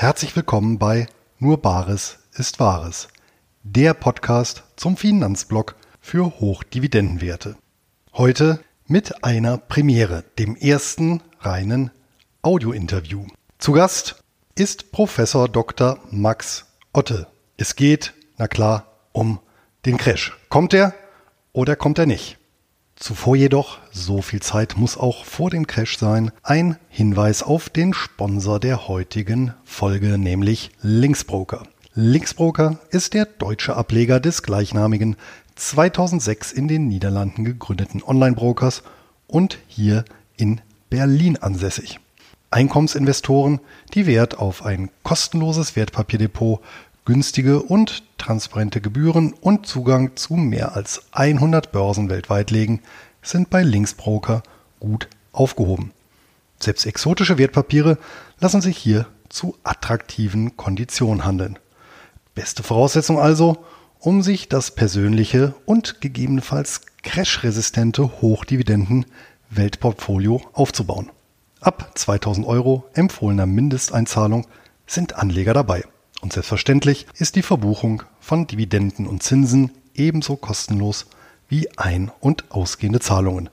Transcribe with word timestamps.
Herzlich 0.00 0.34
willkommen 0.34 0.78
bei 0.78 1.08
Nur 1.38 1.60
Bares 1.60 2.20
ist 2.32 2.58
Wahres, 2.58 3.08
der 3.64 3.92
Podcast 3.92 4.62
zum 4.74 4.96
Finanzblock 4.96 5.74
für 6.00 6.40
Hochdividendenwerte. 6.40 7.56
Heute 8.14 8.60
mit 8.86 9.22
einer 9.22 9.58
Premiere, 9.58 10.24
dem 10.38 10.56
ersten 10.56 11.22
reinen 11.40 11.90
Audiointerview. 12.40 13.26
Zu 13.58 13.72
Gast 13.72 14.24
ist 14.54 14.90
Professor 14.90 15.50
Dr. 15.50 15.98
Max 16.10 16.64
Otte. 16.94 17.26
Es 17.58 17.76
geht, 17.76 18.14
na 18.38 18.48
klar, 18.48 18.86
um 19.12 19.38
den 19.84 19.98
Crash. 19.98 20.34
Kommt 20.48 20.72
er 20.72 20.94
oder 21.52 21.76
kommt 21.76 21.98
er 21.98 22.06
nicht? 22.06 22.38
Zuvor 23.00 23.34
jedoch, 23.34 23.78
so 23.90 24.20
viel 24.20 24.42
Zeit 24.42 24.76
muss 24.76 24.98
auch 24.98 25.24
vor 25.24 25.48
dem 25.48 25.66
Crash 25.66 25.96
sein, 25.96 26.32
ein 26.42 26.76
Hinweis 26.90 27.42
auf 27.42 27.70
den 27.70 27.94
Sponsor 27.94 28.60
der 28.60 28.88
heutigen 28.88 29.54
Folge, 29.64 30.18
nämlich 30.18 30.70
Linksbroker. 30.82 31.62
Linksbroker 31.94 32.78
ist 32.90 33.14
der 33.14 33.24
deutsche 33.24 33.74
Ableger 33.74 34.20
des 34.20 34.42
gleichnamigen 34.42 35.16
2006 35.54 36.52
in 36.52 36.68
den 36.68 36.88
Niederlanden 36.88 37.46
gegründeten 37.46 38.02
Online-Brokers 38.02 38.82
und 39.26 39.56
hier 39.66 40.04
in 40.36 40.60
Berlin 40.90 41.38
ansässig. 41.38 42.00
Einkommensinvestoren, 42.50 43.60
die 43.94 44.04
Wert 44.04 44.36
auf 44.36 44.62
ein 44.62 44.90
kostenloses 45.04 45.74
Wertpapierdepot 45.74 46.60
günstige 47.10 47.60
und 47.60 48.04
transparente 48.18 48.80
Gebühren 48.80 49.32
und 49.32 49.66
Zugang 49.66 50.14
zu 50.14 50.34
mehr 50.34 50.76
als 50.76 51.02
100 51.10 51.72
Börsen 51.72 52.08
weltweit 52.08 52.52
legen, 52.52 52.82
sind 53.20 53.50
bei 53.50 53.64
Linksbroker 53.64 54.44
gut 54.78 55.08
aufgehoben. 55.32 55.90
Selbst 56.60 56.86
exotische 56.86 57.36
Wertpapiere 57.36 57.98
lassen 58.38 58.60
sich 58.60 58.76
hier 58.78 59.08
zu 59.28 59.56
attraktiven 59.64 60.56
Konditionen 60.56 61.24
handeln. 61.24 61.58
Beste 62.36 62.62
Voraussetzung 62.62 63.18
also, 63.18 63.64
um 63.98 64.22
sich 64.22 64.48
das 64.48 64.70
persönliche 64.70 65.56
und 65.66 66.00
gegebenenfalls 66.00 66.82
crashresistente 67.02 68.20
Hochdividenden 68.22 69.04
Weltportfolio 69.50 70.42
aufzubauen. 70.52 71.10
Ab 71.60 71.90
2000 71.96 72.46
Euro 72.46 72.84
empfohlener 72.94 73.46
Mindesteinzahlung 73.46 74.46
sind 74.86 75.16
Anleger 75.16 75.54
dabei. 75.54 75.82
Und 76.20 76.32
selbstverständlich 76.32 77.06
ist 77.14 77.36
die 77.36 77.42
Verbuchung 77.42 78.02
von 78.20 78.46
Dividenden 78.46 79.06
und 79.06 79.22
Zinsen 79.22 79.72
ebenso 79.94 80.36
kostenlos 80.36 81.06
wie 81.48 81.70
ein- 81.78 82.10
und 82.20 82.50
ausgehende 82.50 83.00
Zahlungen. 83.00 83.48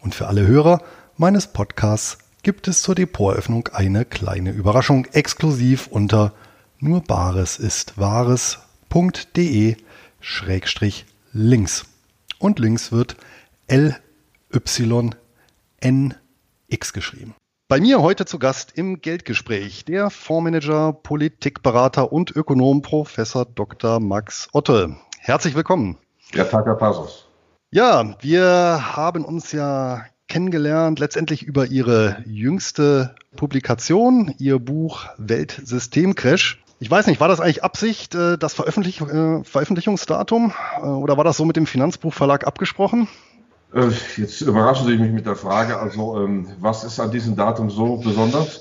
Und 0.00 0.14
für 0.14 0.28
alle 0.28 0.46
Hörer 0.46 0.82
meines 1.16 1.48
Podcasts 1.48 2.18
gibt 2.42 2.68
es 2.68 2.82
zur 2.82 2.94
Depoteröffnung 2.94 3.68
eine 3.68 4.04
kleine 4.04 4.50
Überraschung 4.50 5.06
exklusiv 5.06 5.86
unter 5.86 6.34
nurbaresistwahres.de 6.78 9.76
schrägstrich 10.20 11.06
links. 11.32 11.86
Und 12.38 12.58
links 12.58 12.92
wird 12.92 13.16
L 13.66 13.96
Y 14.52 15.14
N 15.80 16.14
X 16.68 16.92
geschrieben. 16.92 17.34
Bei 17.66 17.80
mir 17.80 18.02
heute 18.02 18.26
zu 18.26 18.38
Gast 18.38 18.72
im 18.74 19.00
Geldgespräch 19.00 19.86
der 19.86 20.10
Fondsmanager, 20.10 20.92
Politikberater 20.92 22.12
und 22.12 22.30
Ökonom 22.36 22.82
Professor 22.82 23.46
Dr. 23.46 24.00
Max 24.00 24.50
Otte. 24.52 24.96
Herzlich 25.18 25.54
willkommen. 25.54 25.96
Ja, 26.34 26.44
Tag, 26.44 26.66
Herr 26.66 26.74
Passos. 26.74 27.26
Ja, 27.70 28.16
wir 28.20 28.94
haben 28.94 29.24
uns 29.24 29.52
ja 29.52 30.04
kennengelernt, 30.28 30.98
letztendlich 30.98 31.42
über 31.42 31.64
Ihre 31.64 32.22
jüngste 32.26 33.14
Publikation, 33.34 34.34
Ihr 34.36 34.58
Buch 34.58 35.06
Weltsystemcrash. 35.16 36.62
Ich 36.80 36.90
weiß 36.90 37.06
nicht, 37.06 37.18
war 37.18 37.28
das 37.28 37.40
eigentlich 37.40 37.64
Absicht, 37.64 38.14
äh, 38.14 38.36
das 38.36 38.52
Veröffentlich 38.52 39.00
äh, 39.00 39.42
Veröffentlichungsdatum 39.42 40.52
äh, 40.76 40.80
oder 40.82 41.16
war 41.16 41.24
das 41.24 41.38
so 41.38 41.46
mit 41.46 41.56
dem 41.56 41.66
Finanzbuchverlag 41.66 42.46
abgesprochen? 42.46 43.08
Äh, 43.74 43.90
jetzt 44.16 44.40
überraschen 44.40 44.86
Sie 44.86 44.96
mich 44.96 45.10
mit 45.10 45.26
der 45.26 45.36
Frage, 45.36 45.78
also 45.78 46.18
ähm, 46.18 46.46
was 46.60 46.84
ist 46.84 47.00
an 47.00 47.10
diesem 47.10 47.34
Datum 47.34 47.70
so 47.70 47.96
besonders? 47.96 48.60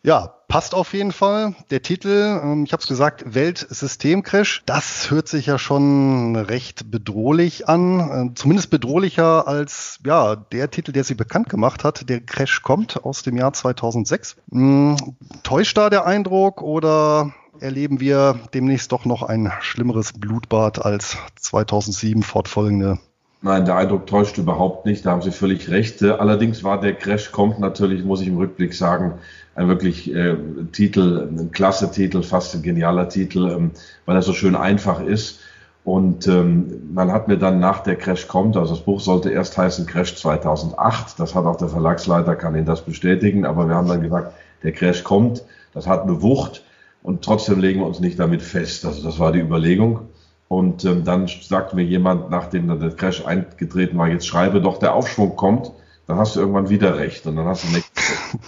Ja, 0.02 0.34
passt 0.48 0.74
auf 0.74 0.94
jeden 0.94 1.12
Fall. 1.12 1.54
Der 1.70 1.82
Titel, 1.82 2.40
ähm, 2.42 2.64
ich 2.64 2.72
habe 2.72 2.80
es 2.80 2.88
gesagt, 2.88 3.34
Weltsystemcrash, 3.34 4.62
das 4.64 5.10
hört 5.10 5.28
sich 5.28 5.46
ja 5.46 5.58
schon 5.58 6.36
recht 6.36 6.90
bedrohlich 6.90 7.68
an. 7.68 8.00
Äh, 8.30 8.34
zumindest 8.34 8.70
bedrohlicher 8.70 9.46
als 9.46 9.98
ja, 10.04 10.36
der 10.36 10.70
Titel, 10.70 10.92
der 10.92 11.04
sie 11.04 11.14
bekannt 11.14 11.50
gemacht 11.50 11.84
hat. 11.84 12.08
Der 12.08 12.20
Crash 12.20 12.62
kommt 12.62 13.04
aus 13.04 13.22
dem 13.22 13.36
Jahr 13.36 13.52
2006. 13.52 14.36
Hm, 14.50 14.96
täuscht 15.42 15.76
da 15.76 15.90
der 15.90 16.06
Eindruck 16.06 16.62
oder 16.62 17.34
erleben 17.60 18.00
wir 18.00 18.40
demnächst 18.54 18.92
doch 18.92 19.04
noch 19.04 19.22
ein 19.22 19.52
schlimmeres 19.60 20.14
Blutbad 20.14 20.82
als 20.82 21.18
2007 21.36 22.22
fortfolgende 22.22 22.98
Nein, 23.42 23.64
der 23.64 23.76
Eindruck 23.76 24.06
täuscht 24.06 24.36
überhaupt 24.36 24.84
nicht, 24.84 25.06
da 25.06 25.12
haben 25.12 25.22
Sie 25.22 25.30
völlig 25.30 25.70
recht. 25.70 26.02
Allerdings 26.02 26.62
war 26.62 26.78
der 26.78 26.92
Crash 26.92 27.32
kommt 27.32 27.58
natürlich, 27.58 28.04
muss 28.04 28.20
ich 28.20 28.28
im 28.28 28.36
Rückblick 28.36 28.74
sagen, 28.74 29.14
ein 29.54 29.68
wirklich 29.68 30.14
äh, 30.14 30.36
Titel, 30.72 31.26
ein 31.30 31.50
klasse 31.50 31.90
Titel, 31.90 32.22
fast 32.22 32.54
ein 32.54 32.62
genialer 32.62 33.08
Titel, 33.08 33.48
ähm, 33.50 33.70
weil 34.04 34.16
er 34.16 34.22
so 34.22 34.34
schön 34.34 34.54
einfach 34.54 35.00
ist. 35.00 35.40
Und 35.84 36.26
ähm, 36.26 36.90
man 36.92 37.10
hat 37.10 37.28
mir 37.28 37.38
dann 37.38 37.58
nach 37.58 37.82
der 37.82 37.96
Crash 37.96 38.28
kommt, 38.28 38.58
also 38.58 38.74
das 38.74 38.84
Buch 38.84 39.00
sollte 39.00 39.30
erst 39.30 39.56
heißen 39.56 39.86
Crash 39.86 40.16
2008, 40.16 41.18
das 41.18 41.34
hat 41.34 41.46
auch 41.46 41.56
der 41.56 41.68
Verlagsleiter, 41.68 42.36
kann 42.36 42.54
Ihnen 42.54 42.66
das 42.66 42.84
bestätigen, 42.84 43.46
aber 43.46 43.66
wir 43.66 43.74
haben 43.74 43.88
dann 43.88 44.02
gesagt, 44.02 44.34
der 44.62 44.72
Crash 44.72 45.02
kommt, 45.02 45.42
das 45.72 45.86
hat 45.86 46.02
eine 46.02 46.20
Wucht 46.20 46.62
und 47.02 47.24
trotzdem 47.24 47.60
legen 47.60 47.80
wir 47.80 47.86
uns 47.86 48.00
nicht 48.00 48.18
damit 48.18 48.42
fest. 48.42 48.84
Also 48.84 49.02
das 49.02 49.18
war 49.18 49.32
die 49.32 49.40
Überlegung. 49.40 50.09
Und 50.50 50.84
ähm, 50.84 51.04
dann 51.04 51.28
sagt 51.28 51.74
mir 51.74 51.84
jemand, 51.84 52.28
nachdem 52.28 52.66
dann 52.66 52.80
der 52.80 52.90
Crash 52.90 53.24
eingetreten 53.24 53.96
war, 53.96 54.08
jetzt 54.08 54.26
schreibe 54.26 54.60
doch, 54.60 54.78
der 54.78 54.96
Aufschwung 54.96 55.36
kommt, 55.36 55.70
dann 56.08 56.18
hast 56.18 56.34
du 56.34 56.40
irgendwann 56.40 56.68
wieder 56.68 56.98
recht 56.98 57.24
und 57.28 57.36
dann 57.36 57.46
hast 57.46 57.64
du 57.64 57.72
nichts. 57.72 58.12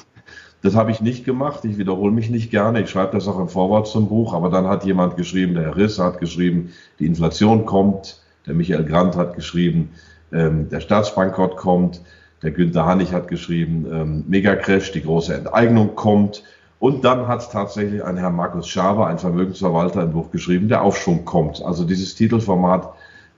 Das 0.64 0.76
habe 0.76 0.92
ich 0.92 1.00
nicht 1.00 1.24
gemacht. 1.24 1.64
Ich 1.64 1.76
wiederhole 1.76 2.12
mich 2.12 2.30
nicht 2.30 2.52
gerne. 2.52 2.82
Ich 2.82 2.90
schreibe 2.90 3.16
das 3.16 3.26
auch 3.26 3.40
im 3.40 3.48
Vorwort 3.48 3.88
zum 3.88 4.08
Buch. 4.08 4.32
Aber 4.32 4.48
dann 4.48 4.68
hat 4.68 4.84
jemand 4.84 5.16
geschrieben, 5.16 5.54
der 5.54 5.64
Herr 5.64 5.76
Riss 5.76 5.98
hat 5.98 6.20
geschrieben, 6.20 6.70
die 7.00 7.06
Inflation 7.06 7.66
kommt. 7.66 8.22
Der 8.46 8.54
Michael 8.54 8.84
Brandt 8.84 9.16
hat 9.16 9.34
geschrieben, 9.34 9.90
ähm, 10.32 10.68
der 10.68 10.78
Staatsbankrott 10.78 11.56
kommt. 11.56 12.00
Der 12.44 12.52
Günther 12.52 12.86
Hannig 12.86 13.12
hat 13.12 13.26
geschrieben, 13.26 13.86
ähm, 13.92 14.24
Megacrash, 14.28 14.92
die 14.92 15.02
große 15.02 15.34
Enteignung 15.34 15.96
kommt. 15.96 16.44
Und 16.82 17.04
dann 17.04 17.28
hat 17.28 17.52
tatsächlich 17.52 18.02
ein 18.02 18.16
Herr 18.16 18.30
Markus 18.30 18.66
Schaber, 18.66 19.06
ein 19.06 19.18
Vermögensverwalter, 19.18 20.00
ein 20.00 20.12
Buch 20.12 20.32
geschrieben, 20.32 20.68
der 20.68 20.82
Aufschwung 20.82 21.24
kommt. 21.24 21.62
Also 21.62 21.84
dieses 21.84 22.16
Titelformat 22.16 22.92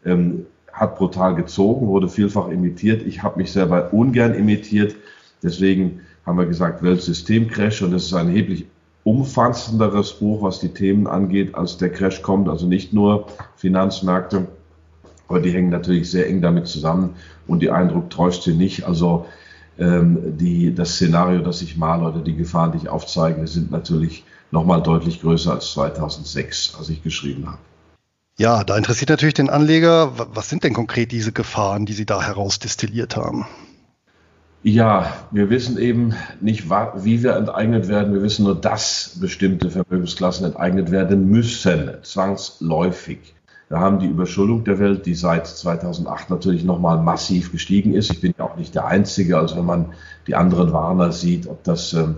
ähm, 0.06 0.46
hat 0.72 0.96
brutal 0.96 1.34
gezogen, 1.34 1.86
wurde 1.86 2.08
vielfach 2.08 2.48
imitiert. 2.48 3.02
Ich 3.02 3.22
habe 3.22 3.38
mich 3.38 3.52
selber 3.52 3.92
ungern 3.92 4.34
imitiert 4.34 4.96
Deswegen 5.44 6.00
haben 6.24 6.38
wir 6.38 6.46
gesagt, 6.46 6.82
Weltsystemcrash 6.82 7.82
und 7.82 7.92
es 7.92 8.06
ist 8.06 8.14
ein 8.14 8.28
erheblich 8.28 8.64
umfassenderes 9.04 10.14
Buch, 10.14 10.40
was 10.40 10.58
die 10.58 10.70
Themen 10.70 11.06
angeht, 11.06 11.54
als 11.54 11.76
der 11.76 11.90
Crash 11.90 12.22
kommt. 12.22 12.48
Also 12.48 12.66
nicht 12.66 12.94
nur 12.94 13.26
Finanzmärkte, 13.56 14.46
aber 15.28 15.40
die 15.40 15.50
hängen 15.50 15.68
natürlich 15.68 16.10
sehr 16.10 16.26
eng 16.28 16.40
damit 16.40 16.66
zusammen 16.66 17.16
und 17.46 17.60
die 17.60 17.70
Eindruck 17.70 18.08
täuscht 18.08 18.44
sie 18.44 18.54
nicht. 18.54 18.84
Also 18.84 19.26
ähm, 19.78 20.36
die, 20.38 20.74
das 20.74 20.94
Szenario, 20.94 21.40
das 21.40 21.62
ich 21.62 21.76
male 21.76 22.04
oder 22.04 22.20
die 22.20 22.36
Gefahren, 22.36 22.72
die 22.72 22.78
ich 22.78 22.88
aufzeige, 22.88 23.46
sind 23.46 23.70
natürlich 23.70 24.24
nochmal 24.50 24.82
deutlich 24.82 25.20
größer 25.20 25.52
als 25.52 25.72
2006, 25.72 26.76
als 26.78 26.88
ich 26.88 27.02
geschrieben 27.02 27.46
habe. 27.46 27.58
Ja, 28.36 28.64
da 28.64 28.76
interessiert 28.76 29.10
natürlich 29.10 29.34
den 29.34 29.50
Anleger, 29.50 30.12
was 30.34 30.48
sind 30.48 30.64
denn 30.64 30.74
konkret 30.74 31.12
diese 31.12 31.32
Gefahren, 31.32 31.86
die 31.86 31.92
Sie 31.92 32.06
da 32.06 32.20
herausdestilliert 32.20 33.16
haben? 33.16 33.46
Ja, 34.64 35.12
wir 35.30 35.50
wissen 35.50 35.76
eben 35.78 36.14
nicht, 36.40 36.70
wie 36.70 37.22
wir 37.22 37.36
enteignet 37.36 37.86
werden. 37.86 38.14
Wir 38.14 38.22
wissen 38.22 38.44
nur, 38.44 38.58
dass 38.58 39.18
bestimmte 39.20 39.70
Vermögensklassen 39.70 40.46
enteignet 40.46 40.90
werden 40.90 41.28
müssen, 41.28 41.90
zwangsläufig. 42.02 43.34
Wir 43.68 43.80
haben 43.80 43.98
die 43.98 44.06
Überschuldung 44.06 44.64
der 44.64 44.78
Welt, 44.78 45.06
die 45.06 45.14
seit 45.14 45.46
2008 45.46 46.30
natürlich 46.30 46.64
nochmal 46.64 46.98
massiv 47.02 47.50
gestiegen 47.50 47.94
ist. 47.94 48.10
Ich 48.10 48.20
bin 48.20 48.34
ja 48.38 48.44
auch 48.44 48.56
nicht 48.56 48.74
der 48.74 48.86
Einzige. 48.86 49.38
Also 49.38 49.56
wenn 49.56 49.64
man 49.64 49.92
die 50.26 50.34
anderen 50.34 50.72
Warner 50.72 51.12
sieht, 51.12 51.46
ob 51.46 51.64
das 51.64 51.92
ähm, 51.94 52.16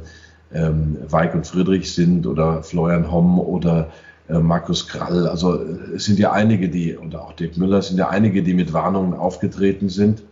ähm, 0.53 0.99
Weig 1.09 1.35
und 1.35 1.47
Friedrich 1.47 1.93
sind 1.93 2.27
oder 2.27 2.63
Florian 2.63 3.11
Homm 3.11 3.39
oder 3.39 3.91
äh, 4.29 4.39
Markus 4.39 4.89
Krall. 4.89 5.29
Also 5.29 5.55
es 5.95 6.05
sind 6.05 6.19
ja 6.19 6.33
einige, 6.33 6.69
die, 6.69 6.97
oder 6.97 7.23
auch 7.23 7.33
Dirk 7.33 7.57
Müller, 7.57 7.79
es 7.79 7.89
sind 7.89 7.99
ja 7.99 8.09
einige, 8.09 8.43
die 8.43 8.55
mit 8.55 8.73
Warnungen 8.73 9.15
aufgetreten 9.15 9.89
sind. 9.89 10.23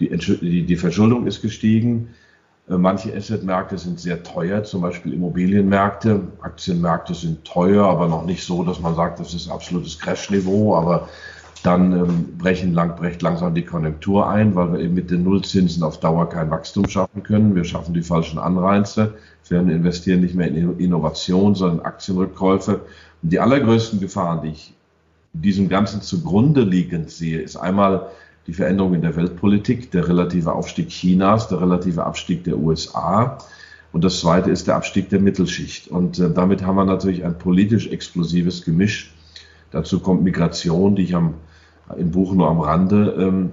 Die, 0.00 0.10
die, 0.16 0.64
die 0.64 0.76
Verschuldung 0.76 1.26
ist 1.26 1.42
gestiegen. 1.42 2.10
Äh, 2.68 2.78
manche 2.78 3.14
Assetmärkte 3.14 3.78
sind 3.78 4.00
sehr 4.00 4.22
teuer, 4.22 4.64
zum 4.64 4.82
Beispiel 4.82 5.14
Immobilienmärkte. 5.14 6.20
Aktienmärkte 6.40 7.14
sind 7.14 7.44
teuer, 7.44 7.86
aber 7.86 8.08
noch 8.08 8.24
nicht 8.24 8.44
so, 8.44 8.62
dass 8.62 8.80
man 8.80 8.94
sagt, 8.94 9.20
das 9.20 9.34
ist 9.34 9.50
absolutes 9.50 9.98
Crash-Niveau. 9.98 10.76
Aber 10.76 11.08
dann 11.62 11.92
ähm, 11.92 12.38
brechen 12.38 12.72
lang, 12.72 12.94
brecht 12.96 13.20
langsam 13.22 13.54
die 13.54 13.64
Konjunktur 13.64 14.28
ein, 14.28 14.54
weil 14.54 14.72
wir 14.72 14.80
eben 14.80 14.94
mit 14.94 15.10
den 15.10 15.24
Nullzinsen 15.24 15.82
auf 15.82 15.98
Dauer 15.98 16.28
kein 16.28 16.50
Wachstum 16.50 16.88
schaffen 16.88 17.22
können. 17.22 17.54
Wir 17.54 17.64
schaffen 17.64 17.94
die 17.94 18.02
falschen 18.02 18.38
Anreize. 18.38 19.14
Wir 19.48 19.60
investieren 19.60 20.20
nicht 20.20 20.34
mehr 20.34 20.48
in 20.48 20.78
Innovation, 20.78 21.54
sondern 21.54 21.84
Aktienrückkäufe. 21.84 22.82
Und 23.22 23.32
die 23.32 23.40
allergrößten 23.40 23.98
Gefahren, 23.98 24.42
die 24.42 24.50
ich 24.50 24.74
diesem 25.32 25.68
Ganzen 25.68 26.00
zugrunde 26.00 26.62
liegend 26.62 27.10
sehe, 27.10 27.40
ist 27.40 27.56
einmal 27.56 28.08
die 28.48 28.54
Veränderung 28.54 28.94
in 28.94 29.02
der 29.02 29.14
Weltpolitik, 29.14 29.90
der 29.90 30.08
relative 30.08 30.54
Aufstieg 30.54 30.88
Chinas, 30.88 31.48
der 31.48 31.60
relative 31.60 32.04
Abstieg 32.04 32.44
der 32.44 32.56
USA. 32.56 33.36
Und 33.92 34.04
das 34.04 34.20
zweite 34.20 34.50
ist 34.50 34.66
der 34.66 34.76
Abstieg 34.76 35.10
der 35.10 35.20
Mittelschicht. 35.20 35.88
Und 35.88 36.18
äh, 36.18 36.30
damit 36.32 36.64
haben 36.64 36.76
wir 36.76 36.86
natürlich 36.86 37.26
ein 37.26 37.36
politisch 37.36 37.88
explosives 37.88 38.64
Gemisch. 38.64 39.12
Dazu 39.70 40.00
kommt 40.00 40.24
Migration, 40.24 40.96
die 40.96 41.02
ich 41.02 41.14
am, 41.14 41.34
im 41.98 42.10
Buch 42.10 42.32
nur 42.32 42.48
am 42.48 42.60
Rande 42.60 43.14
ähm, 43.18 43.50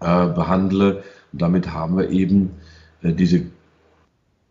äh, 0.00 0.26
behandle. 0.26 1.04
Und 1.32 1.42
damit 1.42 1.72
haben 1.72 1.96
wir 1.96 2.10
eben 2.10 2.50
äh, 3.02 3.12
diese 3.12 3.42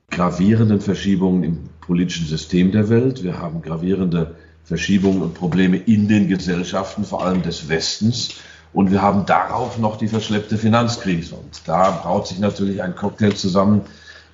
gravierenden 0.09 0.79
Verschiebungen 0.79 1.43
im 1.43 1.59
politischen 1.81 2.27
System 2.27 2.71
der 2.71 2.87
Welt. 2.87 3.23
Wir 3.23 3.39
haben 3.39 3.61
gravierende 3.61 4.35
Verschiebungen 4.63 5.21
und 5.21 5.33
Probleme 5.33 5.75
in 5.75 6.07
den 6.07 6.29
Gesellschaften, 6.29 7.03
vor 7.03 7.25
allem 7.25 7.41
des 7.41 7.67
Westens. 7.67 8.35
Und 8.73 8.91
wir 8.91 9.01
haben 9.01 9.25
darauf 9.25 9.77
noch 9.77 9.97
die 9.97 10.07
verschleppte 10.07 10.57
Finanzkrise. 10.57 11.35
Und 11.35 11.61
da 11.67 11.91
braut 11.91 12.27
sich 12.27 12.39
natürlich 12.39 12.81
ein 12.81 12.95
Cocktail 12.95 13.33
zusammen, 13.33 13.81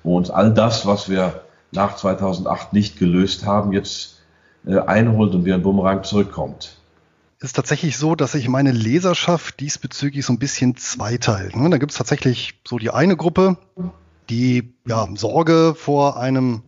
wo 0.02 0.16
uns 0.16 0.30
all 0.30 0.52
das, 0.54 0.86
was 0.86 1.08
wir 1.08 1.42
nach 1.72 1.96
2008 1.96 2.72
nicht 2.72 2.98
gelöst 2.98 3.44
haben, 3.44 3.72
jetzt 3.72 4.20
äh, 4.66 4.78
einholt 4.78 5.34
und 5.34 5.44
wie 5.44 5.52
ein 5.52 5.62
Bumerang 5.62 6.04
zurückkommt. 6.04 6.76
Es 7.38 7.50
ist 7.50 7.52
tatsächlich 7.54 7.96
so, 7.96 8.14
dass 8.14 8.32
sich 8.32 8.48
meine 8.48 8.72
Leserschaft 8.72 9.60
diesbezüglich 9.60 10.26
so 10.26 10.32
ein 10.32 10.38
bisschen 10.38 10.76
zweiteilt. 10.76 11.54
Da 11.54 11.78
gibt 11.78 11.92
es 11.92 11.98
tatsächlich 11.98 12.60
so 12.68 12.78
die 12.78 12.90
eine 12.90 13.16
Gruppe, 13.16 13.56
die 14.28 14.74
ja, 14.86 15.08
Sorge 15.14 15.74
vor 15.74 16.18
einem 16.18 16.62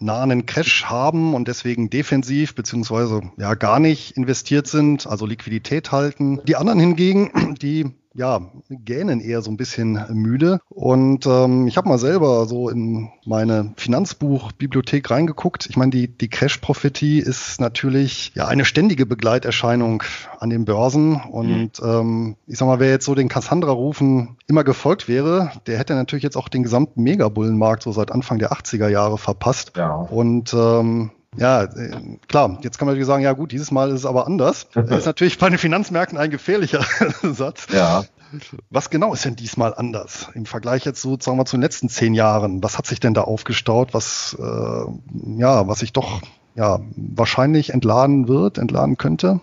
nahen 0.00 0.46
Crash 0.46 0.84
haben 0.84 1.34
und 1.34 1.48
deswegen 1.48 1.90
defensiv 1.90 2.54
beziehungsweise 2.54 3.22
ja 3.36 3.54
gar 3.54 3.80
nicht 3.80 4.16
investiert 4.16 4.66
sind, 4.66 5.06
also 5.06 5.26
Liquidität 5.26 5.92
halten. 5.92 6.40
Die 6.44 6.56
anderen 6.56 6.80
hingegen, 6.80 7.56
die 7.60 7.86
ja, 8.18 8.40
gähnen 8.68 9.20
eher 9.20 9.42
so 9.42 9.50
ein 9.50 9.56
bisschen 9.56 10.04
müde. 10.12 10.58
Und 10.68 11.24
ähm, 11.26 11.68
ich 11.68 11.76
habe 11.76 11.88
mal 11.88 11.98
selber 11.98 12.46
so 12.46 12.68
in 12.68 13.10
meine 13.24 13.72
Finanzbuchbibliothek 13.76 15.08
reingeguckt. 15.08 15.66
Ich 15.70 15.76
meine, 15.76 15.92
die, 15.92 16.08
die 16.08 16.28
Crash-Prophetie 16.28 17.20
ist 17.20 17.60
natürlich 17.60 18.32
ja 18.34 18.48
eine 18.48 18.64
ständige 18.64 19.06
Begleiterscheinung 19.06 20.02
an 20.40 20.50
den 20.50 20.64
Börsen. 20.64 21.14
Und 21.14 21.80
mhm. 21.80 21.88
ähm, 21.88 22.36
ich 22.48 22.58
sag 22.58 22.66
mal, 22.66 22.80
wer 22.80 22.90
jetzt 22.90 23.04
so 23.04 23.14
den 23.14 23.28
Cassandra-Rufen 23.28 24.36
immer 24.48 24.64
gefolgt 24.64 25.06
wäre, 25.06 25.52
der 25.68 25.78
hätte 25.78 25.94
natürlich 25.94 26.24
jetzt 26.24 26.36
auch 26.36 26.48
den 26.48 26.64
gesamten 26.64 27.02
Megabullenmarkt 27.04 27.84
so 27.84 27.92
seit 27.92 28.10
Anfang 28.10 28.40
der 28.40 28.50
80er 28.50 28.88
Jahre 28.88 29.16
verpasst. 29.16 29.72
Ja. 29.76 29.94
Und 29.94 30.52
ähm, 30.54 31.12
ja, 31.36 31.64
äh, 31.64 32.18
klar, 32.26 32.58
jetzt 32.62 32.78
kann 32.78 32.86
man 32.86 32.94
natürlich 32.94 33.06
sagen, 33.06 33.22
ja 33.22 33.32
gut, 33.32 33.52
dieses 33.52 33.70
Mal 33.70 33.90
ist 33.90 34.00
es 34.00 34.06
aber 34.06 34.26
anders. 34.26 34.68
Das 34.74 34.90
ist 34.98 35.06
natürlich 35.06 35.38
bei 35.38 35.48
den 35.48 35.58
Finanzmärkten 35.58 36.18
ein 36.18 36.30
gefährlicher 36.30 36.84
Satz. 37.22 37.66
Ja. 37.72 38.04
Was 38.70 38.90
genau 38.90 39.14
ist 39.14 39.24
denn 39.24 39.36
diesmal 39.36 39.74
anders 39.74 40.28
im 40.34 40.44
Vergleich 40.44 40.84
jetzt 40.84 41.00
so, 41.00 41.16
sagen 41.18 41.38
wir, 41.38 41.46
zu 41.46 41.56
den 41.56 41.62
letzten 41.62 41.88
zehn 41.88 42.12
Jahren? 42.12 42.62
Was 42.62 42.76
hat 42.76 42.86
sich 42.86 43.00
denn 43.00 43.14
da 43.14 43.22
aufgestaut, 43.22 43.94
was, 43.94 44.36
äh, 44.38 44.84
ja, 45.38 45.66
was 45.66 45.78
sich 45.78 45.92
doch 45.92 46.20
ja, 46.54 46.80
wahrscheinlich 46.96 47.70
entladen 47.70 48.28
wird, 48.28 48.58
entladen 48.58 48.98
könnte? 48.98 49.40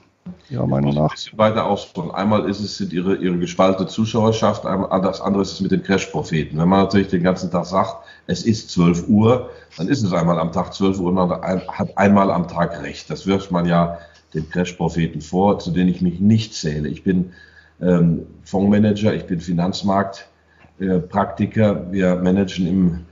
Ihrer 0.50 0.68
Meinung 0.68 0.94
nach? 0.94 1.10
Ein 1.10 1.16
bisschen 1.16 1.38
weiter 1.38 1.66
ausführen. 1.66 2.12
Einmal 2.12 2.50
ist 2.50 2.60
es 2.60 2.81
ihre, 2.81 3.16
ihre 3.16 3.38
gespaltete 3.38 3.88
Zuschauerschaft, 3.88 4.66
einmal, 4.66 5.01
das 5.01 5.22
andere 5.22 5.44
ist 5.44 5.54
es 5.54 5.62
mit 5.62 5.72
den 5.72 5.83
Crash-Propheten. 5.83 6.57
Wenn 6.57 6.68
man 6.69 6.83
natürlich 6.83 7.10
den 7.10 7.24
ganzen 7.24 7.51
Tag 7.51 7.66
sagt, 7.66 7.98
es 8.27 8.44
ist 8.44 8.70
12 8.72 9.08
Uhr, 9.08 9.50
dann 9.77 9.88
ist 9.88 10.03
es 10.03 10.13
einmal 10.13 10.39
am 10.39 10.51
Tag 10.51 10.74
12 10.74 11.00
Uhr 11.00 11.08
und 11.10 11.15
man 11.15 11.29
hat 11.32 11.98
einmal 11.98 12.32
am 12.32 12.48
Tag 12.48 12.84
recht. 12.84 13.10
Das 13.10 13.25
wirft 13.27 13.51
man 13.51 13.65
ja 13.65 13.98
den 14.34 14.50
Crash-Propheten 14.50 15.22
vor, 15.22 15.60
zu 15.60 15.72
denen 15.72 15.89
ich 15.89 16.01
mich 16.01 16.20
nicht 16.20 16.53
zähle. 16.53 16.89
Ich 16.89 17.03
bin 17.03 17.32
ähm, 17.82 18.25
Fondsmanager, 18.44 19.13
ich 19.13 19.25
bin 19.25 19.39
Finanzmarktpraktiker. 19.39 21.72
Äh, 21.72 21.91
Wir 21.91 22.15
managen 22.15 22.67
im 22.67 23.05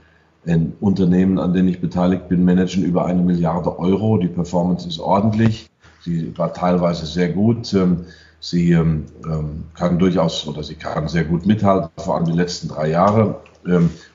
in 0.46 0.74
Unternehmen, 0.80 1.38
an 1.38 1.54
denen 1.54 1.68
ich 1.68 1.80
beteiligt 1.80 2.28
bin, 2.28 2.44
managen 2.44 2.84
über 2.84 3.06
eine 3.06 3.22
Milliarde 3.22 3.78
Euro. 3.78 4.18
Die 4.18 4.28
Performance 4.28 4.86
ist 4.86 4.98
ordentlich. 4.98 5.70
Sie 6.04 6.36
war 6.36 6.52
teilweise 6.52 7.06
sehr 7.06 7.30
gut. 7.30 7.72
Ähm, 7.72 8.04
sie 8.38 8.72
ähm, 8.72 9.06
ähm, 9.24 9.64
kann 9.74 9.98
durchaus 9.98 10.46
oder 10.46 10.62
sie 10.62 10.74
kann 10.74 11.08
sehr 11.08 11.24
gut 11.24 11.46
mithalten, 11.46 11.88
vor 11.96 12.16
allem 12.16 12.26
die 12.26 12.32
letzten 12.32 12.68
drei 12.68 12.88
Jahre 12.88 13.40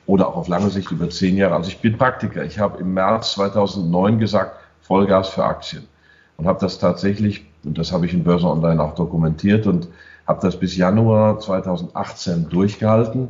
oder 0.06 0.28
auch 0.28 0.36
auf 0.36 0.46
lange 0.46 0.70
Sicht 0.70 0.92
über 0.92 1.10
zehn 1.10 1.36
Jahre. 1.36 1.56
Also 1.56 1.70
ich 1.70 1.80
bin 1.80 1.98
Praktiker. 1.98 2.44
Ich 2.44 2.60
habe 2.60 2.78
im 2.78 2.94
März 2.94 3.32
2009 3.32 4.20
gesagt, 4.20 4.54
Vollgas 4.80 5.30
für 5.30 5.42
Aktien 5.42 5.88
und 6.36 6.46
habe 6.46 6.60
das 6.60 6.78
tatsächlich, 6.78 7.46
und 7.64 7.76
das 7.76 7.90
habe 7.90 8.06
ich 8.06 8.14
in 8.14 8.22
Börse 8.22 8.46
Online 8.46 8.80
auch 8.80 8.94
dokumentiert 8.94 9.66
und 9.66 9.88
habe 10.24 10.40
das 10.40 10.56
bis 10.56 10.76
Januar 10.76 11.40
2018 11.40 12.48
durchgehalten. 12.48 13.22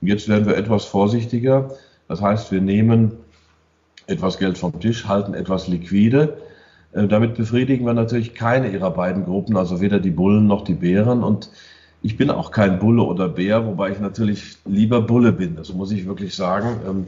Und 0.00 0.08
jetzt 0.08 0.26
werden 0.26 0.46
wir 0.46 0.56
etwas 0.56 0.86
vorsichtiger. 0.86 1.72
Das 2.08 2.22
heißt, 2.22 2.50
wir 2.50 2.62
nehmen 2.62 3.12
etwas 4.06 4.38
Geld 4.38 4.56
vom 4.56 4.80
Tisch, 4.80 5.06
halten 5.06 5.34
etwas 5.34 5.68
liquide 5.68 6.38
damit 6.92 7.34
befriedigen 7.34 7.84
wir 7.86 7.94
natürlich 7.94 8.34
keine 8.34 8.70
ihrer 8.70 8.90
beiden 8.90 9.24
Gruppen, 9.24 9.56
also 9.56 9.80
weder 9.80 10.00
die 10.00 10.10
Bullen 10.10 10.46
noch 10.46 10.62
die 10.64 10.74
Bären. 10.74 11.22
Und 11.22 11.50
ich 12.02 12.16
bin 12.16 12.30
auch 12.30 12.50
kein 12.50 12.78
Bulle 12.78 13.02
oder 13.02 13.28
Bär, 13.28 13.66
wobei 13.66 13.90
ich 13.90 14.00
natürlich 14.00 14.56
lieber 14.64 15.02
Bulle 15.02 15.32
bin. 15.32 15.56
Das 15.56 15.72
muss 15.72 15.90
ich 15.90 16.06
wirklich 16.06 16.34
sagen. 16.34 16.80
Ähm, 16.88 17.06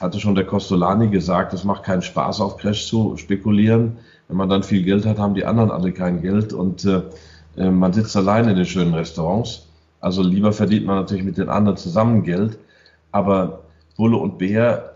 hatte 0.00 0.18
schon 0.18 0.34
der 0.34 0.44
Costolani 0.44 1.08
gesagt, 1.08 1.54
es 1.54 1.64
macht 1.64 1.84
keinen 1.84 2.02
Spaß, 2.02 2.40
auf 2.40 2.56
Crash 2.56 2.88
zu 2.88 3.16
spekulieren. 3.16 3.98
Wenn 4.28 4.36
man 4.36 4.48
dann 4.48 4.64
viel 4.64 4.82
Geld 4.82 5.06
hat, 5.06 5.18
haben 5.18 5.34
die 5.34 5.44
anderen 5.44 5.70
alle 5.70 5.92
kein 5.92 6.22
Geld 6.22 6.52
und 6.52 6.84
äh, 6.84 7.02
äh 7.56 7.70
man 7.70 7.92
sitzt 7.92 8.16
allein 8.16 8.48
in 8.48 8.56
den 8.56 8.66
schönen 8.66 8.94
Restaurants. 8.94 9.68
Also 10.00 10.22
lieber 10.22 10.52
verdient 10.52 10.86
man 10.86 10.96
natürlich 10.96 11.24
mit 11.24 11.38
den 11.38 11.48
anderen 11.48 11.76
zusammen 11.76 12.24
Geld. 12.24 12.58
Aber 13.12 13.60
Bulle 13.96 14.16
und 14.16 14.38
Bär 14.38 14.91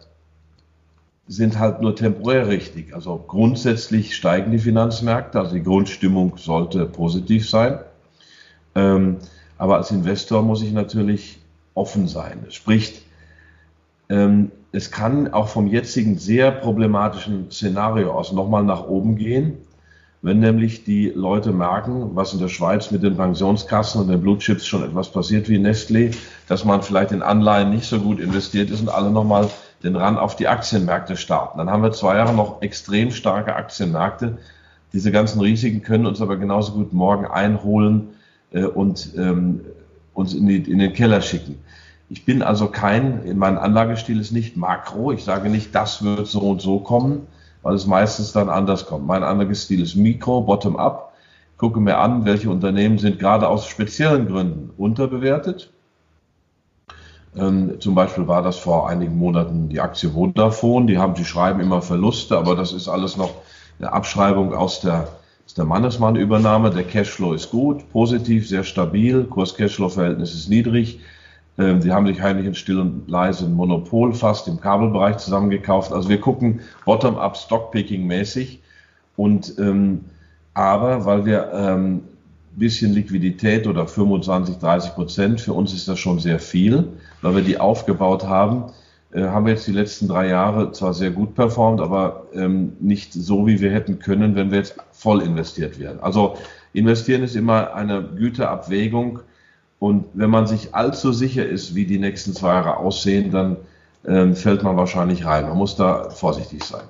sind 1.29 1.59
halt 1.59 1.81
nur 1.81 1.95
temporär 1.97 2.49
richtig. 2.49 2.95
Also 2.95 3.23
grundsätzlich 3.27 4.15
steigen 4.15 4.53
die 4.53 4.59
Finanzmärkte, 4.59 5.41
also 5.41 5.55
die 5.55 5.63
Grundstimmung 5.63 6.37
sollte 6.37 6.87
positiv 6.87 7.49
sein. 7.49 7.81
Ähm, 8.75 9.17
aber 9.59 9.77
als 9.77 9.91
Investor 9.91 10.43
muss 10.43 10.63
ich 10.63 10.73
natürlich 10.73 11.39
offen 11.75 12.09
sein. 12.09 12.45
Sprich, 12.51 13.03
ähm, 14.09 14.53
es 14.73 14.91
kann 14.91 15.33
auch 15.33 15.49
vom 15.49 15.67
jetzigen 15.67 16.19
sehr 16.19 16.51
problematischen 16.51 17.51
Szenario 17.51 18.13
aus 18.13 18.33
nochmal 18.33 18.63
nach 18.63 18.87
oben 18.87 19.17
gehen. 19.17 19.59
Wenn 20.23 20.41
nämlich 20.41 20.85
die 20.85 21.09
Leute 21.09 21.53
merken, 21.53 22.11
was 22.15 22.33
in 22.33 22.41
der 22.41 22.49
Schweiz 22.49 22.91
mit 22.91 23.03
den 23.03 23.17
Pensionskassen 23.17 24.01
und 24.01 24.09
den 24.09 24.21
Blue 24.21 24.39
Chips 24.39 24.67
schon 24.67 24.83
etwas 24.83 25.11
passiert 25.11 25.49
wie 25.49 25.59
Nestlé, 25.59 26.17
dass 26.49 26.65
man 26.65 26.83
vielleicht 26.83 27.13
in 27.13 27.23
Anleihen 27.23 27.71
nicht 27.71 27.87
so 27.87 28.01
gut 28.01 28.19
investiert 28.19 28.71
ist 28.71 28.81
und 28.81 28.89
alle 28.89 29.11
nochmal 29.11 29.49
den 29.83 29.97
Rand 29.97 30.19
auf 30.19 30.37
die 30.37 30.49
Aktienmärkte 30.49 31.17
starten. 31.17 31.59
Dann 31.59 31.71
haben 31.71 31.83
wir 31.83 31.93
zwei 31.93 32.17
Jahre 32.17 32.35
noch 32.35 32.63
extrem 32.63 33.11
starke 33.11 33.55
Aktienmärkte. 33.55 34.39
Diese 34.93 35.13
ganzen 35.13 35.41
Risiken 35.41 35.83
können 35.83 36.07
uns 36.07 36.21
aber 36.21 36.37
genauso 36.37 36.73
gut 36.73 36.93
morgen 36.93 37.27
einholen 37.27 38.09
äh, 38.53 38.65
und 38.65 39.11
ähm, 39.17 39.61
uns 40.15 40.35
in, 40.35 40.47
die, 40.47 40.57
in 40.57 40.79
den 40.79 40.93
Keller 40.93 41.21
schicken. 41.21 41.59
Ich 42.09 42.25
bin 42.25 42.43
also 42.43 42.69
kein, 42.69 43.37
mein 43.37 43.59
Anlagestil 43.59 44.21
ist 44.21 44.31
nicht 44.31 44.57
makro. 44.57 45.13
Ich 45.13 45.25
sage 45.25 45.51
nicht, 45.51 45.75
das 45.75 46.05
wird 46.05 46.27
so 46.29 46.41
und 46.41 46.63
so 46.63 46.79
kommen, 46.79 47.27
weil 47.63 47.75
es 47.75 47.87
meistens 47.87 48.33
dann 48.33 48.49
anders 48.49 48.87
kommt. 48.87 49.07
Mein 49.07 49.25
Anlagestil 49.25 49.83
ist 49.83 49.97
mikro, 49.97 50.43
bottom 50.43 50.77
up. 50.77 51.13
Gucke 51.59 51.81
mir 51.81 51.99
an, 51.99 52.25
welche 52.25 52.51
Unternehmen 52.51 52.99
sind 52.99 53.19
gerade 53.19 53.49
aus 53.49 53.67
speziellen 53.67 54.29
Gründen 54.29 54.71
unterbewertet. 54.77 55.73
Ähm, 57.37 57.81
zum 57.81 57.95
Beispiel 57.95 58.27
war 58.27 58.43
das 58.43 58.57
vor 58.57 58.89
einigen 58.89 59.17
Monaten 59.19 59.69
die 59.69 59.81
Aktie 59.81 60.11
Vodafone. 60.11 60.87
Die 60.87 60.99
haben, 60.99 61.15
die 61.15 61.25
schreiben 61.25 61.61
immer 61.61 61.83
Verluste, 61.83 62.37
aber 62.37 62.57
das 62.57 62.73
ist 62.73 62.89
alles 62.89 63.17
noch 63.17 63.35
eine 63.79 63.93
Abschreibung 63.93 64.55
aus 64.55 64.81
der, 64.81 65.09
aus 65.45 65.55
der 65.55 65.65
Mannesmann-Übernahme. 65.67 66.71
Der 66.71 66.85
Cashflow 66.85 67.35
ist 67.35 67.51
gut, 67.51 67.91
positiv, 67.93 68.49
sehr 68.49 68.65
stabil. 68.65 69.25
Kurs-Cashflow-Verhältnis 69.25 70.35
ist 70.35 70.49
niedrig. 70.49 71.01
Ähm, 71.59 71.83
sie 71.83 71.93
haben 71.93 72.07
sich 72.07 72.21
heimlich 72.21 72.47
in 72.47 72.55
still 72.55 72.81
und 72.81 73.09
leise 73.09 73.45
ein 73.45 73.55
Monopol 73.55 74.15
fast 74.15 74.49
im 74.49 74.61
Kabelbereich 74.61 75.19
zusammengekauft. 75.19 75.93
Also 75.93 76.09
wir 76.09 76.21
gucken 76.21 76.61
bottom-up 76.85 77.37
Stockpicking-mäßig. 77.37 78.61
Und 79.17 79.59
ähm, 79.59 80.07
aber 80.55 81.05
weil 81.05 81.27
wir 81.27 81.51
ähm, 81.53 82.03
bisschen 82.59 82.93
Liquidität 82.93 83.67
oder 83.67 83.87
25, 83.87 84.57
30 84.57 84.95
Prozent, 84.95 85.41
für 85.41 85.53
uns 85.53 85.73
ist 85.73 85.89
das 85.89 85.99
schon 85.99 86.19
sehr 86.19 86.39
viel, 86.39 86.89
weil 87.23 87.37
wir 87.37 87.43
die 87.43 87.59
aufgebaut 87.59 88.25
haben, 88.25 88.73
äh, 89.13 89.23
haben 89.23 89.47
wir 89.47 89.53
jetzt 89.53 89.67
die 89.67 89.73
letzten 89.73 90.09
drei 90.09 90.29
Jahre 90.29 90.73
zwar 90.73 90.95
sehr 90.95 91.11
gut 91.11 91.35
performt, 91.35 91.81
aber 91.81 92.27
ähm, 92.35 92.73
nicht 92.81 93.13
so, 93.13 93.47
wie 93.47 93.61
wir 93.61 93.71
hätten 93.71 93.99
können, 93.99 94.35
wenn 94.35 94.51
wir 94.51 94.59
jetzt 94.59 94.77
voll 94.93 95.23
investiert 95.23 95.79
wären. 95.79 96.01
Also 96.01 96.37
investieren 96.73 97.23
ist 97.23 97.37
immer 97.37 97.75
eine 97.75 98.03
Güteabwägung 98.03 99.21
und 99.79 100.07
wenn 100.15 100.31
man 100.31 100.47
sich 100.47 100.75
allzu 100.75 101.13
sicher 101.13 101.47
ist, 101.47 101.75
wie 101.75 101.85
die 101.85 101.99
nächsten 101.99 102.33
zwei 102.33 102.55
Jahre 102.55 102.79
aussehen, 102.79 103.31
dann 103.31 103.57
ähm, 104.07 104.35
fällt 104.35 104.63
man 104.63 104.77
wahrscheinlich 104.77 105.25
rein. 105.25 105.45
Man 105.49 105.59
muss 105.59 105.77
da 105.77 106.11
vorsichtig 106.11 106.65
sein. 106.65 106.85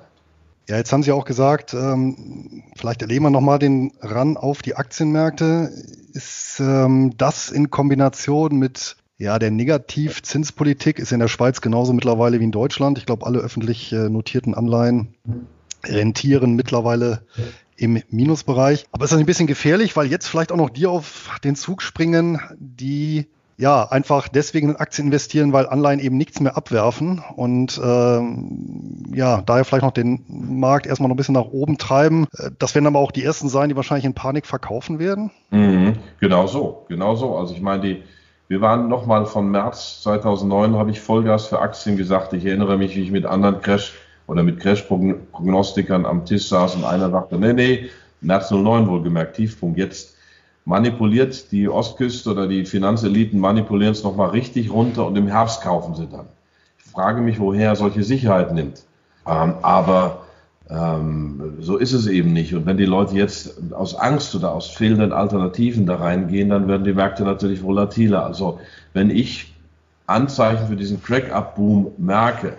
Ja, 0.69 0.75
jetzt 0.75 0.91
haben 0.91 1.03
Sie 1.03 1.13
auch 1.13 1.23
gesagt, 1.23 1.73
ähm, 1.73 2.63
vielleicht 2.75 3.01
erleben 3.01 3.25
wir 3.25 3.29
nochmal 3.29 3.57
den 3.57 3.93
Ran 4.01 4.35
auf 4.35 4.61
die 4.61 4.75
Aktienmärkte. 4.75 5.71
Ist 6.13 6.59
ähm, 6.59 7.13
das 7.17 7.49
in 7.49 7.69
Kombination 7.69 8.57
mit 8.57 8.97
ja, 9.17 9.39
der 9.39 9.49
Negativzinspolitik 9.49 10.99
ist 10.99 11.11
in 11.13 11.19
der 11.19 11.29
Schweiz 11.29 11.61
genauso 11.61 11.93
mittlerweile 11.93 12.39
wie 12.39 12.43
in 12.43 12.51
Deutschland. 12.51 12.97
Ich 12.97 13.05
glaube, 13.05 13.25
alle 13.25 13.39
öffentlich 13.39 13.93
äh, 13.93 14.09
notierten 14.09 14.53
Anleihen 14.53 15.15
rentieren 15.85 16.55
mittlerweile 16.55 17.21
im 17.77 18.01
Minusbereich. 18.09 18.87
Aber 18.91 19.05
ist 19.05 19.11
das 19.11 19.19
ein 19.19 19.25
bisschen 19.25 19.47
gefährlich, 19.47 19.95
weil 19.95 20.07
jetzt 20.07 20.27
vielleicht 20.27 20.51
auch 20.51 20.57
noch 20.57 20.69
die 20.69 20.85
auf 20.85 21.39
den 21.43 21.55
Zug 21.55 21.81
springen, 21.81 22.41
die 22.59 23.27
ja, 23.59 23.89
einfach 23.89 24.27
deswegen 24.27 24.69
in 24.69 24.75
Aktien 24.75 25.07
investieren, 25.07 25.51
weil 25.51 25.67
Anleihen 25.67 25.99
eben 25.99 26.15
nichts 26.15 26.39
mehr 26.39 26.55
abwerfen 26.55 27.23
und 27.35 27.81
ähm, 27.83 29.03
ja, 29.13 29.41
daher 29.41 29.65
vielleicht 29.65 29.83
noch 29.83 29.91
den 29.91 30.23
Markt 30.27 30.85
erstmal 30.85 31.09
noch 31.09 31.15
ein 31.15 31.17
bisschen 31.17 31.33
nach 31.33 31.47
oben 31.47 31.79
treiben. 31.79 32.27
Äh, 32.37 32.51
das 32.59 32.75
werden 32.75 32.85
aber 32.85 32.99
auch 32.99 33.11
die 33.11 33.23
ersten 33.23 33.49
sein, 33.49 33.69
die 33.69 33.75
wahrscheinlich 33.75 34.05
in 34.05 34.13
Panik 34.13 34.45
verkaufen 34.45 34.99
werden. 34.99 35.31
Mhm, 35.49 35.95
genau 36.19 36.45
so, 36.45 36.85
genau 36.87 37.15
so. 37.15 37.35
Also 37.35 37.55
ich 37.55 37.61
meine, 37.61 37.81
die, 37.81 38.03
wir 38.47 38.61
waren 38.61 38.89
nochmal 38.89 39.25
von 39.25 39.49
März 39.49 40.03
2009, 40.03 40.75
habe 40.75 40.91
ich 40.91 41.01
Vollgas 41.01 41.47
für 41.47 41.59
Aktien 41.59 41.97
gesagt. 41.97 42.33
Ich 42.33 42.45
erinnere 42.45 42.77
mich, 42.77 42.95
wie 42.95 43.01
ich 43.01 43.11
mit 43.11 43.25
anderen 43.25 43.61
Crash 43.61 43.93
oder 44.27 44.43
mit 44.43 44.59
Crash-Prognostikern 44.59 46.05
am 46.05 46.25
Tisch 46.25 46.47
saß 46.47 46.75
und 46.75 46.83
einer 46.83 47.09
dachte, 47.09 47.39
nee, 47.39 47.53
nee, 47.53 47.89
März 48.21 48.51
09 48.51 48.87
wohlgemerkt, 48.87 49.35
Tiefpunkt. 49.37 49.79
Jetzt 49.79 50.16
manipuliert 50.67 51.53
die 51.53 51.69
Ostküste 51.69 52.29
oder 52.29 52.45
die 52.45 52.65
Finanzeliten 52.65 53.39
manipulieren 53.39 53.93
es 53.93 54.03
nochmal 54.03 54.31
richtig 54.31 54.69
runter 54.69 55.07
und 55.07 55.15
im 55.17 55.27
Herbst 55.27 55.61
kaufen 55.61 55.95
sie 55.95 56.07
dann. 56.07 56.25
Ich 56.77 56.91
frage 56.91 57.21
mich, 57.21 57.39
woher 57.39 57.69
er 57.69 57.75
solche 57.77 58.03
Sicherheit 58.03 58.53
nimmt. 58.53 58.83
Ähm, 59.25 59.53
aber 59.61 60.23
ähm, 60.69 61.53
so 61.61 61.77
ist 61.77 61.93
es 61.93 62.05
eben 62.07 62.33
nicht. 62.33 62.53
Und 62.53 62.65
wenn 62.65 62.75
die 62.75 62.83
Leute 62.83 63.15
jetzt 63.15 63.57
aus 63.71 63.95
Angst 63.95 64.35
oder 64.35 64.53
aus 64.53 64.69
fehlenden 64.69 65.13
Alternativen 65.13 65.85
da 65.85 65.95
reingehen, 65.95 66.49
dann 66.49 66.67
werden 66.67 66.83
die 66.83 66.93
Märkte 66.93 67.23
natürlich 67.23 67.63
volatiler. 67.63 68.25
Also 68.25 68.59
wenn 68.91 69.09
ich 69.09 69.53
Anzeichen 70.05 70.67
für 70.67 70.75
diesen 70.75 71.01
Crack-Up-Boom 71.01 71.93
merke, 71.97 72.55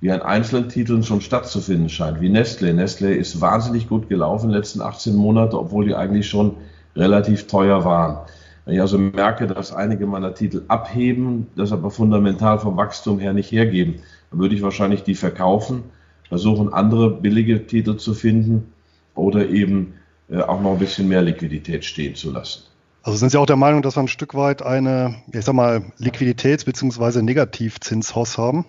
wie 0.00 0.10
an 0.10 0.22
einzelnen 0.22 0.70
Titeln 0.70 1.02
schon 1.02 1.20
stattzufinden 1.20 1.90
scheint, 1.90 2.22
wie 2.22 2.30
Nestle. 2.30 2.72
Nestle 2.72 3.14
ist 3.14 3.42
wahnsinnig 3.42 3.90
gut 3.90 4.08
gelaufen 4.08 4.46
in 4.46 4.52
den 4.52 4.60
letzten 4.60 4.80
18 4.80 5.14
Monate, 5.14 5.58
obwohl 5.58 5.84
die 5.84 5.94
eigentlich 5.94 6.30
schon 6.30 6.56
relativ 6.96 7.46
teuer 7.46 7.84
waren. 7.84 8.26
Wenn 8.64 8.74
ich 8.74 8.80
also 8.80 8.98
merke, 8.98 9.46
dass 9.46 9.72
einige 9.72 10.06
meiner 10.06 10.34
Titel 10.34 10.64
abheben, 10.68 11.46
das 11.54 11.72
aber 11.72 11.90
fundamental 11.90 12.58
vom 12.58 12.76
Wachstum 12.76 13.18
her 13.20 13.32
nicht 13.32 13.52
hergeben, 13.52 14.00
dann 14.30 14.40
würde 14.40 14.54
ich 14.54 14.62
wahrscheinlich 14.62 15.04
die 15.04 15.14
verkaufen, 15.14 15.84
versuchen 16.28 16.72
andere 16.72 17.10
billige 17.10 17.66
Titel 17.66 17.96
zu 17.96 18.14
finden 18.14 18.72
oder 19.14 19.48
eben 19.48 19.94
äh, 20.28 20.40
auch 20.40 20.60
noch 20.60 20.72
ein 20.72 20.78
bisschen 20.78 21.06
mehr 21.06 21.22
Liquidität 21.22 21.84
stehen 21.84 22.16
zu 22.16 22.32
lassen. 22.32 22.62
Also 23.04 23.18
sind 23.18 23.30
Sie 23.30 23.38
auch 23.38 23.46
der 23.46 23.54
Meinung, 23.54 23.82
dass 23.82 23.96
wir 23.96 24.00
ein 24.02 24.08
Stück 24.08 24.34
weit 24.34 24.62
eine, 24.62 25.14
ich 25.32 25.44
sag 25.44 25.54
mal, 25.54 25.84
Liquiditäts- 26.00 26.64
bzw. 26.64 27.22
Negativzinshaus 27.22 28.36
haben? 28.36 28.66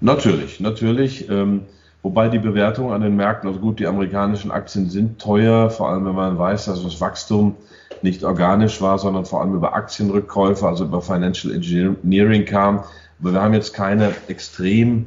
Natürlich, 0.00 0.60
natürlich. 0.60 1.28
Ähm, 1.28 1.62
Wobei 2.02 2.28
die 2.28 2.40
Bewertung 2.40 2.92
an 2.92 3.00
den 3.00 3.14
Märkten, 3.14 3.48
also 3.48 3.60
gut, 3.60 3.78
die 3.78 3.86
amerikanischen 3.86 4.50
Aktien 4.50 4.90
sind 4.90 5.20
teuer, 5.20 5.70
vor 5.70 5.88
allem 5.88 6.04
wenn 6.04 6.16
man 6.16 6.36
weiß, 6.36 6.64
dass 6.64 6.82
das 6.82 7.00
Wachstum 7.00 7.56
nicht 8.02 8.24
organisch 8.24 8.80
war, 8.80 8.98
sondern 8.98 9.24
vor 9.24 9.40
allem 9.40 9.54
über 9.54 9.74
Aktienrückkäufe, 9.74 10.66
also 10.66 10.84
über 10.84 11.00
Financial 11.00 11.54
Engineering 11.54 12.44
kam. 12.44 12.82
Aber 13.20 13.34
wir 13.34 13.40
haben 13.40 13.54
jetzt 13.54 13.72
keine 13.72 14.12
extrem 14.26 15.06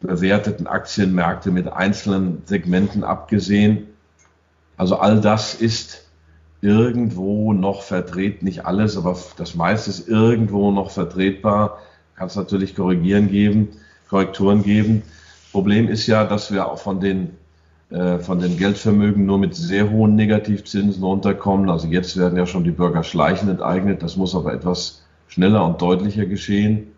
bewerteten 0.00 0.66
Aktienmärkte 0.66 1.52
mit 1.52 1.72
einzelnen 1.72 2.42
Segmenten 2.46 3.04
abgesehen. 3.04 3.86
Also 4.76 4.96
all 4.96 5.20
das 5.20 5.54
ist 5.54 6.08
irgendwo 6.60 7.52
noch 7.52 7.82
vertreten, 7.82 8.44
nicht 8.44 8.66
alles, 8.66 8.96
aber 8.96 9.16
das 9.36 9.54
meiste 9.54 9.90
ist 9.90 10.08
irgendwo 10.08 10.72
noch 10.72 10.90
vertretbar. 10.90 11.78
Kann 12.16 12.26
es 12.26 12.34
natürlich 12.34 12.74
korrigieren 12.74 13.28
geben, 13.28 13.68
Korrekturen 14.08 14.64
geben. 14.64 15.02
Problem 15.52 15.88
ist 15.88 16.06
ja, 16.06 16.24
dass 16.24 16.52
wir 16.52 16.70
auch 16.70 16.78
von 16.78 17.00
den, 17.00 17.30
äh, 17.90 18.18
von 18.18 18.38
den 18.38 18.56
Geldvermögen 18.56 19.26
nur 19.26 19.38
mit 19.38 19.54
sehr 19.54 19.90
hohen 19.90 20.16
Negativzinsen 20.16 21.02
runterkommen. 21.02 21.70
Also 21.70 21.88
jetzt 21.88 22.16
werden 22.16 22.36
ja 22.36 22.46
schon 22.46 22.64
die 22.64 22.70
Bürger 22.70 23.02
schleichend 23.02 23.50
enteignet. 23.50 24.02
Das 24.02 24.16
muss 24.16 24.34
aber 24.34 24.52
etwas 24.52 25.02
schneller 25.28 25.64
und 25.64 25.80
deutlicher 25.80 26.26
geschehen. 26.26 26.88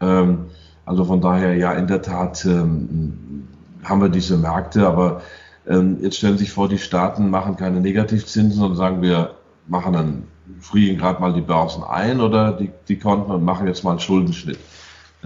Ähm, 0.00 0.46
also 0.86 1.04
von 1.04 1.20
daher, 1.20 1.56
ja, 1.56 1.72
in 1.72 1.86
der 1.86 2.02
Tat 2.02 2.44
ähm, 2.44 3.48
haben 3.82 4.00
wir 4.00 4.08
diese 4.08 4.36
Märkte, 4.36 4.86
aber 4.86 5.22
ähm, 5.66 5.98
jetzt 6.02 6.18
stellen 6.18 6.36
Sie 6.36 6.44
sich 6.44 6.52
vor, 6.52 6.68
die 6.68 6.78
Staaten 6.78 7.30
machen 7.30 7.56
keine 7.56 7.80
Negativzinsen, 7.80 8.58
sondern 8.58 8.76
sagen 8.76 9.02
wir, 9.02 9.34
machen 9.66 9.92
dann, 9.94 10.22
frieren 10.60 10.98
gerade 10.98 11.20
mal 11.20 11.32
die 11.32 11.40
Börsen 11.40 11.82
ein 11.82 12.20
oder 12.20 12.52
die, 12.52 12.70
die 12.88 12.98
Konten 12.98 13.30
und 13.30 13.44
machen 13.44 13.66
jetzt 13.66 13.82
mal 13.82 13.92
einen 13.92 14.00
Schuldenschnitt. 14.00 14.58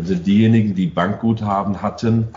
Sind 0.00 0.26
diejenigen, 0.26 0.75
die 0.75 0.87
Bankguthaben 0.87 1.83
hatten, 1.83 2.28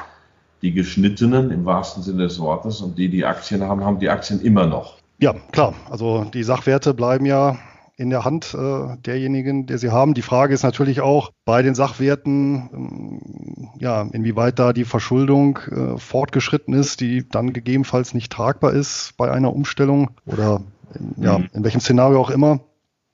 die 0.62 0.74
geschnittenen 0.74 1.52
im 1.52 1.66
wahrsten 1.66 2.04
Sinne 2.04 2.24
des 2.24 2.40
Wortes 2.40 2.82
und 2.82 2.98
die, 2.98 3.10
die 3.10 3.26
Aktien 3.26 3.64
haben, 3.64 3.84
haben 3.84 4.00
die 4.00 4.10
Aktien 4.10 4.42
immer 4.42 4.66
noch. 4.66 4.98
Ja, 5.20 5.36
klar. 5.52 5.74
Also 5.90 6.26
die 6.26 6.44
Sachwerte 6.44 6.94
bleiben 6.94 7.26
ja 7.26 7.58
in 8.02 8.10
der 8.10 8.26
Hand 8.26 8.56
äh, 8.56 8.98
derjenigen, 9.06 9.68
der 9.68 9.78
sie 9.78 9.92
haben. 9.92 10.16
Die 10.16 10.24
Frage 10.24 10.56
ist 10.56 10.64
natürlich 10.64 11.02
auch 11.02 11.32
bei 11.46 11.62
den 11.62 11.76
Sachwerten, 11.76 12.70
ähm, 12.74 13.70
ja, 13.80 14.02
inwieweit 14.12 14.58
da 14.58 14.74
die 14.74 14.86
Verschuldung 14.86 15.60
äh, 15.70 15.98
fortgeschritten 16.00 16.74
ist, 16.74 17.00
die 17.00 17.30
dann 17.30 17.54
gegebenenfalls 17.54 18.16
nicht 18.16 18.32
tragbar 18.32 18.74
ist 18.74 19.14
bei 19.18 19.32
einer 19.32 19.54
Umstellung 19.54 20.12
oder 20.26 20.62
in, 20.96 21.24
ja, 21.24 21.38
mhm. 21.38 21.50
in 21.54 21.64
welchem 21.64 21.82
Szenario 21.82 22.20
auch 22.20 22.32
immer. 22.32 22.62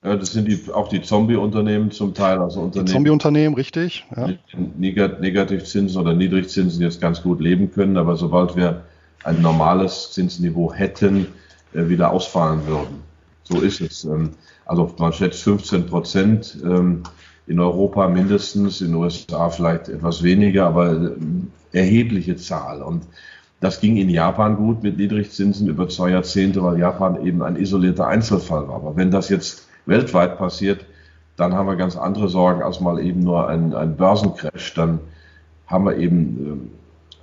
Ja, 0.04 0.16
das 0.16 0.32
sind 0.32 0.46
die, 0.46 0.72
auch 0.72 0.88
die 0.88 1.02
Zombie-Unternehmen 1.02 1.90
zum 1.90 2.14
Teil. 2.14 2.38
Also 2.38 2.60
Unternehmen, 2.60 2.86
Zombie-Unternehmen, 2.86 3.54
richtig. 3.56 4.06
Ja. 4.16 4.30
Negativzinsen 4.76 6.00
oder 6.00 6.14
Niedrigzinsen 6.14 6.80
jetzt 6.82 7.00
ganz 7.00 7.22
gut 7.22 7.40
leben 7.40 7.72
können, 7.72 7.96
aber 7.96 8.16
sobald 8.16 8.54
wir 8.54 8.84
ein 9.24 9.42
normales 9.42 10.12
Zinsniveau 10.12 10.72
hätten, 10.72 11.26
äh, 11.74 11.88
wieder 11.88 12.12
ausfallen 12.12 12.66
würden. 12.66 13.02
So 13.42 13.60
ist 13.60 13.80
es. 13.80 14.04
Ähm, 14.04 14.30
also 14.66 14.94
man 14.98 15.12
schätzt 15.12 15.42
15 15.42 15.86
Prozent 15.86 16.58
ähm, 16.62 17.02
in 17.48 17.58
Europa 17.58 18.08
mindestens, 18.08 18.80
in 18.80 18.88
den 18.88 18.96
USA 18.96 19.50
vielleicht 19.50 19.88
etwas 19.88 20.22
weniger, 20.22 20.66
aber 20.66 20.92
äh, 20.92 21.10
erhebliche 21.72 22.36
Zahl. 22.36 22.82
Und 22.82 23.02
Das 23.60 23.80
ging 23.80 23.96
in 23.96 24.08
Japan 24.08 24.56
gut 24.56 24.84
mit 24.84 24.98
Niedrigzinsen 24.98 25.66
über 25.66 25.88
zwei 25.88 26.10
Jahrzehnte, 26.10 26.62
weil 26.62 26.78
Japan 26.78 27.26
eben 27.26 27.42
ein 27.42 27.56
isolierter 27.56 28.06
Einzelfall 28.06 28.68
war. 28.68 28.76
Aber 28.76 28.96
wenn 28.96 29.10
das 29.10 29.28
jetzt 29.28 29.67
weltweit 29.88 30.38
passiert, 30.38 30.84
dann 31.36 31.54
haben 31.54 31.66
wir 31.66 31.76
ganz 31.76 31.96
andere 31.96 32.28
Sorgen 32.28 32.62
als 32.62 32.80
mal 32.80 33.00
eben 33.00 33.20
nur 33.20 33.48
ein, 33.48 33.74
ein 33.74 33.96
Börsencrash. 33.96 34.74
Dann 34.74 34.98
haben 35.66 35.84
wir 35.84 35.96
eben 35.96 36.12
ähm, 36.14 36.70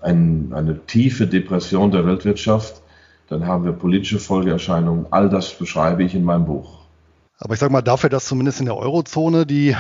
ein, 0.01 0.53
eine 0.53 0.85
tiefe 0.85 1.27
Depression 1.27 1.91
der 1.91 2.05
Weltwirtschaft. 2.05 2.81
Dann 3.27 3.45
haben 3.45 3.65
wir 3.65 3.73
politische 3.73 4.19
Folgeerscheinungen. 4.19 5.07
All 5.09 5.29
das 5.29 5.53
beschreibe 5.53 6.03
ich 6.03 6.15
in 6.15 6.23
meinem 6.23 6.45
Buch. 6.45 6.79
Aber 7.39 7.53
ich 7.53 7.59
sage 7.59 7.73
mal, 7.73 7.81
dafür, 7.81 8.09
dass 8.09 8.25
zumindest 8.25 8.61
in 8.61 8.67
der 8.67 8.77
Eurozone 8.77 9.45
die 9.45 9.75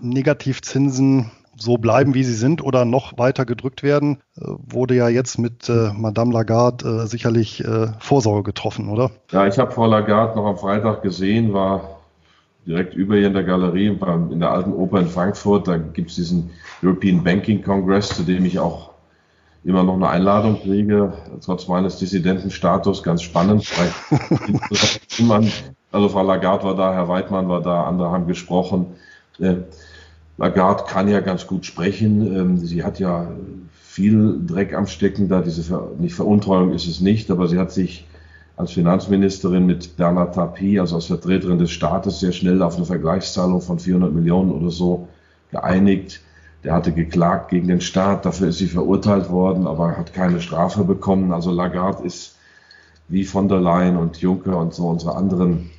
Negativzinsen 0.00 1.30
so 1.56 1.78
bleiben, 1.78 2.14
wie 2.14 2.24
sie 2.24 2.34
sind 2.34 2.62
oder 2.62 2.84
noch 2.84 3.16
weiter 3.18 3.44
gedrückt 3.46 3.82
werden, 3.82 4.18
äh, 4.36 4.44
wurde 4.46 4.94
ja 4.94 5.08
jetzt 5.08 5.38
mit 5.38 5.68
äh, 5.68 5.92
Madame 5.94 6.32
Lagarde 6.32 7.02
äh, 7.04 7.06
sicherlich 7.06 7.64
äh, 7.64 7.88
Vorsorge 8.00 8.42
getroffen, 8.42 8.88
oder? 8.88 9.10
Ja, 9.30 9.46
ich 9.46 9.58
habe 9.58 9.70
Frau 9.70 9.86
Lagarde 9.86 10.36
noch 10.36 10.46
am 10.46 10.58
Freitag 10.58 11.02
gesehen, 11.02 11.54
war 11.54 11.95
direkt 12.66 12.94
über 12.94 13.16
ihr 13.16 13.28
in 13.28 13.34
der 13.34 13.44
Galerie 13.44 13.86
in 13.86 14.40
der 14.40 14.50
alten 14.50 14.72
Oper 14.72 15.00
in 15.00 15.08
Frankfurt. 15.08 15.68
Da 15.68 15.76
gibt 15.76 16.10
es 16.10 16.16
diesen 16.16 16.50
European 16.82 17.22
Banking 17.22 17.62
Congress, 17.62 18.08
zu 18.08 18.22
dem 18.22 18.44
ich 18.44 18.58
auch 18.58 18.90
immer 19.64 19.82
noch 19.82 19.94
eine 19.94 20.08
Einladung 20.08 20.60
kriege, 20.60 21.12
trotz 21.44 21.66
meines 21.68 21.98
Dissidentenstatus. 21.98 23.02
Ganz 23.02 23.22
spannend. 23.22 23.66
also 25.92 26.08
Frau 26.08 26.22
Lagarde 26.22 26.64
war 26.64 26.76
da, 26.76 26.92
Herr 26.92 27.08
Weidmann 27.08 27.48
war 27.48 27.62
da, 27.62 27.84
andere 27.84 28.10
haben 28.10 28.26
gesprochen. 28.26 28.86
Äh, 29.40 29.56
Lagarde 30.38 30.84
kann 30.86 31.08
ja 31.08 31.20
ganz 31.20 31.46
gut 31.46 31.66
sprechen. 31.66 32.36
Ähm, 32.36 32.58
sie 32.58 32.84
hat 32.84 32.98
ja 33.00 33.28
viel 33.72 34.40
Dreck 34.46 34.74
am 34.74 34.86
Stecken 34.86 35.28
da. 35.28 35.40
Diese 35.40 35.62
Ver 35.62 35.90
nicht 35.98 36.14
Veruntreuung 36.14 36.72
ist 36.72 36.86
es 36.86 37.00
nicht, 37.00 37.30
aber 37.30 37.48
sie 37.48 37.58
hat 37.58 37.72
sich 37.72 38.06
als 38.56 38.72
Finanzministerin 38.72 39.66
mit 39.66 39.96
Bernard 39.96 40.34
Tapie, 40.34 40.80
also 40.80 40.96
als 40.96 41.06
Vertreterin 41.06 41.58
des 41.58 41.70
Staates, 41.70 42.20
sehr 42.20 42.32
schnell 42.32 42.62
auf 42.62 42.76
eine 42.76 42.86
Vergleichszahlung 42.86 43.60
von 43.60 43.78
400 43.78 44.12
Millionen 44.12 44.50
oder 44.50 44.70
so 44.70 45.08
geeinigt. 45.50 46.22
Der 46.64 46.74
hatte 46.74 46.92
geklagt 46.92 47.50
gegen 47.50 47.68
den 47.68 47.82
Staat, 47.82 48.24
dafür 48.24 48.48
ist 48.48 48.58
sie 48.58 48.66
verurteilt 48.66 49.30
worden, 49.30 49.66
aber 49.66 49.96
hat 49.96 50.14
keine 50.14 50.40
Strafe 50.40 50.84
bekommen. 50.84 51.32
Also 51.32 51.50
Lagarde 51.50 52.04
ist 52.04 52.36
wie 53.08 53.24
von 53.24 53.48
der 53.48 53.60
Leyen 53.60 53.96
und 53.96 54.16
Juncker 54.16 54.58
und 54.58 54.74
so 54.74 54.88
unsere 54.88 55.14
anderen 55.14 55.70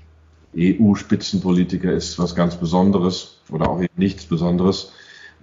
EU-Spitzenpolitiker 0.56 1.92
ist 1.92 2.18
was 2.20 2.36
ganz 2.36 2.56
Besonderes 2.56 3.40
oder 3.52 3.70
auch 3.70 3.82
eben 3.82 3.94
nichts 3.98 4.26
Besonderes. 4.26 4.94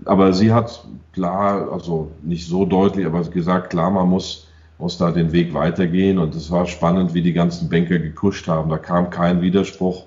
Aber 0.05 0.33
sie 0.33 0.53
hat 0.53 0.85
klar, 1.12 1.71
also 1.73 2.11
nicht 2.23 2.49
so 2.49 2.64
deutlich, 2.64 3.07
aber 3.07 3.23
gesagt, 3.23 3.71
klar, 3.71 3.91
man 3.91 4.09
muss 4.09 4.49
muss 4.78 4.99
da 4.99 5.11
den 5.11 5.33
Weg 5.33 5.54
weitergehen. 5.54 6.19
Und 6.19 6.35
es 6.35 6.50
war 6.50 6.66
spannend, 6.66 7.14
wie 7.14 7.23
die 7.23 7.33
ganzen 7.33 7.69
Banker 7.69 7.99
gekuscht 7.99 8.49
haben. 8.49 8.71
Da 8.71 8.78
kam 8.78 9.11
kein 9.11 9.40
Widerspruch. 9.40 10.07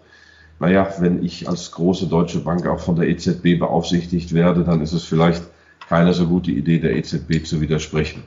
Naja, 0.59 0.87
wenn 0.99 1.23
ich 1.23 1.47
als 1.47 1.71
große 1.71 2.07
deutsche 2.07 2.39
Bank 2.39 2.65
auch 2.67 2.79
von 2.79 2.95
der 2.95 3.07
EZB 3.07 3.59
beaufsichtigt 3.59 4.33
werde, 4.33 4.63
dann 4.63 4.81
ist 4.81 4.93
es 4.93 5.03
vielleicht 5.03 5.43
keine 5.87 6.13
so 6.13 6.27
gute 6.27 6.51
Idee, 6.51 6.79
der 6.79 6.95
EZB 6.95 7.45
zu 7.45 7.61
widersprechen. 7.61 8.23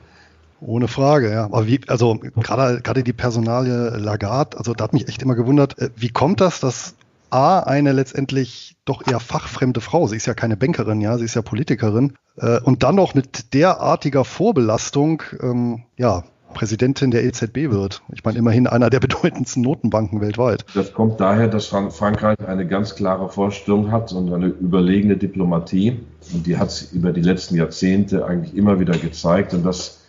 Ohne 0.61 0.87
Frage, 0.87 1.31
ja. 1.31 1.45
Aber 1.45 1.67
wie, 1.67 1.81
also 1.87 2.19
gerade, 2.35 2.81
gerade 2.81 3.03
die 3.03 3.13
Personalie 3.13 3.97
Lagarde, 3.97 4.57
also 4.57 4.73
da 4.73 4.83
hat 4.83 4.93
mich 4.93 5.07
echt 5.07 5.21
immer 5.21 5.35
gewundert, 5.35 5.77
äh, 5.79 5.89
wie 5.95 6.09
kommt 6.09 6.39
das, 6.39 6.59
dass 6.59 6.95
A, 7.31 7.59
eine 7.61 7.93
letztendlich 7.93 8.75
doch 8.85 9.07
eher 9.07 9.19
fachfremde 9.19 9.81
Frau, 9.81 10.05
sie 10.07 10.17
ist 10.17 10.27
ja 10.27 10.33
keine 10.33 10.57
Bankerin, 10.57 11.01
ja, 11.01 11.17
sie 11.17 11.25
ist 11.25 11.35
ja 11.35 11.41
Politikerin, 11.41 12.13
äh, 12.37 12.59
und 12.59 12.83
dann 12.83 12.95
noch 12.95 13.15
mit 13.15 13.53
derartiger 13.53 14.25
Vorbelastung, 14.25 15.23
ähm, 15.41 15.83
ja, 15.97 16.23
Präsidentin 16.53 17.11
der 17.11 17.23
EZB 17.23 17.71
wird. 17.71 18.01
Ich 18.13 18.23
meine, 18.23 18.37
immerhin 18.37 18.67
einer 18.67 18.89
der 18.89 18.99
bedeutendsten 19.01 19.63
Notenbanken 19.63 20.21
weltweit. 20.21 20.65
Das 20.73 20.93
kommt 20.93 21.19
daher, 21.19 21.47
dass 21.47 21.67
Frankreich 21.67 22.39
eine 22.47 22.67
ganz 22.67 22.95
klare 22.95 23.29
Vorstellung 23.29 23.91
hat 23.91 24.13
und 24.13 24.33
eine 24.33 24.47
überlegene 24.47 25.17
Diplomatie. 25.17 25.99
Und 26.33 26.45
die 26.45 26.57
hat 26.57 26.69
es 26.69 26.91
über 26.91 27.11
die 27.11 27.21
letzten 27.21 27.55
Jahrzehnte 27.55 28.25
eigentlich 28.25 28.55
immer 28.55 28.79
wieder 28.79 28.97
gezeigt. 28.97 29.53
Und 29.53 29.65
dass, 29.65 30.01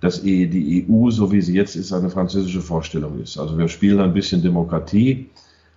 dass 0.00 0.22
die 0.22 0.86
EU, 0.88 1.10
so 1.10 1.32
wie 1.32 1.40
sie 1.40 1.54
jetzt 1.54 1.76
ist, 1.76 1.92
eine 1.92 2.10
französische 2.10 2.60
Vorstellung 2.60 3.20
ist. 3.22 3.38
Also 3.38 3.58
wir 3.58 3.68
spielen 3.68 4.00
ein 4.00 4.12
bisschen 4.12 4.42
Demokratie, 4.42 5.30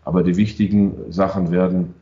aber 0.03 0.23
die 0.23 0.37
wichtigen 0.37 1.11
Sachen 1.11 1.51
werden 1.51 1.93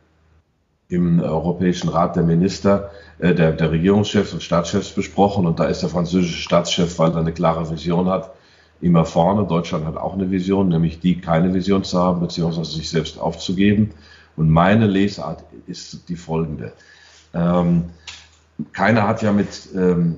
im 0.88 1.20
Europäischen 1.20 1.90
Rat 1.90 2.16
der 2.16 2.24
Minister, 2.24 2.92
äh, 3.20 3.34
der, 3.34 3.52
der 3.54 3.72
Regierungschefs 3.72 4.34
und 4.34 4.44
Staatschefs 4.44 4.92
besprochen. 4.92 5.46
Und 5.46 5.60
da 5.60 5.66
ist 5.66 5.82
der 5.82 5.90
französische 5.90 6.42
Staatschef, 6.42 7.00
weil 7.00 7.12
er 7.12 7.18
eine 7.18 7.34
klare 7.34 7.70
Vision 7.70 8.10
hat, 8.10 8.32
immer 8.82 9.06
vorne. 9.06 9.48
Deutschland 9.48 9.86
hat 9.86 9.98
auch 9.98 10.14
eine 10.14 10.30
Vision, 10.30 10.70
nämlich 10.70 11.00
die, 11.00 11.20
keine 11.20 11.54
Vision 11.54 11.84
zu 11.84 12.00
haben, 12.00 12.20
beziehungsweise 12.20 12.72
sich 12.72 12.90
selbst 12.90 13.20
aufzugeben. 13.20 13.92
Und 14.36 14.50
meine 14.50 14.86
Lesart 14.86 15.44
ist 15.66 16.10
die 16.10 16.16
folgende. 16.16 16.74
Ähm, 17.34 17.86
keiner 18.74 19.08
hat 19.08 19.22
ja 19.22 19.32
mit 19.32 19.70
ähm, 19.76 20.18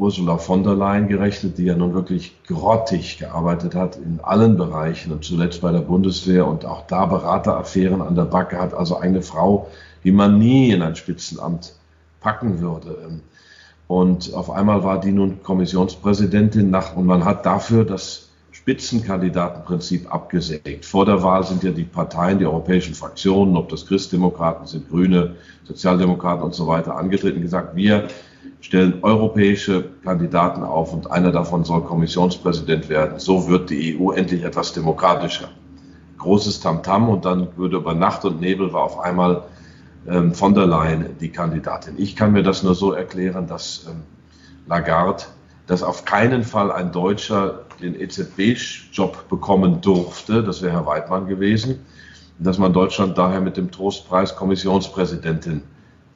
Ursula 0.00 0.38
von 0.38 0.64
der 0.64 0.74
Leyen 0.74 1.08
gerechnet, 1.08 1.58
die 1.58 1.64
ja 1.64 1.76
nun 1.76 1.92
wirklich 1.92 2.34
grottig 2.46 3.18
gearbeitet 3.18 3.74
hat 3.74 3.96
in 3.96 4.18
allen 4.22 4.56
Bereichen 4.56 5.12
und 5.12 5.26
zuletzt 5.26 5.60
bei 5.60 5.72
der 5.72 5.80
Bundeswehr 5.80 6.46
und 6.46 6.64
auch 6.64 6.86
da 6.86 7.04
Berateraffären 7.04 8.00
an 8.00 8.14
der 8.14 8.24
Backe 8.24 8.58
hat, 8.58 8.72
also 8.72 8.96
eine 8.96 9.20
Frau, 9.20 9.68
die 10.02 10.10
man 10.10 10.38
nie 10.38 10.70
in 10.70 10.80
ein 10.80 10.96
Spitzenamt 10.96 11.74
packen 12.22 12.60
würde. 12.60 13.20
Und 13.88 14.32
auf 14.32 14.50
einmal 14.50 14.84
war 14.84 15.00
die 15.00 15.12
nun 15.12 15.42
Kommissionspräsidentin 15.42 16.70
nach, 16.70 16.96
und 16.96 17.04
man 17.04 17.26
hat 17.26 17.44
dafür 17.44 17.84
das 17.84 18.30
Spitzenkandidatenprinzip 18.52 20.10
abgesägt. 20.10 20.86
Vor 20.86 21.04
der 21.04 21.22
Wahl 21.22 21.44
sind 21.44 21.62
ja 21.62 21.72
die 21.72 21.84
Parteien, 21.84 22.38
die 22.38 22.46
europäischen 22.46 22.94
Fraktionen, 22.94 23.54
ob 23.54 23.68
das 23.68 23.84
Christdemokraten 23.84 24.66
sind, 24.66 24.88
Grüne, 24.88 25.34
Sozialdemokraten 25.64 26.42
und 26.42 26.54
so 26.54 26.66
weiter, 26.66 26.96
angetreten, 26.96 27.42
gesagt, 27.42 27.76
wir 27.76 28.08
stellen 28.60 29.02
europäische 29.02 29.84
Kandidaten 30.04 30.62
auf 30.62 30.92
und 30.92 31.10
einer 31.10 31.32
davon 31.32 31.64
soll 31.64 31.82
Kommissionspräsident 31.82 32.88
werden. 32.88 33.18
So 33.18 33.48
wird 33.48 33.70
die 33.70 33.98
EU 33.98 34.12
endlich 34.12 34.44
etwas 34.44 34.72
demokratischer. 34.72 35.48
Großes 36.18 36.60
Tamtam 36.60 37.04
-Tam 37.04 37.08
und 37.08 37.24
dann 37.24 37.48
würde 37.56 37.78
über 37.78 37.94
Nacht 37.94 38.24
und 38.24 38.40
Nebel 38.40 38.72
war 38.72 38.82
auf 38.82 39.00
einmal 39.00 39.44
ähm, 40.06 40.34
von 40.34 40.54
der 40.54 40.66
Leyen 40.66 41.16
die 41.20 41.30
Kandidatin. 41.30 41.94
Ich 41.98 42.16
kann 42.16 42.32
mir 42.32 42.42
das 42.42 42.62
nur 42.62 42.74
so 42.74 42.92
erklären, 42.92 43.46
dass 43.46 43.86
ähm, 43.88 44.02
Lagarde, 44.66 45.24
dass 45.66 45.82
auf 45.82 46.04
keinen 46.04 46.42
Fall 46.42 46.70
ein 46.70 46.92
Deutscher 46.92 47.60
den 47.80 47.98
EZB-Job 47.98 49.28
bekommen 49.28 49.80
durfte, 49.80 50.42
das 50.42 50.62
wäre 50.62 50.72
Herr 50.72 50.86
Weidmann 50.86 51.26
gewesen, 51.26 51.80
dass 52.38 52.58
man 52.58 52.72
Deutschland 52.72 53.18
daher 53.18 53.40
mit 53.40 53.56
dem 53.56 53.70
Trostpreis 53.70 54.36
Kommissionspräsidentin 54.36 55.62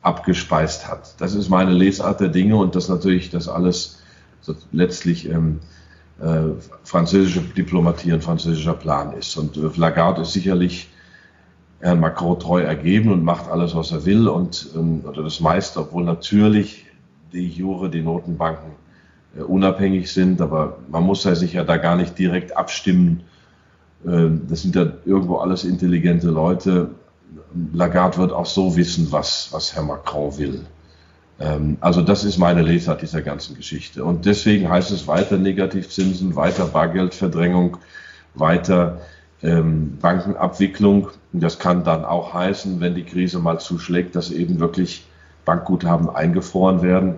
abgespeist 0.05 0.89
hat. 0.89 1.21
Das 1.21 1.35
ist 1.35 1.49
meine 1.49 1.73
Lesart 1.73 2.21
der 2.21 2.29
Dinge 2.29 2.57
und 2.57 2.77
das 2.77 2.89
natürlich 2.89 3.31
das 3.31 3.49
alles 3.49 4.03
so 4.43 4.55
letztlich 4.71 5.29
ähm, 5.29 5.61
äh, 6.21 6.43
französische 6.85 7.41
Diplomatie 7.41 8.13
und 8.13 8.23
französischer 8.23 8.75
Plan 8.75 9.15
ist. 9.15 9.37
Und 9.37 9.57
äh, 9.57 9.71
Lagarde 9.77 10.23
ist 10.23 10.33
sicherlich 10.33 10.91
Herrn 11.81 12.01
Macron 12.01 12.39
treu 12.39 12.63
ergeben 12.63 13.11
und 13.11 13.25
macht 13.25 13.51
alles, 13.51 13.75
was 13.75 13.93
er 13.93 14.05
will 14.05 14.29
und 14.29 14.69
ähm, 14.77 15.03
oder 15.09 15.23
das 15.23 15.41
meiste, 15.41 15.81
obwohl 15.81 16.05
natürlich 16.05 16.87
die 17.33 17.49
Jure, 17.49 17.89
die 17.89 18.03
Notenbanken 18.03 18.73
äh, 19.37 19.43
unabhängig 19.43 20.13
sind, 20.13 20.41
aber 20.43 20.79
man 20.91 21.03
muss 21.03 21.25
ja 21.25 21.35
sich 21.35 21.55
ja 21.55 21.65
da 21.65 21.79
gar 21.79 21.97
nicht 21.97 22.19
direkt 22.19 22.57
abstimmen. 22.57 23.23
Äh, 24.07 24.29
das 24.49 24.63
sind 24.63 24.77
ja 24.77 24.93
irgendwo 25.07 25.39
alles 25.39 25.65
intelligente 25.65 26.29
Leute 26.29 26.91
Lagarde 27.73 28.19
wird 28.19 28.33
auch 28.33 28.47
so 28.47 28.77
wissen, 28.77 29.11
was, 29.11 29.49
was 29.53 29.75
Herr 29.75 29.83
Macron 29.83 30.37
will. 30.39 30.67
Ähm, 31.41 31.77
also 31.81 32.03
das 32.03 32.25
ist 32.25 32.39
meine 32.39 32.63
Lesart 32.63 33.03
dieser 33.03 33.23
ganzen 33.23 33.57
Geschichte. 33.57 34.05
Und 34.05 34.27
deswegen 34.27 34.69
heißt 34.69 34.91
es 34.91 35.07
weiter 35.07 35.37
Negativzinsen, 35.37 36.37
weiter 36.37 36.67
Bargeldverdrängung, 36.67 37.79
weiter 38.35 39.01
ähm, 39.43 39.99
Bankenabwicklung. 40.01 41.09
Und 41.33 41.43
das 41.43 41.59
kann 41.59 41.85
dann 41.85 42.05
auch 42.05 42.35
heißen, 42.35 42.81
wenn 42.81 42.95
die 42.95 43.05
Krise 43.05 43.39
mal 43.39 43.59
zuschlägt, 43.59 44.17
dass 44.17 44.31
eben 44.31 44.61
wirklich 44.61 45.07
Bankguthaben 45.45 46.09
eingefroren 46.09 46.83
werden 46.83 47.17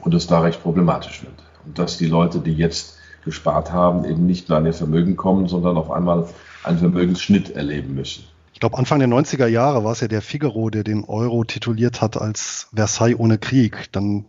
und 0.00 0.14
es 0.14 0.26
da 0.26 0.40
recht 0.40 0.62
problematisch 0.62 1.22
wird. 1.22 1.34
Und 1.64 1.78
dass 1.78 1.98
die 1.98 2.06
Leute, 2.06 2.38
die 2.40 2.54
jetzt 2.54 2.96
gespart 3.24 3.70
haben, 3.70 4.04
eben 4.04 4.26
nicht 4.26 4.48
nur 4.48 4.58
an 4.58 4.66
ihr 4.66 4.72
Vermögen 4.72 5.16
kommen, 5.16 5.46
sondern 5.46 5.76
auf 5.76 5.90
einmal 5.90 6.26
einen 6.64 6.78
Vermögensschnitt 6.78 7.50
erleben 7.50 7.94
müssen. 7.94 8.24
Ich 8.60 8.62
glaube, 8.62 8.76
Anfang 8.76 8.98
der 8.98 9.08
90er 9.08 9.46
Jahre 9.46 9.84
war 9.84 9.92
es 9.92 10.02
ja 10.02 10.08
der 10.08 10.20
Figaro, 10.20 10.68
der 10.68 10.84
den 10.84 11.04
Euro 11.04 11.44
tituliert 11.44 12.02
hat 12.02 12.20
als 12.20 12.68
Versailles 12.74 13.18
ohne 13.18 13.38
Krieg. 13.38 13.90
Dann 13.90 14.26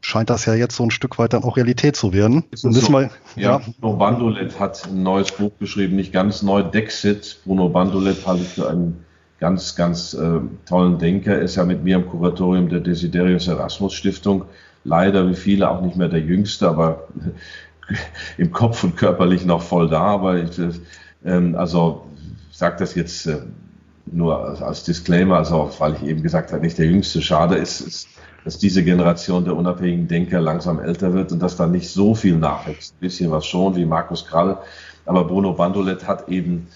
scheint 0.00 0.30
das 0.30 0.46
ja 0.46 0.54
jetzt 0.54 0.74
so 0.74 0.82
ein 0.82 0.90
Stück 0.90 1.16
weit 1.16 1.32
dann 1.32 1.44
auch 1.44 1.56
Realität 1.56 1.94
zu 1.94 2.12
werden. 2.12 2.42
So? 2.50 2.72
Wir, 2.72 3.10
ja, 3.36 3.60
ja. 3.60 3.60
Bruno 3.80 3.96
Bandolet 3.96 4.58
hat 4.58 4.88
ein 4.88 5.04
neues 5.04 5.30
Buch 5.30 5.52
geschrieben, 5.60 5.94
nicht 5.94 6.12
ganz 6.12 6.42
neu, 6.42 6.64
Dexit. 6.64 7.38
Bruno 7.44 7.68
Bandolet 7.68 8.26
halte 8.26 8.42
ich 8.42 8.48
für 8.48 8.68
einen 8.68 9.04
ganz, 9.38 9.76
ganz 9.76 10.12
äh, 10.12 10.40
tollen 10.66 10.98
Denker. 10.98 11.34
Er 11.34 11.42
ist 11.42 11.54
ja 11.54 11.64
mit 11.64 11.84
mir 11.84 11.98
im 11.98 12.08
Kuratorium 12.08 12.68
der 12.68 12.80
Desiderius 12.80 13.46
Erasmus 13.46 13.94
Stiftung. 13.94 14.46
Leider 14.82 15.28
wie 15.28 15.36
viele 15.36 15.70
auch 15.70 15.82
nicht 15.82 15.94
mehr 15.94 16.08
der 16.08 16.22
Jüngste, 16.22 16.68
aber 16.68 17.06
im 18.38 18.50
Kopf 18.50 18.82
und 18.82 18.96
körperlich 18.96 19.44
noch 19.44 19.62
voll 19.62 19.88
da, 19.88 20.02
aber 20.02 20.42
ich, 20.42 20.50
ähm, 21.24 21.54
also 21.54 22.06
ich 22.50 22.58
sage 22.58 22.74
das 22.80 22.96
jetzt 22.96 23.24
äh, 23.28 23.38
nur 24.12 24.62
als, 24.62 24.84
Disclaimer, 24.84 25.36
also 25.36 25.70
weil 25.78 25.94
ich 25.94 26.02
eben 26.02 26.22
gesagt 26.22 26.52
habe, 26.52 26.62
nicht 26.62 26.78
der 26.78 26.86
Jüngste. 26.86 27.22
Schade 27.22 27.56
ist, 27.56 27.80
ist, 27.80 28.08
dass 28.44 28.58
diese 28.58 28.82
Generation 28.82 29.44
der 29.44 29.56
unabhängigen 29.56 30.08
Denker 30.08 30.40
langsam 30.40 30.80
älter 30.80 31.12
wird 31.12 31.32
und 31.32 31.40
dass 31.40 31.56
da 31.56 31.66
nicht 31.66 31.90
so 31.90 32.14
viel 32.14 32.36
nachwächst. 32.36 32.94
Ein 32.94 33.00
bisschen 33.00 33.30
was 33.30 33.46
schon, 33.46 33.76
wie 33.76 33.84
Markus 33.84 34.26
Krall, 34.26 34.58
aber 35.06 35.24
Bruno 35.24 35.52
Bandolet 35.52 36.06
hat 36.06 36.28
eben 36.28 36.68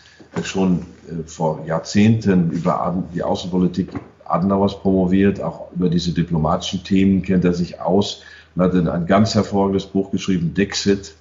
schon 0.43 0.87
äh, 1.09 1.23
vor 1.27 1.65
Jahrzehnten 1.67 2.51
über 2.51 3.03
die 3.15 3.23
Außenpolitik 3.23 3.89
Adenauers 4.25 4.81
promoviert, 4.81 5.43
auch 5.43 5.71
über 5.73 5.89
diese 5.89 6.13
diplomatischen 6.13 6.83
Themen 6.85 7.23
kennt 7.23 7.45
er 7.45 7.53
sich 7.53 7.81
aus 7.81 8.23
und 8.55 8.63
hat 8.63 8.75
ein 8.75 9.07
ganz 9.07 9.35
hervorragendes 9.35 9.87
Buch 9.87 10.11
geschrieben, 10.11 10.55
Dexit. 10.55 11.15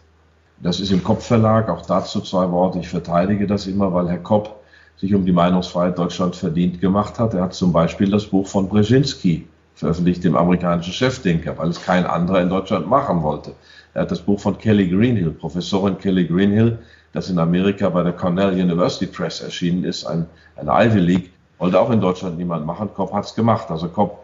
Das 0.62 0.80
ist 0.80 0.92
im 0.92 1.04
Kopp-Verlag, 1.04 1.70
auch 1.70 1.86
dazu 1.86 2.22
zwei 2.22 2.50
Worte. 2.52 2.80
Ich 2.80 2.88
verteidige 2.88 3.48
das 3.48 3.68
immer, 3.68 3.94
weil 3.94 4.08
Herr 4.10 4.20
Kopp 4.20 4.61
sich 5.02 5.16
um 5.16 5.26
die 5.26 5.32
Meinungsfreiheit 5.32 5.98
Deutschland 5.98 6.36
verdient 6.36 6.80
gemacht 6.80 7.18
hat. 7.18 7.34
Er 7.34 7.42
hat 7.42 7.56
zum 7.56 7.74
Beispiel 7.74 8.12
das 8.12 8.28
Buch 8.28 8.46
von 8.46 8.70
Brzezinski 8.70 9.48
veröffentlicht, 9.74 10.24
dem 10.24 10.38
amerikanischen 10.38 10.94
Chefdenker, 10.94 11.58
weil 11.58 11.70
es 11.70 11.82
kein 11.82 12.06
anderer 12.06 12.40
in 12.40 12.50
Deutschland 12.50 12.88
machen 12.88 13.24
wollte. 13.24 13.54
Er 13.96 14.04
hat 14.04 14.12
das 14.12 14.22
Buch 14.22 14.40
von 14.40 14.60
Kelly 14.60 14.88
Greenhill, 14.88 15.32
Professorin 15.32 15.98
Kelly 15.98 16.28
Greenhill, 16.28 16.78
das 17.14 17.32
in 17.32 17.40
Amerika 17.40 17.90
bei 17.90 18.04
der 18.04 18.14
Cornell 18.14 18.54
University 18.54 19.08
Press 19.08 19.42
erschienen 19.42 19.84
ist, 19.84 20.06
ein, 20.06 20.28
ein 20.56 20.68
Ivy 20.68 21.00
League, 21.00 21.32
wollte 21.58 21.80
auch 21.80 21.90
in 21.90 22.00
Deutschland 22.00 22.38
niemand 22.38 22.68
machen. 22.68 22.90
Kopp 22.94 23.12
hat 23.12 23.26
es 23.26 23.34
gemacht. 23.34 23.72
Also 23.72 23.90
Kopp, 23.90 24.20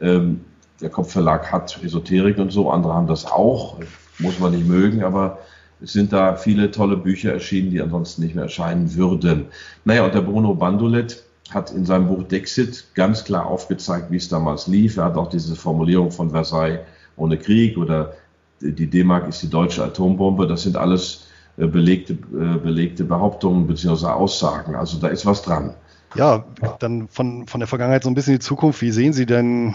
ähm, 0.00 0.44
der 0.80 0.90
Kopp 0.90 1.08
Verlag 1.08 1.52
hat 1.52 1.80
Esoterik 1.84 2.38
und 2.38 2.50
so, 2.50 2.68
andere 2.70 2.94
haben 2.94 3.06
das 3.06 3.26
auch, 3.26 3.78
muss 4.18 4.40
man 4.40 4.50
nicht 4.50 4.66
mögen, 4.66 5.04
aber 5.04 5.38
es 5.80 5.92
sind 5.92 6.12
da 6.12 6.36
viele 6.36 6.70
tolle 6.70 6.96
Bücher 6.96 7.32
erschienen, 7.32 7.70
die 7.70 7.80
ansonsten 7.80 8.22
nicht 8.22 8.34
mehr 8.34 8.44
erscheinen 8.44 8.94
würden. 8.94 9.46
Naja, 9.84 10.04
und 10.04 10.14
der 10.14 10.22
Bruno 10.22 10.54
Bandolet 10.54 11.22
hat 11.50 11.70
in 11.70 11.84
seinem 11.84 12.08
Buch 12.08 12.22
Dexit 12.24 12.86
ganz 12.94 13.24
klar 13.24 13.46
aufgezeigt, 13.46 14.10
wie 14.10 14.16
es 14.16 14.28
damals 14.28 14.66
lief. 14.66 14.96
Er 14.96 15.04
hat 15.04 15.16
auch 15.16 15.28
diese 15.28 15.54
Formulierung 15.54 16.10
von 16.10 16.30
Versailles 16.30 16.80
ohne 17.16 17.38
Krieg 17.38 17.76
oder 17.76 18.14
die 18.60 18.86
D-Mark 18.86 19.28
ist 19.28 19.42
die 19.42 19.50
deutsche 19.50 19.84
Atombombe. 19.84 20.46
Das 20.46 20.62
sind 20.62 20.76
alles 20.76 21.26
äh, 21.56 21.66
belegte, 21.66 22.14
äh, 22.14 22.58
belegte 22.58 23.04
Behauptungen 23.04 23.66
bzw. 23.66 24.06
Aussagen. 24.06 24.74
Also 24.74 24.98
da 24.98 25.08
ist 25.08 25.26
was 25.26 25.42
dran. 25.42 25.74
Ja, 26.14 26.44
dann 26.78 27.08
von, 27.08 27.46
von 27.46 27.60
der 27.60 27.66
Vergangenheit 27.66 28.04
so 28.04 28.10
ein 28.10 28.14
bisschen 28.14 28.34
die 28.34 28.40
Zukunft. 28.40 28.80
Wie 28.80 28.90
sehen 28.90 29.12
Sie 29.12 29.26
denn 29.26 29.74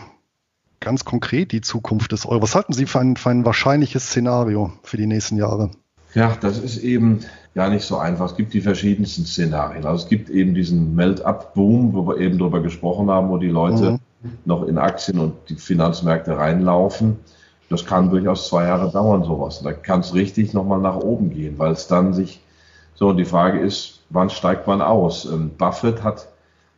ganz 0.79 1.05
konkret 1.05 1.51
die 1.51 1.61
Zukunft 1.61 2.11
des 2.11 2.25
Euro? 2.25 2.41
Was 2.41 2.55
halten 2.55 2.73
Sie 2.73 2.87
für 2.87 2.99
ein, 2.99 3.15
für 3.15 3.29
ein 3.29 3.45
wahrscheinliches 3.45 4.07
Szenario 4.07 4.73
für 4.83 4.97
die 4.97 5.05
nächsten 5.05 5.37
Jahre? 5.37 5.71
Ja, 6.13 6.35
das 6.39 6.57
ist 6.57 6.77
eben 6.77 7.21
gar 7.55 7.69
nicht 7.69 7.85
so 7.85 7.97
einfach. 7.97 8.25
Es 8.25 8.35
gibt 8.35 8.53
die 8.53 8.61
verschiedensten 8.61 9.25
Szenarien. 9.25 9.85
Also 9.85 10.03
es 10.03 10.09
gibt 10.09 10.29
eben 10.29 10.53
diesen 10.53 10.95
Melt-up-Boom, 10.95 11.93
wo 11.93 12.07
wir 12.07 12.17
eben 12.17 12.37
darüber 12.37 12.61
gesprochen 12.61 13.09
haben, 13.09 13.29
wo 13.29 13.37
die 13.37 13.47
Leute 13.47 13.91
mhm. 13.91 14.31
noch 14.45 14.63
in 14.63 14.77
Aktien 14.77 15.19
und 15.19 15.33
die 15.49 15.55
Finanzmärkte 15.55 16.37
reinlaufen. 16.37 17.19
Das 17.69 17.85
kann 17.85 18.09
durchaus 18.09 18.49
zwei 18.49 18.65
Jahre 18.65 18.91
dauern, 18.91 19.23
sowas. 19.23 19.59
Und 19.59 19.65
da 19.65 19.73
kann 19.73 20.01
es 20.01 20.13
richtig 20.13 20.53
nochmal 20.53 20.79
nach 20.79 20.97
oben 20.97 21.29
gehen, 21.29 21.57
weil 21.57 21.71
es 21.71 21.87
dann 21.87 22.13
sich, 22.13 22.41
so, 22.95 23.09
und 23.09 23.17
die 23.17 23.25
Frage 23.25 23.59
ist, 23.59 24.01
wann 24.09 24.29
steigt 24.29 24.67
man 24.67 24.81
aus? 24.81 25.25
Ähm, 25.25 25.51
Buffett 25.57 26.03
hat 26.03 26.27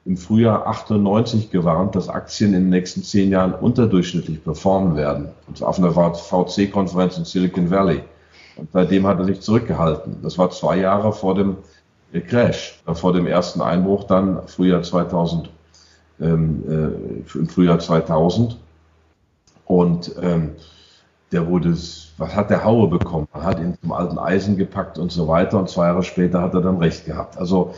im 0.05 0.17
Frühjahr 0.17 0.67
98 0.67 1.49
gewarnt, 1.49 1.95
dass 1.95 2.09
Aktien 2.09 2.53
in 2.53 2.63
den 2.63 2.69
nächsten 2.69 3.03
zehn 3.03 3.29
Jahren 3.31 3.53
unterdurchschnittlich 3.53 4.43
performen 4.43 4.95
werden. 4.95 5.29
Und 5.47 5.57
zwar 5.57 5.69
auf 5.69 5.79
einer 5.79 5.91
VC-Konferenz 5.91 7.17
in 7.17 7.25
Silicon 7.25 7.71
Valley. 7.71 8.01
Und 8.55 8.69
seitdem 8.71 9.07
hat 9.07 9.19
er 9.19 9.25
sich 9.25 9.41
zurückgehalten. 9.41 10.17
Das 10.21 10.37
war 10.37 10.49
zwei 10.51 10.77
Jahre 10.77 11.13
vor 11.13 11.35
dem 11.35 11.57
äh, 12.11 12.21
Crash, 12.21 12.81
äh, 12.87 12.93
vor 12.93 13.13
dem 13.13 13.27
ersten 13.27 13.61
Einbruch 13.61 14.05
dann 14.05 14.47
Frühjahr 14.47 14.83
2000, 14.83 15.49
ähm, 16.21 16.63
äh, 16.67 17.37
im 17.37 17.47
Frühjahr 17.47 17.79
2000. 17.79 18.57
Und 19.65 20.15
ähm, 20.21 20.51
der 21.31 21.47
wurde, 21.47 21.75
was 22.17 22.35
hat 22.35 22.49
der 22.49 22.63
Haue 22.63 22.87
bekommen? 22.87 23.27
Man 23.33 23.43
hat 23.43 23.59
ihn 23.59 23.75
zum 23.81 23.91
alten 23.91 24.19
Eisen 24.19 24.55
gepackt 24.55 24.99
und 24.99 25.11
so 25.11 25.27
weiter. 25.27 25.57
Und 25.57 25.69
zwei 25.69 25.87
Jahre 25.87 26.03
später 26.03 26.41
hat 26.41 26.53
er 26.53 26.61
dann 26.61 26.77
recht 26.77 27.05
gehabt. 27.05 27.37
Also 27.37 27.73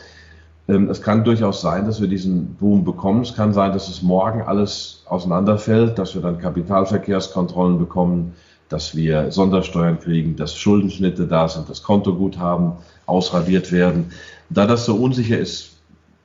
ähm, 0.68 0.90
es 0.90 1.02
kann 1.02 1.24
durchaus 1.24 1.62
sein, 1.62 1.86
dass 1.86 2.02
wir 2.02 2.08
diesen 2.08 2.56
Boom 2.56 2.84
bekommen. 2.84 3.22
Es 3.22 3.36
kann 3.36 3.54
sein, 3.54 3.72
dass 3.72 3.88
es 3.88 4.02
morgen 4.02 4.42
alles 4.42 5.04
auseinanderfällt, 5.08 5.98
dass 5.98 6.16
wir 6.16 6.22
dann 6.22 6.40
Kapitalverkehrskontrollen 6.40 7.78
bekommen, 7.78 8.34
dass 8.70 8.96
wir 8.96 9.32
Sondersteuern 9.32 10.00
kriegen, 10.00 10.36
dass 10.36 10.56
Schuldenschnitte 10.56 11.28
da 11.28 11.48
sind, 11.48 11.70
dass 11.70 11.84
Kontoguthaben 11.84 12.74
ausradiert 13.06 13.72
werden. 13.72 14.12
Da 14.50 14.66
das 14.66 14.86
so 14.86 14.96
unsicher 14.96 15.38
ist, 15.38 15.78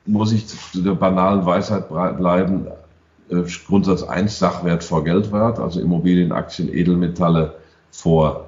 muss 0.05 0.31
ich 0.31 0.47
zu 0.47 0.81
der 0.81 0.95
banalen 0.95 1.45
Weisheit 1.45 1.89
bleiben. 1.89 2.67
Äh, 3.29 3.43
Grundsatz 3.67 4.03
1 4.03 4.39
Sachwert 4.39 4.83
vor 4.83 5.03
Geldwert, 5.03 5.59
also 5.59 5.79
Immobilien, 5.79 6.31
Aktien, 6.31 6.73
Edelmetalle 6.73 7.55
vor 7.91 8.47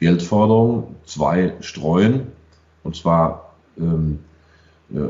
Geldforderungen. 0.00 0.96
2 1.04 1.54
streuen, 1.60 2.28
und 2.82 2.96
zwar 2.96 3.52
ähm, 3.78 4.20
äh, 4.92 5.00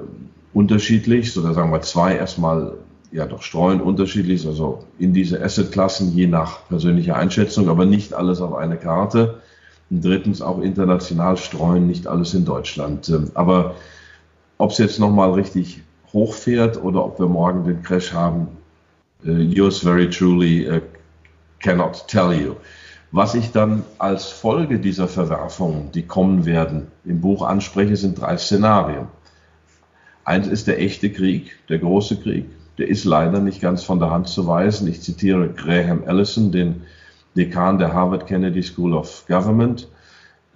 unterschiedlich, 0.53 1.37
oder 1.39 1.55
sagen 1.55 1.71
wir 1.71 1.83
zwei 1.83 2.17
erstmal 2.17 2.73
ja 3.13 3.27
doch 3.27 3.43
streuen 3.43 3.81
unterschiedlich, 3.81 4.47
also 4.47 4.85
in 4.99 5.13
diese 5.13 5.43
Assetklassen 5.43 6.13
je 6.13 6.27
nach 6.27 6.69
persönlicher 6.69 7.17
Einschätzung, 7.17 7.69
aber 7.69 7.85
nicht 7.85 8.15
alles 8.15 8.41
auf 8.41 8.55
eine 8.55 8.77
Karte. 8.77 9.41
Und 9.89 10.05
drittens 10.05 10.43
auch 10.43 10.61
international 10.61 11.37
streuen, 11.37 11.87
nicht 11.87 12.07
alles 12.09 12.35
in 12.35 12.45
Deutschland. 12.45 13.09
Ähm, 13.09 13.31
aber 13.35 13.77
ob 14.59 14.73
es 14.73 14.79
jetzt 14.79 14.99
nochmal 14.99 15.33
richtig 15.33 15.83
hochfährt 16.13 16.83
oder 16.83 17.05
ob 17.05 17.19
wir 17.21 17.27
morgen 17.27 17.65
den 17.65 17.83
Crash 17.83 18.13
haben, 18.13 18.49
uh, 19.25 19.31
yours 19.31 19.79
very 19.79 20.11
truly 20.11 20.69
uh, 20.69 20.81
cannot 21.61 22.07
tell 22.09 22.33
you. 22.33 22.57
Was 23.13 23.35
ich 23.35 23.53
dann 23.53 23.85
als 23.99 24.27
Folge 24.27 24.81
dieser 24.81 25.07
Verwerfungen, 25.07 25.93
die 25.93 26.03
kommen 26.03 26.45
werden, 26.45 26.89
im 27.05 27.21
Buch 27.21 27.43
anspreche, 27.43 27.97
sind 27.97 28.21
drei 28.21 28.37
Szenarien. 28.37 29.07
Eins 30.25 30.49
ist 30.49 30.67
der 30.67 30.81
echte 30.81 31.13
Krieg, 31.13 31.53
der 31.69 31.79
große 31.79 32.17
Krieg 32.17 32.47
der 32.79 32.89
ist 32.89 33.05
leider 33.05 33.41
nicht 33.41 33.61
ganz 33.61 33.83
von 33.83 33.99
der 33.99 34.11
Hand 34.11 34.29
zu 34.29 34.47
weisen. 34.47 34.89
Ich 34.89 35.03
zitiere 35.03 35.49
Graham 35.49 36.05
Allison, 36.07 36.53
den 36.53 36.83
Dekan 37.37 37.79
der 37.79 37.93
Harvard 37.93 38.27
Kennedy 38.27 38.63
School 38.63 38.95
of 38.95 39.25
Government, 39.27 39.89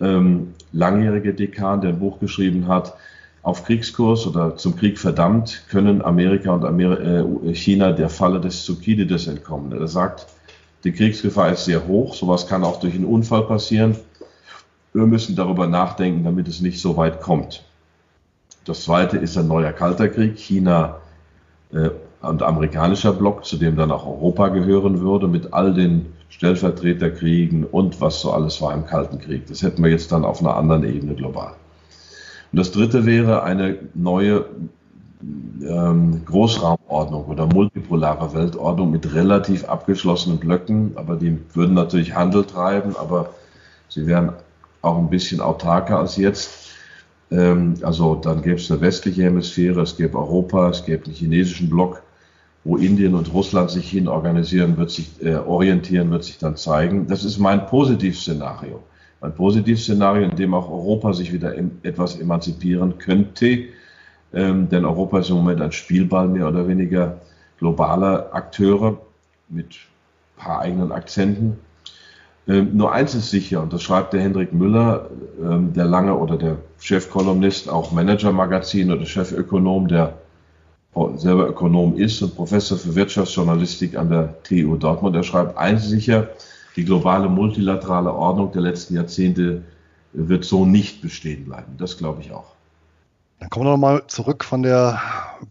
ähm, 0.01 0.55
langjähriger 0.73 1.33
Dekan, 1.33 1.81
der 1.81 1.91
ein 1.91 1.99
Buch 1.99 2.19
geschrieben 2.21 2.69
hat, 2.69 2.95
auf 3.43 3.65
Kriegskurs 3.65 4.27
oder 4.27 4.57
zum 4.57 4.77
Krieg 4.77 4.99
verdammt, 4.99 5.65
können 5.71 6.03
Amerika 6.03 6.53
und 6.53 6.65
Amer 6.65 7.01
äh, 7.01 7.55
China 7.55 7.93
der 7.93 8.11
Falle 8.11 8.41
des 8.41 8.65
Thukydides 8.65 9.27
entkommen. 9.27 9.73
Er 9.73 9.89
sagt, 9.89 10.27
die 10.85 10.93
Kriegsgefahr 10.93 11.53
ist 11.53 11.65
sehr 11.65 11.87
hoch, 11.87 12.15
sowas 12.15 12.47
kann 12.47 12.65
auch 12.65 12.81
durch 12.81 12.95
einen 12.95 13.05
Unfall 13.05 13.43
passieren. 13.43 13.97
Wir 14.93 15.07
müssen 15.07 15.37
darüber 15.37 15.67
nachdenken, 15.67 16.25
damit 16.25 16.49
es 16.49 16.61
nicht 16.61 16.81
so 16.81 16.97
weit 16.97 17.21
kommt. 17.21 17.65
Das 18.65 18.85
zweite 18.85 19.17
ist 19.17 19.37
ein 19.39 19.49
neuer 19.49 19.73
Kalter 19.73 20.09
Krieg. 20.09 20.39
China 20.39 20.97
äh, 21.73 21.91
und 22.23 22.43
amerikanischer 22.43 23.13
Block, 23.13 23.45
zu 23.45 23.57
dem 23.57 23.77
dann 23.77 23.91
auch 23.91 24.07
Europa 24.07 24.49
gehören 24.49 25.01
würde, 25.01 25.27
mit 25.27 25.53
all 25.53 25.73
den 25.73 26.07
Stellvertreterkriegen 26.29 27.65
und 27.65 28.01
was 28.01 28.21
so 28.21 28.31
alles 28.33 28.61
war 28.61 28.75
im 28.75 28.87
Kalten 28.87 29.19
Krieg. 29.19 29.47
Das 29.47 29.63
hätten 29.63 29.83
wir 29.83 29.91
jetzt 29.91 30.13
dann 30.13 30.25
auf 30.25 30.41
einer 30.41 30.57
anderen 30.57 30.85
Ebene 30.85 31.15
global. 31.15 31.53
Und 32.53 32.59
das 32.59 32.73
dritte 32.73 33.07
wäre 33.07 33.43
eine 33.43 33.79
neue 33.95 34.45
ähm, 35.67 36.25
Großraumordnung 36.25 37.25
oder 37.25 37.47
multipolare 37.47 38.35
Weltordnung 38.35 38.91
mit 38.91 39.13
relativ 39.15 39.65
abgeschlossenen 39.65 40.39
Blöcken, 40.39 40.93
aber 40.97 41.17
die 41.17 41.39
würden 41.55 41.75
natürlich 41.75 42.15
Handel 42.15 42.45
treiben, 42.45 42.97
aber 42.97 43.31
sie 43.89 44.07
wären 44.07 44.33
auch 44.83 44.99
ein 44.99 45.11
bisschen 45.11 45.41
autarker 45.41 45.99
als 45.99 46.17
jetzt. 46.17 46.71
Ähm, 47.31 47.75
also 47.83 48.15
dann 48.15 48.43
gäbe 48.43 48.57
es 48.57 48.71
eine 48.71 48.81
westliche 48.81 49.25
Hemisphäre, 49.25 49.83
es 49.83 49.97
gäbe 49.97 50.19
Europa, 50.19 50.71
es 50.71 50.85
gäbe 50.85 51.07
einen 51.07 51.15
chinesischen 51.15 51.69
Block 51.69 52.03
wo 52.65 52.77
Indien 52.77 53.15
und 53.15 53.33
Russland 53.33 53.71
sich 53.71 53.91
hin 53.91 54.09
organisieren, 54.09 54.77
wird 54.77 54.91
sich 54.91 55.11
äh, 55.23 55.37
orientieren, 55.37 56.11
wird 56.11 56.25
sich 56.25 56.39
dann 56.39 56.57
zeigen. 56.57 57.07
Das 57.07 57.25
ist 57.25 57.39
mein 57.39 57.67
Positivszenario. 57.67 58.83
Mein 59.21 59.35
Positivszenario, 59.35 60.25
in 60.25 60.37
dem 60.37 60.55
auch 60.55 60.71
Europa 60.71 61.13
sich 61.13 61.33
wieder 61.33 61.55
im, 61.55 61.73
etwas 61.83 62.19
emanzipieren 62.19 62.99
könnte, 62.99 63.65
ähm, 64.33 64.69
denn 64.69 64.85
Europa 64.85 65.21
ist 65.21 65.31
im 65.31 65.37
Moment 65.37 65.61
ein 65.61 65.73
Spielball 65.73 66.29
mehr 66.29 66.49
oder 66.49 66.69
weniger 66.69 67.21
globaler 67.59 68.31
Akteure 68.33 68.99
mit 69.49 69.67
ein 69.67 70.43
paar 70.43 70.61
eigenen 70.61 70.93
Akzenten. 70.93 71.59
Ähm, 72.49 72.71
nur 72.77 72.93
eins 72.93 73.15
ist 73.15 73.31
sicher, 73.31 73.63
und 73.63 73.73
das 73.73 73.83
schreibt 73.83 74.13
der 74.13 74.21
Hendrik 74.21 74.53
Müller, 74.53 75.11
ähm, 75.43 75.73
der 75.73 75.85
lange 75.85 76.17
oder 76.17 76.37
der 76.37 76.57
Chefkolumnist, 76.79 77.69
auch 77.69 77.93
Manager-Magazin 77.93 78.91
oder 78.91 79.05
Chefökonom 79.05 79.89
der 79.89 80.15
selber 81.17 81.49
Ökonom 81.49 81.97
ist 81.97 82.21
und 82.23 82.35
Professor 82.35 82.77
für 82.77 82.95
Wirtschaftsjournalistik 82.95 83.97
an 83.97 84.11
der 84.11 84.43
TU 84.43 84.77
Dortmund. 84.77 85.15
Er 85.17 85.23
schreibt 85.23 85.57
eins 85.57 85.89
sicher, 85.89 86.29
die 86.77 86.85
globale 86.85 87.29
multilaterale 87.29 88.13
Ordnung 88.13 88.53
der 88.53 88.63
letzten 88.63 88.95
Jahrzehnte 88.95 89.63
wird 90.13 90.45
so 90.45 90.65
nicht 90.65 91.03
bestehen 91.03 91.45
bleiben. 91.45 91.77
Das 91.79 91.99
glaube 91.99 92.21
ich 92.23 92.33
auch. 92.33 92.55
Dann 93.39 93.49
kommen 93.49 93.67
wir 93.67 93.71
nochmal 93.71 94.03
zurück 94.07 94.45
von 94.45 94.63
der 94.63 95.01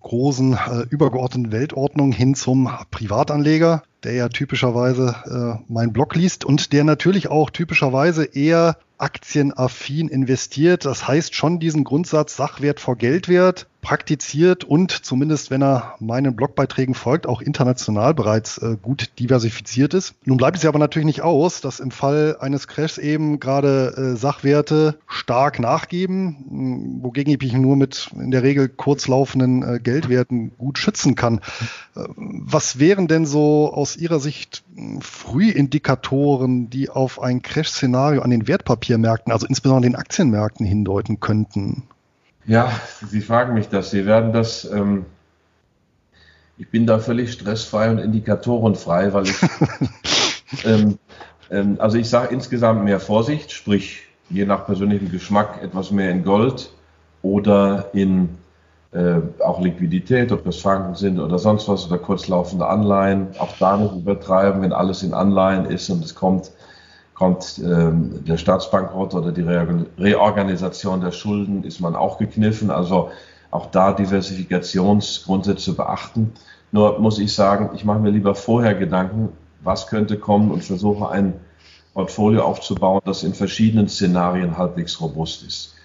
großen 0.02 0.54
äh, 0.54 0.82
übergeordneten 0.92 1.52
Weltordnung 1.52 2.12
hin 2.12 2.36
zum 2.36 2.70
Privatanleger, 2.92 3.82
der 4.04 4.14
ja 4.14 4.30
typischerweise 4.30 5.16
äh, 5.26 5.72
meinen 5.74 5.92
Blog 5.92 6.16
liest 6.16 6.46
und 6.46 6.72
der 6.72 6.84
natürlich 6.84 7.30
auch 7.30 7.50
typischerweise 7.50 8.26
eher 8.26 8.78
aktienaffin 9.00 10.08
investiert. 10.08 10.86
Das 10.86 11.08
heißt 11.08 11.34
schon 11.34 11.60
diesen 11.60 11.84
Grundsatz 11.84 12.36
Sachwert 12.36 12.80
vor 12.80 12.96
Geldwert 12.96 13.69
praktiziert 13.90 14.64
und 14.66 14.92
zumindest, 14.92 15.50
wenn 15.50 15.64
er 15.64 15.96
meinen 16.00 16.36
Blogbeiträgen 16.36 16.94
folgt, 16.94 17.26
auch 17.26 17.42
international 17.42 18.14
bereits 18.14 18.60
äh, 18.60 18.78
gut 18.80 19.10
diversifiziert 19.18 19.96
ist. 19.96 20.14
Nun 20.26 20.38
bleibt 20.38 20.58
es 20.58 20.62
ja 20.62 20.70
aber 20.70 20.78
natürlich 20.78 21.08
nicht 21.08 21.24
aus, 21.24 21.60
dass 21.60 21.80
im 21.80 21.90
Fall 21.90 22.38
eines 22.40 22.68
Crashs 22.68 23.00
eben 23.00 23.40
gerade 23.40 23.96
äh, 23.98 24.16
Sachwerte 24.16 25.00
stark 25.08 25.60
nachgeben, 25.60 27.00
wogegen 27.02 27.34
ich 27.34 27.42
mich 27.42 27.54
nur 27.54 27.76
mit 27.78 28.12
in 28.14 28.30
der 28.30 28.44
Regel 28.44 28.70
kurzlaufenden 28.70 29.64
äh, 29.64 29.80
Geldwerten 29.80 30.52
gut 30.60 30.78
schützen 30.78 31.16
kann. 31.16 31.40
Äh, 31.96 32.04
was 32.16 32.78
wären 32.78 33.08
denn 33.08 33.26
so 33.26 33.74
aus 33.74 33.98
Ihrer 33.98 34.20
Sicht 34.20 34.64
Frühindikatoren, 35.00 36.70
die 36.70 36.92
auf 36.92 37.20
ein 37.20 37.42
Crash-Szenario 37.42 38.22
an 38.22 38.30
den 38.30 38.48
Wertpapiermärkten, 38.48 39.34
also 39.34 39.48
insbesondere 39.48 39.90
den 39.90 39.96
Aktienmärkten 39.96 40.64
hindeuten 40.64 41.20
könnten? 41.20 41.88
Ja, 42.50 42.72
Sie 43.08 43.22
fragen 43.22 43.54
mich 43.54 43.70
das. 43.70 43.92
Sie 43.92 44.08
werden 44.08 44.34
das. 44.34 44.66
Ähm, 44.66 45.06
ich 46.58 46.68
bin 46.72 46.88
da 46.88 46.98
völlig 46.98 47.32
stressfrei 47.32 47.92
und 47.92 48.00
indikatorenfrei, 48.00 49.14
weil 49.14 49.26
ich. 49.26 49.36
ähm, 50.66 50.98
ähm, 51.52 51.78
also 51.80 52.00
ich 52.00 52.10
sage 52.10 52.34
insgesamt 52.34 52.84
mehr 52.84 53.00
Vorsicht, 53.00 53.52
sprich 53.52 54.02
je 54.32 54.46
nach 54.46 54.66
persönlichem 54.66 55.12
Geschmack 55.12 55.62
etwas 55.62 55.92
mehr 55.92 56.10
in 56.10 56.24
Gold 56.24 56.72
oder 57.22 57.92
in 57.94 58.30
äh, 58.94 59.20
auch 59.46 59.62
Liquidität, 59.62 60.32
ob 60.32 60.44
das 60.44 60.58
Franken 60.58 60.96
sind 60.96 61.20
oder 61.20 61.38
sonst 61.38 61.68
was 61.68 61.86
oder 61.86 62.00
kurzlaufende 62.00 62.66
Anleihen. 62.66 63.28
Auch 63.38 63.56
da 63.60 63.78
nicht 63.78 63.94
übertreiben, 63.94 64.64
wenn 64.64 64.74
alles 64.74 65.04
in 65.04 65.14
Anleihen 65.14 65.66
ist 65.66 65.88
und 65.92 66.04
es 66.04 66.16
kommt 66.16 66.50
kommt 67.20 67.60
ähm, 67.62 68.24
der 68.26 68.38
Staatsbankrott 68.38 69.14
oder 69.14 69.34
die 69.34 69.42
Reorganisation 69.42 71.02
der 71.02 71.12
Schulden, 71.12 71.66
ist 71.66 71.82
man 71.82 71.98
auch 71.98 72.18
gekniffen. 72.18 72.72
Also 72.72 73.10
auch 73.52 73.66
da 73.66 73.92
Diversifikationsgrundsätze 73.92 75.74
beachten. 75.74 76.32
Nur 76.72 76.98
muss 77.00 77.20
ich 77.20 77.34
sagen, 77.34 77.72
ich 77.76 77.84
mache 77.84 78.00
mir 78.00 78.12
lieber 78.12 78.36
vorher 78.36 78.74
Gedanken, 78.74 79.34
was 79.62 79.88
könnte 79.88 80.18
kommen 80.18 80.50
und 80.50 80.64
versuche 80.64 81.10
ein 81.10 81.34
Portfolio 81.94 82.44
aufzubauen, 82.44 83.02
das 83.04 83.24
in 83.24 83.34
verschiedenen 83.34 83.90
Szenarien 83.90 84.58
halbwegs 84.58 85.02
robust 85.02 85.46
ist. 85.46 85.76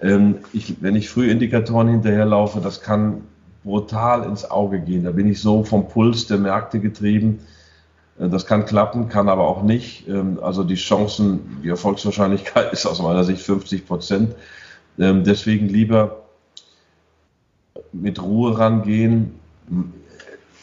Ähm, 0.00 0.36
ich, 0.52 0.76
wenn 0.82 0.94
ich 0.94 1.08
Frühindikatoren 1.08 1.88
hinterherlaufe, 1.88 2.60
das 2.60 2.80
kann 2.80 3.22
brutal 3.64 4.22
ins 4.22 4.48
Auge 4.48 4.78
gehen. 4.78 5.02
Da 5.02 5.10
bin 5.10 5.28
ich 5.28 5.40
so 5.40 5.64
vom 5.64 5.88
Puls 5.88 6.28
der 6.28 6.38
Märkte 6.38 6.78
getrieben 6.78 7.40
das 8.18 8.46
kann 8.46 8.64
klappen, 8.64 9.08
kann 9.08 9.28
aber 9.28 9.46
auch 9.46 9.62
nicht. 9.62 10.08
Ähm, 10.08 10.38
also 10.42 10.64
die 10.64 10.76
Chancen, 10.76 11.60
die 11.62 11.68
Erfolgswahrscheinlichkeit 11.68 12.72
ist 12.72 12.86
aus 12.86 13.00
meiner 13.00 13.24
Sicht 13.24 13.42
50 13.42 13.86
Prozent. 13.86 14.34
Ähm, 14.98 15.24
deswegen 15.24 15.68
lieber 15.68 16.22
mit 17.92 18.22
Ruhe 18.22 18.58
rangehen. 18.58 19.34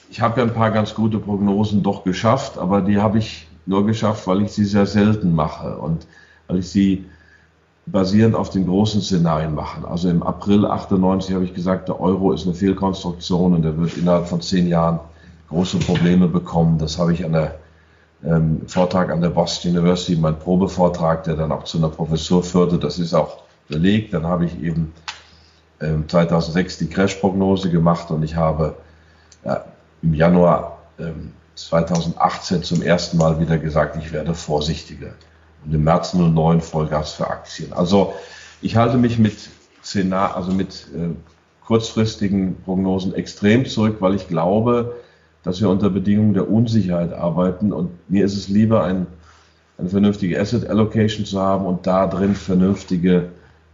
Ich 0.10 0.22
habe 0.22 0.42
ja 0.42 0.48
ein 0.48 0.54
paar 0.54 0.72
ganz 0.72 0.94
gute 0.94 1.20
Prognosen 1.20 1.84
doch 1.84 2.04
geschafft, 2.04 2.58
aber 2.58 2.82
die 2.82 3.00
habe 3.00 3.18
ich 3.18 3.48
nur 3.66 3.86
geschafft, 3.86 4.28
weil 4.28 4.42
ich 4.42 4.52
sie 4.52 4.66
sehr 4.66 4.86
selten 4.86 5.34
mache 5.34 5.78
und 5.78 6.06
weil 6.48 6.60
ich 6.60 6.70
sie 6.70 7.06
basierend 7.86 8.36
auf 8.36 8.50
den 8.50 8.66
großen 8.66 9.02
Szenarien 9.02 9.56
mache. 9.56 9.88
Also 9.88 10.10
im 10.10 10.24
April 10.24 10.66
98 10.66 11.36
habe 11.36 11.46
ich 11.46 11.54
gesagt, 11.54 11.90
der 11.90 12.00
Euro 12.00 12.32
ist 12.32 12.46
eine 12.46 12.56
Fehlkonstruktion 12.56 13.54
und 13.54 13.62
der 13.64 13.78
wird 13.78 13.98
innerhalb 13.98 14.28
von 14.28 14.42
zehn 14.42 14.68
Jahren 14.68 15.00
große 15.54 15.78
Probleme 15.78 16.28
bekommen. 16.28 16.80
Das 16.80 16.98
habe 16.98 17.14
ich 17.14 17.24
an 17.24 17.34
der 17.34 17.56
ähm, 18.26 18.62
Vortrag 18.68 19.10
an 19.12 19.22
der 19.22 19.30
Boston 19.30 19.72
University, 19.72 20.16
mein 20.16 20.40
Probevortrag, 20.40 21.24
der 21.26 21.36
dann 21.36 21.52
auch 21.52 21.64
zu 21.64 21.78
einer 21.78 21.90
Professur 21.90 22.44
führte. 22.44 22.80
Das 22.80 22.98
ist 23.00 23.14
auch 23.14 23.44
belegt. 23.68 24.14
Dann 24.14 24.26
habe 24.26 24.46
ich 24.46 24.62
eben 24.62 24.94
ähm, 25.82 26.08
2006 26.08 26.80
die 26.80 26.88
Crash-Prognose 26.88 27.70
gemacht 27.70 28.10
und 28.12 28.24
ich 28.24 28.36
habe 28.36 28.76
äh, 29.44 29.58
im 30.02 30.14
Januar 30.14 30.80
ähm, 31.00 31.34
2018 31.56 32.64
zum 32.64 32.82
ersten 32.82 33.18
Mal 33.18 33.40
wieder 33.40 33.58
gesagt, 33.58 33.98
ich 33.98 34.12
werde 34.12 34.34
vorsichtiger. 34.34 35.14
Und 35.66 35.74
im 35.74 35.84
März 35.84 36.14
09 36.14 36.62
Vollgas 36.62 37.14
für 37.14 37.30
Aktien. 37.30 37.74
Also 37.74 38.14
ich 38.62 38.76
halte 38.76 38.98
mich 38.98 39.20
mit 39.20 39.38
Szenar, 39.84 40.36
also 40.36 40.52
mit 40.52 40.88
äh, 40.96 41.10
kurzfristigen 41.66 42.62
Prognosen 42.64 43.14
extrem 43.14 43.66
zurück, 43.66 43.98
weil 44.00 44.16
ich 44.16 44.28
glaube, 44.28 44.96
dass 45.44 45.62
wir 45.62 45.70
unter 45.70 45.90
Bedingungen 45.90 46.34
der 46.34 46.50
Unsicherheit 46.50 47.14
arbeiten. 47.14 47.72
Und 47.72 47.92
mir 48.10 48.26
ist 48.26 48.36
es 48.36 48.48
lieber, 48.48 48.84
ein, 48.84 49.08
eine 49.78 49.90
vernünftige 49.90 50.40
Asset 50.40 50.70
Allocation 50.70 51.26
zu 51.26 51.40
haben 51.40 51.66
und 51.66 51.86
da 51.86 52.08
drin 52.08 52.36
vernünftige 52.36 53.30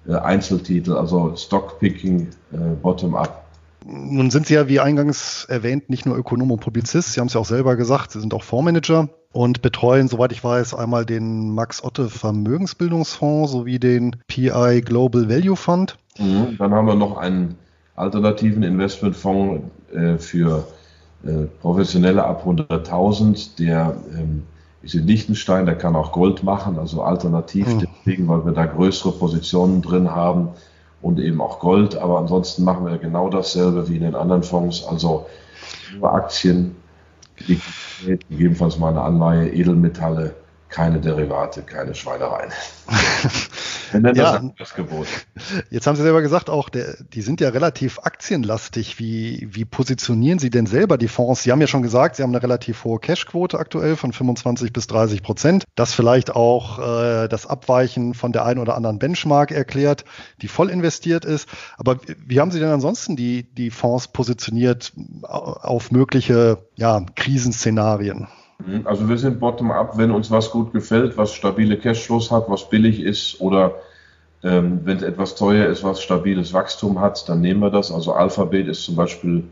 äh, 0.08 0.14
Einzeltitel, 0.14 0.94
also 0.94 1.36
Stockpicking, 1.36 2.28
äh, 2.52 2.58
Bottom-up. 2.82 3.46
Nun 3.86 4.30
sind 4.30 4.48
Sie 4.48 4.56
ja, 4.56 4.68
wie 4.68 4.80
eingangs 4.80 5.46
erwähnt, 5.46 5.90
nicht 5.90 6.06
nur 6.06 6.18
Ökonom 6.18 6.52
und 6.52 6.60
Publizist. 6.60 7.14
Sie 7.14 7.20
haben 7.20 7.28
es 7.28 7.34
ja 7.34 7.40
auch 7.40 7.46
selber 7.46 7.76
gesagt, 7.76 8.12
Sie 8.12 8.20
sind 8.20 8.34
auch 8.34 8.44
Fondsmanager 8.44 9.10
und 9.32 9.62
betreuen, 9.62 10.08
soweit 10.08 10.32
ich 10.32 10.44
weiß, 10.44 10.74
einmal 10.74 11.06
den 11.06 11.54
Max 11.54 11.84
Otte 11.84 12.10
Vermögensbildungsfonds 12.10 13.52
sowie 13.52 13.80
den 13.80 14.18
PI 14.28 14.82
Global 14.84 15.30
Value 15.30 15.56
Fund. 15.56 15.98
Mhm, 16.18 16.58
dann 16.58 16.74
haben 16.74 16.88
wir 16.88 16.96
noch 16.96 17.18
einen 17.18 17.56
alternativen 17.96 18.64
Investmentfonds 18.64 19.64
äh, 19.94 20.18
für 20.18 20.68
äh, 21.24 21.46
professionelle 21.62 22.24
ab 22.24 22.46
100.000, 22.46 23.58
der 23.58 23.96
ähm, 24.18 24.44
ist 24.82 24.96
in 24.96 25.06
Liechtenstein, 25.06 25.66
der 25.66 25.76
kann 25.76 25.96
auch 25.96 26.12
Gold 26.12 26.44
machen, 26.44 26.80
also 26.80 27.02
alternativ, 27.02 27.68
mhm. 27.68 27.88
deswegen, 28.06 28.28
weil 28.28 28.46
wir 28.46 28.54
da 28.54 28.66
größere 28.66 29.12
Positionen 29.12 29.82
drin 29.82 30.12
haben 30.12 30.50
und 31.02 31.20
eben 31.20 31.42
auch 31.42 31.60
Gold. 31.60 31.98
Aber 31.98 32.20
ansonsten 32.20 32.64
machen 32.64 32.86
wir 32.86 32.98
genau 32.98 33.30
dasselbe 33.30 33.90
wie 33.90 33.98
in 33.98 34.04
den 34.04 34.16
anderen 34.16 34.44
Fonds, 34.44 34.86
also 34.86 35.26
nur 35.98 36.14
Aktien, 36.14 36.76
gegebenenfalls 38.06 38.78
mal 38.78 38.90
eine 38.90 39.02
Anleihe, 39.02 39.50
Edelmetalle, 39.50 40.36
keine 40.70 41.00
Derivate, 41.00 41.64
keine 41.64 41.96
Schweinereien. 41.96 42.52
ja, 43.94 44.42
das 44.58 44.74
Gebot. 44.74 45.08
Jetzt 45.70 45.88
haben 45.88 45.96
Sie 45.96 46.04
selber 46.04 46.22
gesagt, 46.22 46.50
auch 46.50 46.70
der, 46.70 46.98
die 47.14 47.22
sind 47.22 47.42
ja 47.42 47.50
relativ 47.50 48.00
aktienlastig. 48.00 49.00
Wie, 49.00 49.48
wie 49.52 49.66
positionieren 49.66 50.40
Sie 50.40 50.50
denn 50.50 50.66
selber 50.66 50.98
die 50.98 51.08
Fonds? 51.08 51.44
Sie 51.44 51.52
haben 51.52 51.62
ja 51.62 51.68
schon 51.68 51.82
gesagt, 51.82 52.16
Sie 52.16 52.24
haben 52.24 52.32
eine 52.32 52.44
relativ 52.44 52.84
hohe 52.84 53.00
Cashquote 53.00 53.58
aktuell 53.58 53.96
von 53.96 54.14
25 54.14 54.74
bis 54.74 54.88
30 54.88 55.24
Prozent. 55.24 55.64
Das 55.76 55.94
vielleicht 55.94 56.36
auch 56.36 56.80
äh, 56.80 57.28
das 57.28 57.46
Abweichen 57.46 58.14
von 58.14 58.32
der 58.32 58.46
einen 58.46 58.60
oder 58.60 58.76
anderen 58.76 59.00
Benchmark 59.00 59.52
erklärt, 59.52 60.06
die 60.42 60.48
voll 60.48 60.70
investiert 60.70 61.26
ist. 61.26 61.48
Aber 61.78 61.98
wie 62.26 62.40
haben 62.40 62.52
Sie 62.52 62.60
denn 62.60 62.70
ansonsten 62.70 63.16
die, 63.16 63.44
die 63.44 63.72
Fonds 63.72 64.10
positioniert 64.10 64.94
auf 65.24 65.92
mögliche 65.92 66.60
ja, 66.76 67.06
Krisenszenarien? 67.16 68.28
Mhm. 68.66 68.86
Also 68.86 69.08
wir 69.08 69.18
sind 69.18 69.40
bottom-up, 69.40 69.98
wenn 69.98 70.12
uns 70.12 70.32
was 70.32 70.52
gut 70.52 70.74
gefällt, 70.74 71.18
was 71.18 71.34
stabile 71.34 71.78
Cashflows 71.78 72.32
hat, 72.32 72.50
was 72.50 72.70
billig 72.70 73.02
ist 73.02 73.40
oder 73.42 73.76
ähm, 74.44 74.82
wenn 74.86 74.98
es 74.98 75.04
etwas 75.04 75.36
teuer 75.36 75.68
ist, 75.68 75.84
was 75.84 76.02
stabiles 76.02 76.54
Wachstum 76.54 77.00
hat, 77.00 77.28
dann 77.28 77.42
nehmen 77.42 77.60
wir 77.60 77.70
das. 77.70 77.92
Also 77.92 78.14
Alphabet 78.14 78.68
ist 78.68 78.84
zum 78.84 78.96
Beispiel 78.96 79.44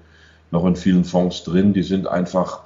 noch 0.52 0.66
in 0.66 0.76
vielen 0.76 1.04
Fonds 1.04 1.44
drin. 1.44 1.74
Die 1.74 1.84
sind 1.84 2.08
einfach 2.08 2.62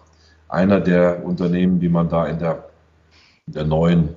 einer 0.47 0.79
der 0.79 1.23
Unternehmen, 1.25 1.79
die 1.79 1.89
man 1.89 2.09
da 2.09 2.27
in 2.27 2.39
der, 2.39 2.65
in 3.47 3.53
der 3.53 3.65
neuen 3.65 4.09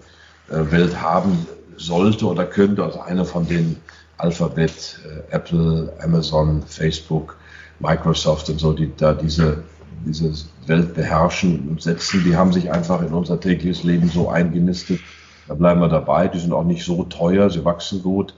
äh, 0.51 0.71
Welt 0.71 1.01
haben 1.01 1.47
sollte 1.77 2.27
oder 2.27 2.45
könnte. 2.45 2.85
Also 2.85 3.01
einer 3.01 3.25
von 3.25 3.47
den 3.47 3.77
Alphabet, 4.19 4.99
äh, 5.05 5.35
Apple, 5.35 5.93
Amazon, 6.03 6.63
Facebook, 6.67 7.37
Microsoft 7.81 8.51
und 8.51 8.61
so, 8.61 8.73
die 8.73 8.93
da 8.97 9.15
diese 9.15 9.63
diese 10.05 10.33
Welt 10.67 10.95
beherrschen 10.95 11.69
und 11.69 11.83
setzen, 11.83 12.23
die 12.25 12.37
haben 12.37 12.53
sich 12.53 12.71
einfach 12.71 13.03
in 13.03 13.12
unser 13.12 13.40
tägliches 13.40 13.83
Leben 13.83 14.09
so 14.09 14.29
eingenistet. 14.29 15.01
Da 15.49 15.55
bleiben 15.55 15.81
wir 15.81 15.88
dabei. 15.88 16.29
Die 16.29 16.38
sind 16.38 16.53
auch 16.53 16.64
nicht 16.64 16.85
so 16.85 17.05
teuer, 17.05 17.51
sie 17.51 17.64
wachsen 17.64 18.03
gut. 18.03 18.35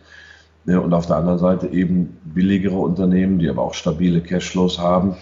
Und 0.66 0.92
auf 0.92 1.06
der 1.06 1.16
anderen 1.16 1.38
Seite 1.38 1.68
eben 1.68 2.18
billigere 2.24 2.76
Unternehmen, 2.76 3.38
die 3.38 3.48
aber 3.48 3.62
auch 3.62 3.74
stabile 3.74 4.20
Cashflows 4.20 4.80
haben, 4.80 5.16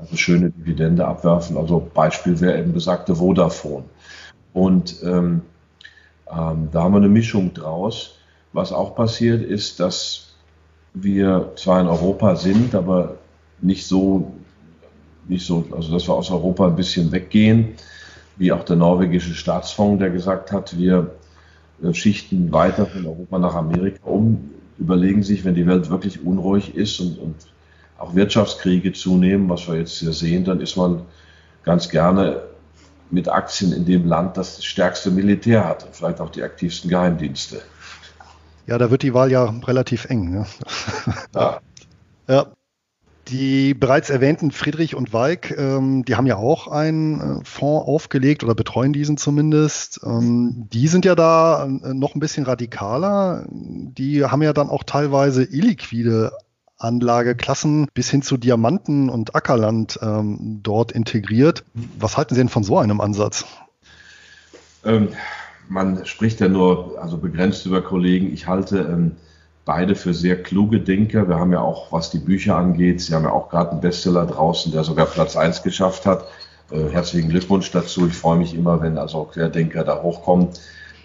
also 0.00 0.16
schöne 0.16 0.50
Dividende 0.50 1.06
abwerfen. 1.06 1.56
Also 1.56 1.88
Beispiel 1.94 2.40
wäre 2.40 2.58
eben 2.58 2.72
besagte 2.72 3.14
Vodafone. 3.14 3.84
Und 4.52 4.96
ähm, 5.04 5.42
ähm, 6.30 6.68
da 6.72 6.82
haben 6.82 6.92
wir 6.92 6.98
eine 6.98 7.08
Mischung 7.08 7.54
draus. 7.54 8.16
Was 8.52 8.72
auch 8.72 8.96
passiert 8.96 9.42
ist, 9.42 9.78
dass 9.78 10.34
wir 10.94 11.52
zwar 11.56 11.80
in 11.80 11.86
Europa 11.86 12.34
sind, 12.34 12.74
aber 12.74 13.16
nicht 13.60 13.86
so 13.86 14.32
nicht 15.28 15.46
so, 15.46 15.64
also 15.70 15.92
dass 15.92 16.08
wir 16.08 16.14
aus 16.14 16.30
Europa 16.30 16.66
ein 16.66 16.76
bisschen 16.76 17.12
weggehen, 17.12 17.74
wie 18.36 18.52
auch 18.52 18.64
der 18.64 18.76
norwegische 18.76 19.34
Staatsfonds, 19.34 20.00
der 20.00 20.10
gesagt 20.10 20.52
hat, 20.52 20.78
wir 20.78 21.10
äh, 21.82 21.92
Schichten 21.92 22.52
weiter 22.52 22.86
von 22.86 23.06
Europa 23.06 23.38
nach 23.38 23.54
Amerika 23.54 24.04
um, 24.04 24.50
überlegen 24.78 25.22
sich, 25.22 25.44
wenn 25.44 25.54
die 25.54 25.66
Welt 25.66 25.90
wirklich 25.90 26.24
unruhig 26.24 26.74
ist 26.74 27.00
und, 27.00 27.18
und 27.18 27.34
auch 27.98 28.14
Wirtschaftskriege 28.14 28.92
zunehmen, 28.92 29.48
was 29.48 29.66
wir 29.66 29.76
jetzt 29.76 29.98
hier 29.98 30.12
sehen, 30.12 30.44
dann 30.44 30.60
ist 30.60 30.76
man 30.76 31.02
ganz 31.64 31.88
gerne 31.88 32.42
mit 33.10 33.28
Aktien 33.28 33.72
in 33.72 33.84
dem 33.84 34.06
Land, 34.06 34.36
das 34.36 34.56
das 34.56 34.64
stärkste 34.64 35.10
Militär 35.10 35.66
hat 35.66 35.84
und 35.84 35.96
vielleicht 35.96 36.20
auch 36.20 36.30
die 36.30 36.42
aktivsten 36.42 36.90
Geheimdienste. 36.90 37.60
Ja, 38.66 38.78
da 38.78 38.90
wird 38.90 39.02
die 39.02 39.14
Wahl 39.14 39.32
ja 39.32 39.44
relativ 39.66 40.04
eng. 40.04 40.30
Ne? 40.30 40.46
Ja. 41.34 41.60
ja. 42.28 42.46
Die 43.28 43.74
bereits 43.74 44.08
erwähnten 44.08 44.50
Friedrich 44.50 44.94
und 44.94 45.12
Walk, 45.12 45.56
ähm, 45.58 46.04
die 46.04 46.16
haben 46.16 46.26
ja 46.26 46.36
auch 46.36 46.68
einen 46.68 47.20
äh, 47.20 47.44
Fonds 47.44 47.86
aufgelegt 47.86 48.42
oder 48.42 48.54
betreuen 48.54 48.94
diesen 48.94 49.18
zumindest. 49.18 50.00
Ähm, 50.02 50.66
die 50.72 50.88
sind 50.88 51.04
ja 51.04 51.14
da 51.14 51.66
äh, 51.66 51.92
noch 51.94 52.14
ein 52.14 52.20
bisschen 52.20 52.44
radikaler. 52.44 53.44
Die 53.50 54.24
haben 54.24 54.42
ja 54.42 54.54
dann 54.54 54.70
auch 54.70 54.82
teilweise 54.82 55.44
illiquide 55.44 56.32
Anlageklassen 56.78 57.88
bis 57.92 58.08
hin 58.08 58.22
zu 58.22 58.36
Diamanten 58.36 59.10
und 59.10 59.34
Ackerland 59.34 59.98
ähm, 60.00 60.60
dort 60.62 60.92
integriert. 60.92 61.64
Was 61.98 62.16
halten 62.16 62.34
Sie 62.34 62.40
denn 62.40 62.48
von 62.48 62.62
so 62.62 62.78
einem 62.78 63.00
Ansatz? 63.00 63.44
Ähm, 64.84 65.08
man 65.68 66.06
spricht 66.06 66.40
ja 66.40 66.48
nur, 66.48 66.98
also 67.02 67.18
begrenzt 67.18 67.66
über 67.66 67.82
Kollegen. 67.82 68.32
Ich 68.32 68.46
halte 68.46 68.78
ähm, 68.78 69.16
beide 69.68 69.94
für 69.94 70.14
sehr 70.14 70.42
kluge 70.42 70.80
Denker. 70.80 71.28
Wir 71.28 71.38
haben 71.38 71.52
ja 71.52 71.60
auch, 71.60 71.92
was 71.92 72.08
die 72.08 72.18
Bücher 72.18 72.56
angeht, 72.56 73.02
Sie 73.02 73.14
haben 73.14 73.24
ja 73.24 73.32
auch 73.32 73.50
gerade 73.50 73.72
einen 73.72 73.82
Bestseller 73.82 74.24
draußen, 74.24 74.72
der 74.72 74.82
sogar 74.82 75.04
Platz 75.04 75.36
1 75.36 75.62
geschafft 75.62 76.06
hat. 76.06 76.24
Äh, 76.70 76.88
herzlichen 76.90 77.28
Glückwunsch 77.28 77.70
dazu. 77.70 78.06
Ich 78.06 78.14
freue 78.14 78.38
mich 78.38 78.54
immer, 78.54 78.80
wenn 78.80 78.96
also 78.96 79.24
Querdenker 79.24 79.84
da 79.84 80.00
hochkommen. 80.02 80.48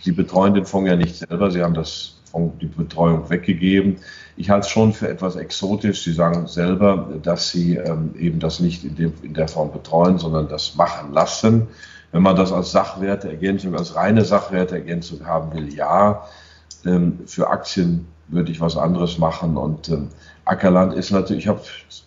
Sie 0.02 0.14
betreuen 0.14 0.54
den 0.54 0.66
Fonds 0.66 0.90
ja 0.90 0.96
nicht 0.96 1.18
selber. 1.18 1.52
Sie 1.52 1.62
haben 1.62 1.74
das 1.74 2.22
Fonds, 2.32 2.56
die 2.62 2.68
Betreuung 2.68 3.30
weggegeben. 3.30 3.98
Ich 4.38 4.50
halte 4.50 4.66
es 4.66 4.72
schon 4.72 4.94
für 4.94 5.10
etwas 5.10 5.36
exotisch. 5.36 6.06
Sie 6.06 6.14
sagen 6.14 6.48
selber, 6.48 7.10
dass 7.22 7.50
Sie 7.50 7.76
ähm, 7.76 8.16
eben 8.18 8.40
das 8.40 8.62
nicht 8.62 8.86
in, 8.86 8.96
dem, 8.96 9.14
in 9.24 9.34
der 9.34 9.50
Form 9.50 9.74
betreuen, 9.74 10.20
sondern 10.20 10.48
das 10.48 10.76
machen 10.76 11.12
lassen. 11.12 11.68
Wenn 12.14 12.24
man 12.24 12.38
das 12.38 12.54
als 12.54 12.72
Sachwerteergänzung, 12.72 13.76
als 13.76 13.98
reine 13.98 14.24
Sachwerteergänzung 14.24 15.26
haben 15.26 15.54
will, 15.54 15.74
ja. 15.74 16.24
Ähm, 16.86 17.20
für 17.26 17.50
Aktien 17.50 18.08
würde 18.28 18.52
ich 18.52 18.62
was 18.62 18.78
anderes 18.78 19.18
machen. 19.18 19.58
Und 19.58 19.90
ähm, 19.90 20.10
Ackerland 20.46 20.94
ist 20.94 21.12
natürlich, 21.12 21.44
ich 21.44 21.48
habe 21.48 21.62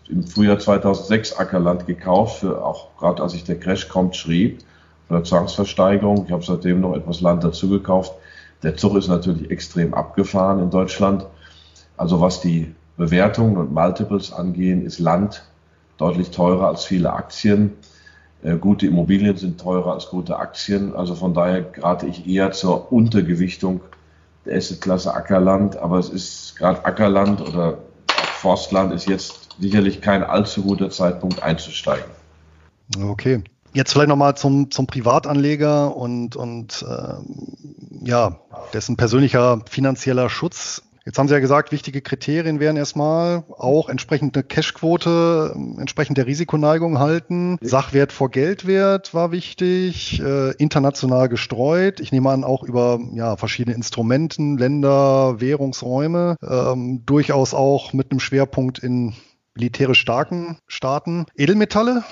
im 0.09 0.27
Frühjahr 0.27 0.59
2006 0.59 1.35
Ackerland 1.37 1.87
gekauft, 1.87 2.41
für 2.41 2.65
auch 2.65 2.97
gerade 2.99 3.23
als 3.23 3.35
ich 3.35 3.45
der 3.45 3.59
Crash 3.59 3.89
kommt, 3.89 4.17
schrieb, 4.17 4.61
für 5.09 5.15
der 5.15 5.25
Zwangsversteigerung. 5.25 6.25
Ich 6.27 6.33
habe 6.33 6.45
seitdem 6.45 6.81
noch 6.81 6.95
etwas 6.95 7.21
Land 7.21 7.45
dazu 7.45 7.69
gekauft. 7.69 8.13
Der 8.63 8.77
Zug 8.77 8.97
ist 8.97 9.09
natürlich 9.09 9.51
extrem 9.51 9.95
abgefahren 9.95 10.61
in 10.61 10.71
Deutschland. 10.71 11.27
Also 11.97 12.21
was 12.21 12.41
die 12.41 12.75
Bewertungen 12.97 13.57
und 13.57 13.73
Multiples 13.73 14.33
angehen, 14.33 14.85
ist 14.85 14.99
Land 14.99 15.45
deutlich 15.99 16.31
teurer 16.31 16.69
als 16.69 16.85
viele 16.85 17.13
Aktien. 17.13 17.73
Äh, 18.43 18.57
gute 18.57 18.87
Immobilien 18.87 19.37
sind 19.37 19.61
teurer 19.61 19.93
als 19.93 20.09
gute 20.09 20.39
Aktien. 20.39 20.95
Also 20.95 21.15
von 21.15 21.35
daher 21.35 21.63
gerate 21.63 22.07
ich 22.07 22.27
eher 22.27 22.53
zur 22.53 22.93
Untergewichtung 22.93 23.81
der 24.47 24.57
Assetklasse 24.57 25.15
Ackerland. 25.15 25.77
Aber 25.77 25.99
es 25.99 26.09
ist 26.09 26.57
gerade 26.57 26.85
Ackerland 26.85 27.41
oder 27.41 27.79
Forstland 28.41 28.93
ist 28.93 29.09
jetzt 29.09 29.49
sicherlich 29.59 30.01
kein 30.01 30.23
allzu 30.23 30.63
guter 30.63 30.91
Zeitpunkt 30.91 31.43
einzusteigen. 31.43 32.11
Okay. 33.03 33.43
Jetzt 33.73 33.93
vielleicht 33.93 34.09
nochmal 34.09 34.37
zum, 34.37 34.71
zum 34.71 34.87
Privatanleger 34.87 35.95
und, 35.95 36.37
und 36.37 36.85
äh, 36.89 38.07
ja, 38.07 38.39
dessen 38.73 38.97
persönlicher 38.97 39.61
finanzieller 39.69 40.31
Schutz. 40.31 40.83
Jetzt 41.07 41.21
haben 41.21 41.29
Sie 41.29 41.35
ja 41.35 41.41
gesagt, 41.41 41.71
wichtige 41.71 42.03
Kriterien 42.03 42.59
wären 42.59 42.77
erstmal 42.77 43.45
auch 43.57 43.89
entsprechende 43.89 44.43
Cashquote, 44.43 45.55
entsprechend 45.79 46.19
der 46.19 46.27
Risikoneigung 46.27 46.99
halten. 46.99 47.59
Sachwert 47.61 48.11
vor 48.11 48.29
Geldwert 48.29 49.15
war 49.15 49.31
wichtig, 49.31 50.21
äh, 50.21 50.51
international 50.57 51.29
gestreut. 51.29 52.01
Ich 52.01 52.11
nehme 52.11 52.31
an, 52.31 52.43
auch 52.43 52.65
über 52.65 52.99
ja, 53.15 53.37
verschiedene 53.37 53.77
Instrumenten, 53.77 54.59
Länder, 54.59 55.41
Währungsräume, 55.41 56.35
ähm, 56.43 57.05
durchaus 57.07 57.55
auch 57.55 57.93
mit 57.93 58.11
einem 58.11 58.19
Schwerpunkt 58.19 58.81
in 58.81 59.15
militärisch 59.55 60.01
starken 60.01 60.59
Staaten. 60.67 61.27
Edelmetalle, 61.37 62.03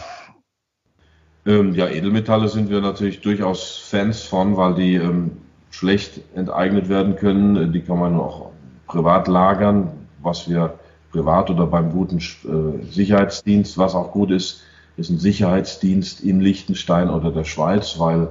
ähm, 1.47 1.75
ja, 1.75 1.89
Edelmetalle 1.89 2.47
sind 2.47 2.71
wir 2.71 2.81
natürlich 2.81 3.23
durchaus 3.23 3.77
Fans 3.77 4.23
von, 4.23 4.57
weil 4.57 4.77
die 4.77 4.95
ähm, 4.95 5.33
schlecht 5.71 6.21
enteignet 6.37 6.89
werden 6.89 7.17
können. 7.17 7.73
Die 7.73 7.81
kann 7.81 7.99
man 7.99 8.15
auch 8.21 8.54
privat 8.87 9.29
lagern, 9.29 9.91
was 10.23 10.49
wir 10.49 10.79
privat 11.13 11.51
oder 11.51 11.67
beim 11.67 11.93
guten 11.93 12.19
äh, 12.19 12.85
Sicherheitsdienst, 12.91 13.79
was 13.79 13.95
auch 13.95 14.11
gut 14.11 14.31
ist, 14.31 14.63
ist 14.97 15.11
ein 15.11 15.19
Sicherheitsdienst 15.19 16.21
in 16.21 16.41
Liechtenstein 16.41 17.11
oder 17.11 17.31
der 17.31 17.45
Schweiz, 17.45 17.99
weil 17.99 18.29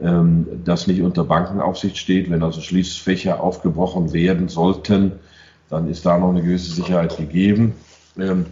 ähm, 0.00 0.46
das 0.64 0.86
nicht 0.86 1.02
unter 1.02 1.24
Bankenaufsicht 1.24 1.96
steht. 1.96 2.30
Wenn 2.30 2.42
also 2.42 2.60
Schließfächer 2.60 3.40
aufgebrochen 3.42 4.12
werden 4.12 4.48
sollten, 4.48 5.12
dann 5.68 5.88
ist 5.88 6.06
da 6.06 6.18
noch 6.18 6.30
eine 6.30 6.42
gewisse 6.42 6.72
Sicherheit 6.72 7.16
gegeben. 7.16 7.74
Ähm, 8.18 8.46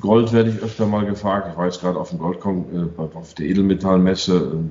Gold 0.00 0.32
werde 0.32 0.50
ich 0.50 0.62
öfter 0.62 0.86
mal 0.86 1.04
gefragt. 1.04 1.48
Ich 1.50 1.58
war 1.58 1.66
jetzt 1.66 1.80
gerade 1.80 1.98
auf 1.98 2.10
dem 2.10 2.18
Goldkon, 2.18 2.90
äh, 2.98 3.16
auf 3.16 3.34
der 3.34 3.46
Edelmetallmesse. 3.46 4.36
Äh, 4.36 4.70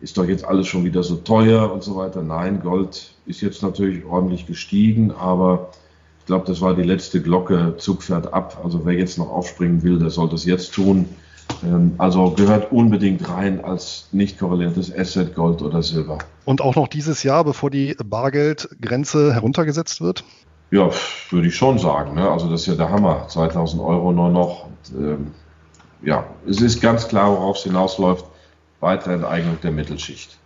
ist 0.00 0.16
doch 0.16 0.24
jetzt 0.24 0.44
alles 0.44 0.66
schon 0.66 0.84
wieder 0.84 1.02
so 1.02 1.16
teuer 1.16 1.72
und 1.72 1.82
so 1.82 1.96
weiter? 1.96 2.22
Nein, 2.22 2.60
Gold 2.62 3.12
ist 3.26 3.40
jetzt 3.40 3.62
natürlich 3.62 4.04
ordentlich 4.04 4.46
gestiegen, 4.46 5.10
aber 5.10 5.70
ich 6.20 6.26
glaube, 6.26 6.46
das 6.46 6.60
war 6.60 6.74
die 6.74 6.82
letzte 6.82 7.22
Glocke. 7.22 7.74
Zug 7.78 8.02
fährt 8.02 8.32
ab. 8.32 8.60
Also 8.62 8.84
wer 8.84 8.94
jetzt 8.94 9.18
noch 9.18 9.30
aufspringen 9.30 9.82
will, 9.82 9.98
der 9.98 10.10
sollte 10.10 10.34
es 10.34 10.44
jetzt 10.44 10.72
tun. 10.72 11.06
Ähm, 11.64 11.94
also 11.98 12.30
gehört 12.32 12.70
unbedingt 12.70 13.28
rein 13.28 13.64
als 13.64 14.08
nicht 14.12 14.38
korreliertes 14.38 14.94
Asset, 14.94 15.34
Gold 15.34 15.62
oder 15.62 15.82
Silber. 15.82 16.18
Und 16.44 16.60
auch 16.60 16.76
noch 16.76 16.88
dieses 16.88 17.22
Jahr, 17.22 17.44
bevor 17.44 17.70
die 17.70 17.96
Bargeldgrenze 18.04 19.34
heruntergesetzt 19.34 20.00
wird? 20.00 20.24
Ja, 20.70 20.90
würde 21.30 21.48
ich 21.48 21.56
schon 21.56 21.78
sagen. 21.78 22.14
Ne? 22.14 22.30
Also 22.30 22.50
das 22.50 22.62
ist 22.62 22.66
ja 22.66 22.74
der 22.74 22.90
Hammer. 22.90 23.26
2000 23.28 23.82
Euro 23.82 24.12
nur 24.12 24.28
noch. 24.28 24.66
Und, 24.66 25.02
ähm, 25.02 25.26
ja, 26.02 26.24
es 26.46 26.60
ist 26.60 26.80
ganz 26.80 27.08
klar, 27.08 27.32
worauf 27.32 27.56
es 27.56 27.64
hinausläuft. 27.64 28.26
Weitere 28.80 29.14
Enteignung 29.14 29.58
der 29.60 29.72
Mittelschicht. 29.72 30.38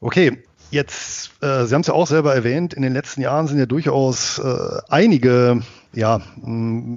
Okay, 0.00 0.42
jetzt, 0.70 1.32
äh, 1.42 1.64
Sie 1.64 1.74
haben 1.74 1.82
es 1.82 1.86
ja 1.86 1.94
auch 1.94 2.06
selber 2.06 2.34
erwähnt, 2.34 2.74
in 2.74 2.82
den 2.82 2.92
letzten 2.92 3.20
Jahren 3.20 3.46
sind 3.46 3.58
ja 3.58 3.66
durchaus 3.66 4.38
äh, 4.38 4.78
einige 4.88 5.62
ja, 5.92 6.20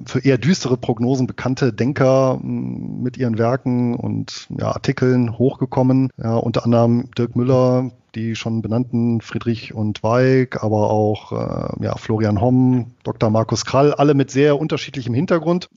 für 0.05 0.19
eher 0.19 0.37
düstere 0.37 0.77
Prognosen 0.77 1.25
bekannte 1.25 1.73
Denker 1.73 2.39
mit 2.43 3.17
ihren 3.17 3.37
Werken 3.37 3.95
und 3.95 4.47
ja, 4.57 4.67
Artikeln 4.67 5.37
hochgekommen. 5.37 6.11
Ja, 6.21 6.35
unter 6.35 6.63
anderem 6.63 7.09
Dirk 7.17 7.35
Müller, 7.35 7.91
die 8.13 8.35
schon 8.35 8.61
benannten 8.61 9.21
Friedrich 9.21 9.73
und 9.73 10.03
Weig, 10.03 10.63
aber 10.63 10.91
auch 10.91 11.31
äh, 11.31 11.83
ja, 11.83 11.95
Florian 11.97 12.39
Homm, 12.39 12.91
Dr. 13.03 13.31
Markus 13.31 13.65
Krall, 13.65 13.93
alle 13.93 14.13
mit 14.13 14.29
sehr 14.29 14.59
unterschiedlichem 14.59 15.15
Hintergrund. 15.15 15.69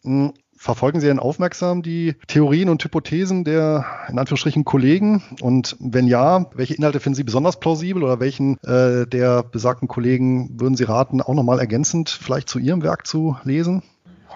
Verfolgen 0.67 0.99
Sie 0.99 1.07
denn 1.07 1.21
aufmerksam 1.21 1.85
die 1.85 2.17
Theorien 2.27 2.69
und 2.69 2.83
Hypothesen 2.83 3.45
der 3.45 3.87
in 4.09 4.19
Anführungsstrichen 4.19 4.65
Kollegen? 4.65 5.23
Und 5.41 5.77
wenn 5.79 6.09
ja, 6.09 6.47
welche 6.57 6.75
Inhalte 6.75 6.99
finden 6.99 7.15
Sie 7.15 7.23
besonders 7.23 7.61
plausibel 7.61 8.03
oder 8.03 8.19
welchen 8.19 8.59
äh, 8.65 9.07
der 9.07 9.45
besagten 9.45 9.87
Kollegen 9.87 10.59
würden 10.59 10.75
Sie 10.75 10.83
raten, 10.83 11.23
auch 11.23 11.35
nochmal 11.35 11.61
ergänzend 11.61 12.11
vielleicht 12.11 12.49
zu 12.49 12.59
Ihrem 12.59 12.83
Werk 12.83 13.07
zu 13.07 13.37
lesen? 13.45 13.85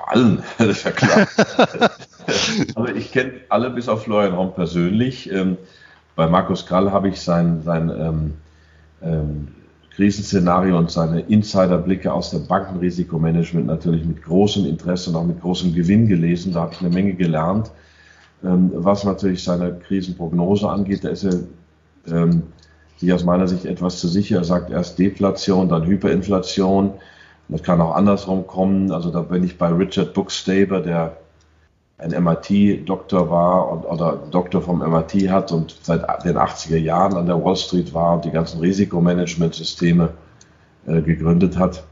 Allen, 0.07 0.41
das 0.59 0.69
ist 0.69 0.85
ja 0.85 0.93
klar. 0.93 1.27
also 2.77 2.95
ich 2.95 3.11
kenne 3.11 3.33
alle 3.49 3.71
bis 3.71 3.89
auf 3.89 4.05
Florian 4.05 4.37
Homm 4.37 4.55
persönlich. 4.55 5.33
Ähm, 5.33 5.57
bei 6.15 6.29
Markus 6.29 6.65
Krall 6.65 6.93
habe 6.93 7.09
ich 7.09 7.21
sein, 7.21 7.63
sein 7.65 7.91
ähm, 7.91 8.35
ähm, 9.03 9.49
Krisenszenario 10.01 10.79
und 10.79 10.91
seine 10.91 11.21
Insiderblicke 11.21 12.11
aus 12.11 12.31
dem 12.31 12.47
Bankenrisikomanagement 12.47 13.67
natürlich 13.67 14.03
mit 14.07 14.23
großem 14.23 14.65
Interesse 14.65 15.11
und 15.11 15.17
auch 15.17 15.27
mit 15.27 15.43
großem 15.43 15.75
Gewinn 15.75 16.09
gelesen. 16.09 16.55
Da 16.55 16.63
habe 16.63 16.73
ich 16.73 16.81
eine 16.81 16.89
Menge 16.89 17.13
gelernt. 17.13 17.71
Ähm, 18.43 18.71
was 18.75 19.05
natürlich 19.05 19.45
seine 19.45 19.75
Krisenprognose 19.75 20.71
angeht, 20.71 21.05
da 21.05 21.11
ist 21.11 21.25
er 21.25 21.41
ähm, 22.11 22.45
sich 22.97 23.13
aus 23.13 23.25
meiner 23.25 23.47
Sicht 23.47 23.67
etwas 23.67 24.01
zu 24.01 24.09
sicher. 24.09 24.39
Er 24.39 24.45
sagt 24.45 24.71
erst 24.71 24.99
Deflation, 24.99 25.69
dann 25.69 25.85
Hyperinflation. 25.85 26.93
Das 27.49 27.63
kann 27.63 27.83
auch 27.83 27.95
andersrum 27.95 28.47
kommen. 28.47 28.93
Also 28.93 29.11
da 29.11 29.21
bin 29.21 29.45
ich 29.45 29.59
bei 29.59 29.69
Richard 29.69 30.15
Bookstaber, 30.15 30.81
der 30.81 31.19
ein 32.01 32.25
MIT-Doktor 32.25 33.31
war 33.31 33.71
und, 33.71 33.85
oder 33.85 34.19
Doktor 34.31 34.63
vom 34.63 34.79
MIT 34.79 35.31
hat 35.31 35.53
und 35.53 35.77
seit 35.83 36.03
den 36.25 36.39
80er 36.39 36.79
Jahren 36.79 37.15
an 37.15 37.27
der 37.27 37.43
Wall 37.43 37.57
Street 37.57 37.93
war 37.93 38.15
und 38.15 38.25
die 38.25 38.31
ganzen 38.31 38.61
Risikomanagement-Systeme 38.61 40.11
äh, 40.87 41.03
gegründet 41.03 41.59
hat 41.59 41.85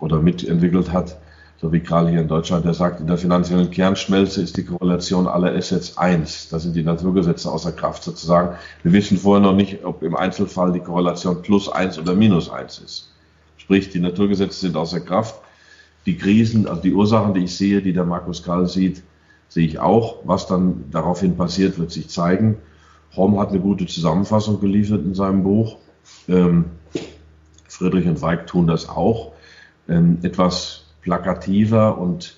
oder 0.00 0.20
mitentwickelt 0.20 0.92
hat. 0.92 1.16
so 1.60 1.72
wie 1.72 1.80
Karl 1.80 2.08
hier 2.08 2.20
in 2.20 2.28
Deutschland, 2.28 2.64
der 2.64 2.74
sagt, 2.74 3.00
in 3.00 3.06
der 3.06 3.16
finanziellen 3.16 3.70
Kernschmelze 3.70 4.42
ist 4.42 4.56
die 4.56 4.64
Korrelation 4.64 5.28
aller 5.28 5.54
Assets 5.54 5.96
eins. 5.96 6.48
Da 6.48 6.58
sind 6.58 6.74
die 6.74 6.82
Naturgesetze 6.82 7.50
außer 7.50 7.72
Kraft 7.72 8.02
sozusagen. 8.02 8.56
Wir 8.82 8.92
wissen 8.92 9.16
vorher 9.16 9.40
noch 9.40 9.54
nicht, 9.54 9.84
ob 9.84 10.02
im 10.02 10.16
Einzelfall 10.16 10.72
die 10.72 10.80
Korrelation 10.80 11.42
plus 11.42 11.68
eins 11.68 11.96
oder 11.96 12.14
minus 12.14 12.50
eins 12.50 12.80
ist. 12.80 13.12
Sprich, 13.56 13.88
die 13.90 14.00
Naturgesetze 14.00 14.58
sind 14.58 14.76
außer 14.76 15.00
Kraft. 15.00 15.36
Die 16.06 16.18
Krisen, 16.18 16.66
also 16.66 16.82
die 16.82 16.92
Ursachen, 16.92 17.32
die 17.32 17.44
ich 17.44 17.56
sehe, 17.56 17.80
die 17.80 17.94
der 17.94 18.04
Markus 18.04 18.42
Karl 18.42 18.66
sieht, 18.66 19.02
sehe 19.54 19.66
ich 19.66 19.78
auch. 19.78 20.16
Was 20.24 20.48
dann 20.48 20.84
daraufhin 20.90 21.36
passiert, 21.36 21.78
wird 21.78 21.92
sich 21.92 22.10
zeigen. 22.10 22.58
Horm 23.14 23.38
hat 23.38 23.50
eine 23.50 23.60
gute 23.60 23.86
Zusammenfassung 23.86 24.60
geliefert 24.60 25.04
in 25.04 25.14
seinem 25.14 25.44
Buch. 25.44 25.76
Ähm, 26.28 26.66
Friedrich 27.68 28.08
und 28.08 28.20
Weig 28.20 28.48
tun 28.48 28.66
das 28.66 28.88
auch. 28.88 29.32
Ähm, 29.88 30.18
etwas 30.22 30.86
plakativer 31.02 31.98
und 31.98 32.36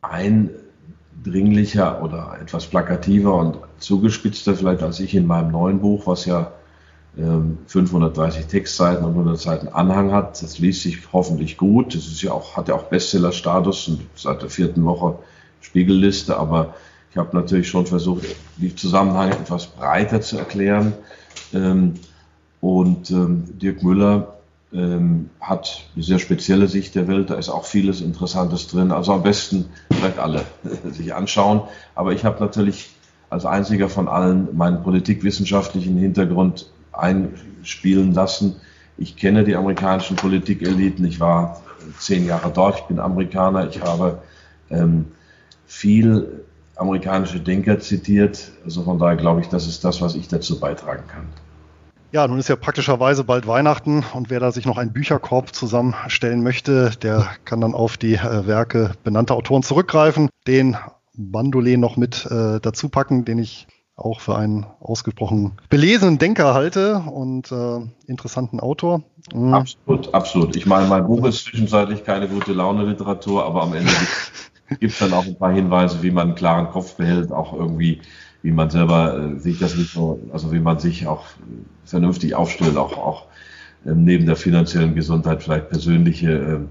eindringlicher 0.00 2.02
oder 2.02 2.38
etwas 2.40 2.66
plakativer 2.66 3.34
und 3.34 3.58
zugespitzter 3.78 4.54
vielleicht 4.54 4.84
als 4.84 5.00
ich 5.00 5.14
in 5.14 5.26
meinem 5.26 5.50
neuen 5.50 5.80
Buch, 5.80 6.06
was 6.06 6.24
ja 6.24 6.52
530 7.16 8.42
ähm, 8.42 8.48
Textseiten 8.48 9.04
und 9.04 9.12
100 9.12 9.40
Seiten 9.40 9.68
Anhang 9.68 10.12
hat. 10.12 10.40
Das 10.40 10.58
liest 10.58 10.82
sich 10.82 11.12
hoffentlich 11.12 11.56
gut. 11.56 11.96
Das 11.96 12.06
ist 12.06 12.22
ja 12.22 12.30
auch, 12.30 12.56
hat 12.56 12.68
ja 12.68 12.74
auch 12.74 12.84
Bestseller-Status 12.84 13.88
und 13.88 14.02
seit 14.14 14.42
der 14.42 14.50
vierten 14.50 14.84
Woche 14.84 15.18
Spiegelliste, 15.66 16.36
aber 16.36 16.74
ich 17.10 17.16
habe 17.16 17.36
natürlich 17.36 17.68
schon 17.68 17.86
versucht, 17.86 18.24
die 18.56 18.74
Zusammenhänge 18.74 19.32
etwas 19.32 19.66
breiter 19.66 20.20
zu 20.20 20.38
erklären. 20.38 20.92
Ähm, 21.52 21.94
und 22.60 23.10
ähm, 23.10 23.58
Dirk 23.58 23.82
Müller 23.82 24.36
ähm, 24.72 25.30
hat 25.40 25.84
eine 25.94 26.04
sehr 26.04 26.18
spezielle 26.18 26.68
Sicht 26.68 26.94
der 26.94 27.08
Welt. 27.08 27.30
Da 27.30 27.34
ist 27.34 27.48
auch 27.48 27.64
vieles 27.64 28.00
Interessantes 28.00 28.68
drin. 28.68 28.92
Also 28.92 29.12
am 29.12 29.22
besten 29.22 29.66
vielleicht 29.90 30.18
alle 30.18 30.44
sich 30.92 31.14
anschauen. 31.14 31.62
Aber 31.94 32.12
ich 32.12 32.24
habe 32.24 32.40
natürlich 32.40 32.90
als 33.28 33.44
einziger 33.44 33.88
von 33.88 34.08
allen 34.08 34.56
meinen 34.56 34.82
politikwissenschaftlichen 34.82 35.96
Hintergrund 35.96 36.70
einspielen 36.92 38.12
lassen. 38.14 38.56
Ich 38.98 39.16
kenne 39.16 39.44
die 39.44 39.56
amerikanischen 39.56 40.16
Politikeliten. 40.16 41.04
Ich 41.04 41.18
war 41.18 41.60
zehn 41.98 42.26
Jahre 42.26 42.50
dort. 42.54 42.78
Ich 42.78 42.84
bin 42.84 42.98
Amerikaner. 42.98 43.68
Ich 43.68 43.82
habe 43.82 44.18
ähm, 44.70 45.06
viel 45.66 46.44
amerikanische 46.76 47.40
Denker 47.40 47.80
zitiert. 47.80 48.52
Also 48.64 48.82
von 48.82 48.98
daher 48.98 49.16
glaube 49.16 49.40
ich, 49.40 49.48
das 49.48 49.66
ist 49.66 49.84
das, 49.84 50.00
was 50.00 50.14
ich 50.14 50.28
dazu 50.28 50.60
beitragen 50.60 51.04
kann. 51.08 51.26
Ja, 52.12 52.28
nun 52.28 52.38
ist 52.38 52.48
ja 52.48 52.56
praktischerweise 52.56 53.24
bald 53.24 53.46
Weihnachten 53.46 54.04
und 54.14 54.30
wer 54.30 54.40
da 54.40 54.52
sich 54.52 54.64
noch 54.64 54.78
einen 54.78 54.92
Bücherkorb 54.92 55.54
zusammenstellen 55.54 56.42
möchte, 56.42 56.92
der 57.02 57.26
kann 57.44 57.60
dann 57.60 57.74
auf 57.74 57.96
die 57.96 58.14
äh, 58.14 58.46
Werke 58.46 58.92
benannter 59.02 59.34
Autoren 59.34 59.62
zurückgreifen, 59.62 60.30
den 60.46 60.76
Bandole 61.14 61.76
noch 61.78 61.96
mit 61.96 62.26
äh, 62.26 62.60
dazu 62.60 62.88
packen, 62.88 63.24
den 63.24 63.38
ich 63.38 63.66
auch 63.96 64.20
für 64.20 64.36
einen 64.36 64.66
ausgesprochen 64.80 65.52
belesenen 65.70 66.18
Denker 66.18 66.54
halte 66.54 66.98
und 66.98 67.50
äh, 67.50 67.80
interessanten 68.06 68.60
Autor. 68.60 69.02
Mhm. 69.34 69.54
Absolut, 69.54 70.14
absolut. 70.14 70.56
Ich 70.56 70.66
meine, 70.66 70.86
mein 70.86 71.06
Buch 71.06 71.26
ist 71.26 71.44
zwischenzeitlich 71.44 72.04
keine 72.04 72.28
gute 72.28 72.52
Laune-Literatur, 72.52 73.44
aber 73.44 73.62
am 73.62 73.74
Ende 73.74 73.90
gibt 74.80 75.00
dann 75.00 75.12
auch 75.12 75.26
ein 75.26 75.38
paar 75.38 75.52
Hinweise, 75.52 76.02
wie 76.02 76.10
man 76.10 76.28
einen 76.28 76.36
klaren 76.36 76.70
Kopf 76.70 76.94
behält, 76.94 77.32
auch 77.32 77.52
irgendwie 77.52 78.00
wie 78.42 78.52
man 78.52 78.70
selber 78.70 79.18
äh, 79.18 79.40
sich 79.40 79.58
das 79.58 79.76
nicht 79.76 79.92
so, 79.92 80.20
also 80.32 80.52
wie 80.52 80.60
man 80.60 80.78
sich 80.78 81.08
auch 81.08 81.24
vernünftig 81.84 82.36
aufstellt, 82.36 82.76
auch, 82.76 82.96
auch 82.96 83.24
ähm, 83.84 84.04
neben 84.04 84.24
der 84.24 84.36
finanziellen 84.36 84.94
Gesundheit 84.94 85.42
vielleicht 85.42 85.68
persönliche 85.68 86.30
ähm, 86.30 86.68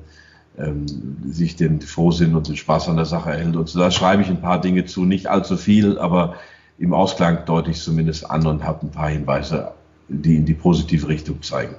ähm, 0.58 0.86
sich 1.28 1.58
den 1.58 1.82
Frohsinn 1.82 2.34
und 2.34 2.48
den 2.48 2.56
Spaß 2.56 2.88
an 2.88 2.96
der 2.96 3.06
Sache 3.06 3.32
erhält. 3.32 3.58
Und 3.58 3.68
so, 3.68 3.78
da 3.78 3.92
schreibe 3.92 4.22
ich 4.22 4.30
ein 4.30 4.40
paar 4.40 4.62
Dinge 4.62 4.86
zu, 4.86 5.04
nicht 5.04 5.28
allzu 5.28 5.58
viel, 5.58 6.00
aber 6.00 6.36
im 6.78 6.94
Ausklang 6.94 7.40
deute 7.46 7.72
ich 7.72 7.82
zumindest 7.82 8.30
an 8.30 8.48
und 8.48 8.64
habe 8.64 8.86
ein 8.86 8.92
paar 8.92 9.10
Hinweise, 9.10 9.72
die 10.08 10.38
in 10.38 10.46
die 10.46 10.54
positive 10.54 11.10
Richtung 11.10 11.42
zeigen. 11.42 11.76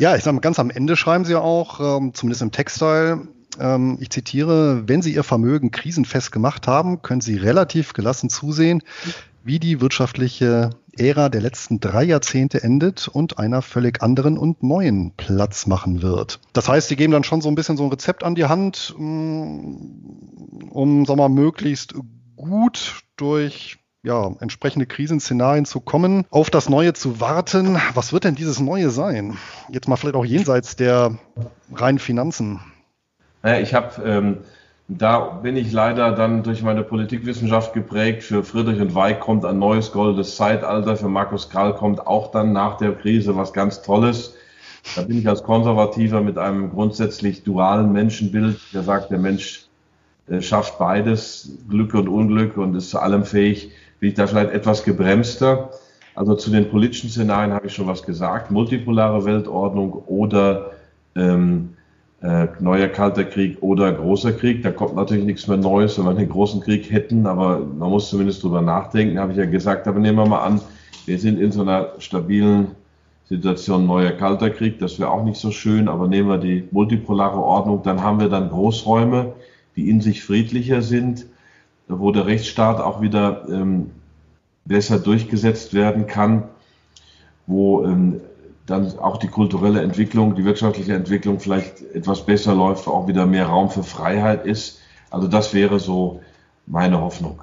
Ja, 0.00 0.16
ich 0.16 0.24
sage 0.24 0.34
mal, 0.34 0.40
ganz 0.40 0.58
am 0.58 0.70
Ende 0.70 0.96
schreiben 0.96 1.24
Sie 1.24 1.36
auch, 1.36 1.98
ähm, 1.98 2.14
zumindest 2.14 2.42
im 2.42 2.50
Textteil, 2.50 3.28
ähm, 3.60 3.98
ich 4.00 4.10
zitiere, 4.10 4.88
wenn 4.88 5.02
Sie 5.02 5.14
Ihr 5.14 5.24
Vermögen 5.24 5.70
krisenfest 5.70 6.32
gemacht 6.32 6.66
haben, 6.66 7.02
können 7.02 7.20
Sie 7.20 7.36
relativ 7.36 7.92
gelassen 7.92 8.30
zusehen, 8.30 8.82
wie 9.42 9.58
die 9.58 9.80
wirtschaftliche 9.80 10.70
Ära 10.96 11.28
der 11.28 11.40
letzten 11.40 11.80
drei 11.80 12.04
Jahrzehnte 12.04 12.62
endet 12.62 13.08
und 13.08 13.38
einer 13.38 13.62
völlig 13.62 14.02
anderen 14.02 14.38
und 14.38 14.62
neuen 14.62 15.12
Platz 15.16 15.66
machen 15.66 16.02
wird. 16.02 16.40
Das 16.52 16.68
heißt, 16.68 16.88
Sie 16.88 16.96
geben 16.96 17.12
dann 17.12 17.24
schon 17.24 17.40
so 17.40 17.48
ein 17.48 17.54
bisschen 17.54 17.76
so 17.76 17.84
ein 17.84 17.90
Rezept 17.90 18.24
an 18.24 18.34
die 18.34 18.44
Hand, 18.44 18.94
mm, 18.96 19.74
um, 20.70 21.08
wir 21.08 21.16
mal, 21.16 21.28
möglichst 21.28 21.94
gut 22.36 23.02
durch 23.16 23.78
ja, 24.02 24.30
entsprechende 24.40 24.86
Krisenszenarien 24.86 25.64
zu 25.64 25.80
kommen, 25.80 26.26
auf 26.30 26.50
das 26.50 26.68
Neue 26.68 26.92
zu 26.92 27.20
warten. 27.20 27.78
Was 27.94 28.12
wird 28.12 28.24
denn 28.24 28.34
dieses 28.34 28.60
Neue 28.60 28.90
sein? 28.90 29.38
Jetzt 29.70 29.88
mal 29.88 29.96
vielleicht 29.96 30.16
auch 30.16 30.26
jenseits 30.26 30.76
der 30.76 31.18
reinen 31.72 31.98
Finanzen. 31.98 32.60
Naja, 33.44 33.60
ich 33.60 33.74
habe, 33.74 34.02
ähm, 34.06 34.38
da 34.88 35.20
bin 35.20 35.56
ich 35.58 35.70
leider 35.70 36.12
dann 36.12 36.42
durch 36.42 36.62
meine 36.62 36.82
Politikwissenschaft 36.82 37.74
geprägt. 37.74 38.22
Für 38.22 38.42
Friedrich 38.42 38.80
und 38.80 38.94
Weig 38.94 39.20
kommt 39.20 39.44
ein 39.44 39.58
neues 39.58 39.92
goldes 39.92 40.36
Zeitalter. 40.36 40.96
Für 40.96 41.10
Markus 41.10 41.50
Karl 41.50 41.74
kommt 41.74 42.06
auch 42.06 42.30
dann 42.30 42.54
nach 42.54 42.78
der 42.78 42.92
Krise 42.94 43.36
was 43.36 43.52
ganz 43.52 43.82
Tolles. 43.82 44.34
Da 44.96 45.02
bin 45.02 45.18
ich 45.18 45.28
als 45.28 45.42
Konservativer 45.42 46.22
mit 46.22 46.38
einem 46.38 46.70
grundsätzlich 46.70 47.42
dualen 47.42 47.92
Menschenbild, 47.92 48.58
der 48.72 48.82
sagt, 48.82 49.10
der 49.10 49.18
Mensch 49.18 49.66
äh, 50.28 50.40
schafft 50.40 50.78
beides, 50.78 51.58
Glück 51.68 51.92
und 51.92 52.08
Unglück 52.08 52.56
und 52.56 52.74
ist 52.74 52.88
zu 52.88 52.98
allem 52.98 53.24
fähig, 53.24 53.72
bin 54.00 54.08
ich 54.08 54.14
da 54.14 54.26
vielleicht 54.26 54.52
etwas 54.52 54.84
gebremster. 54.84 55.68
Also 56.14 56.34
zu 56.34 56.50
den 56.50 56.70
politischen 56.70 57.10
Szenarien 57.10 57.52
habe 57.52 57.66
ich 57.66 57.74
schon 57.74 57.88
was 57.88 58.02
gesagt. 58.02 58.50
Multipolare 58.50 59.26
Weltordnung 59.26 59.92
oder 60.06 60.70
ähm, 61.14 61.74
äh, 62.24 62.48
neuer 62.58 62.88
Kalter 62.88 63.24
Krieg 63.24 63.58
oder 63.60 63.92
großer 63.92 64.32
Krieg. 64.32 64.62
Da 64.62 64.70
kommt 64.70 64.96
natürlich 64.96 65.24
nichts 65.24 65.46
mehr 65.46 65.58
Neues, 65.58 65.98
wenn 65.98 66.06
wir 66.06 66.10
einen 66.16 66.28
großen 66.28 66.62
Krieg 66.62 66.90
hätten, 66.90 67.26
aber 67.26 67.58
man 67.58 67.90
muss 67.90 68.08
zumindest 68.08 68.42
drüber 68.42 68.62
nachdenken, 68.62 69.18
habe 69.18 69.32
ich 69.32 69.38
ja 69.38 69.44
gesagt. 69.44 69.86
Aber 69.86 70.00
nehmen 70.00 70.16
wir 70.16 70.26
mal 70.26 70.42
an, 70.42 70.60
wir 71.04 71.18
sind 71.18 71.38
in 71.38 71.52
so 71.52 71.60
einer 71.60 71.88
stabilen 71.98 72.68
Situation 73.26 73.86
neuer 73.86 74.12
Kalter 74.12 74.48
Krieg, 74.48 74.78
das 74.78 74.98
wäre 74.98 75.10
auch 75.10 75.22
nicht 75.22 75.38
so 75.38 75.50
schön, 75.50 75.86
aber 75.86 76.08
nehmen 76.08 76.28
wir 76.28 76.38
die 76.38 76.66
multipolare 76.70 77.38
Ordnung, 77.38 77.82
dann 77.82 78.02
haben 78.02 78.20
wir 78.20 78.30
dann 78.30 78.48
Großräume, 78.48 79.34
die 79.76 79.90
in 79.90 80.00
sich 80.00 80.22
friedlicher 80.24 80.80
sind, 80.80 81.26
wo 81.88 82.10
der 82.10 82.26
Rechtsstaat 82.26 82.80
auch 82.80 83.02
wieder 83.02 83.46
ähm, 83.50 83.90
besser 84.64 84.98
durchgesetzt 84.98 85.74
werden 85.74 86.06
kann, 86.06 86.44
wo 87.46 87.84
ähm, 87.84 88.20
dann 88.66 88.98
auch 88.98 89.18
die 89.18 89.28
kulturelle 89.28 89.82
Entwicklung, 89.82 90.34
die 90.34 90.44
wirtschaftliche 90.44 90.94
Entwicklung 90.94 91.40
vielleicht 91.40 91.82
etwas 91.94 92.24
besser 92.24 92.54
läuft, 92.54 92.88
auch 92.88 93.06
wieder 93.06 93.26
mehr 93.26 93.46
Raum 93.46 93.70
für 93.70 93.82
Freiheit 93.82 94.46
ist. 94.46 94.80
Also 95.10 95.28
das 95.28 95.52
wäre 95.52 95.78
so 95.78 96.20
meine 96.66 97.00
Hoffnung. 97.00 97.40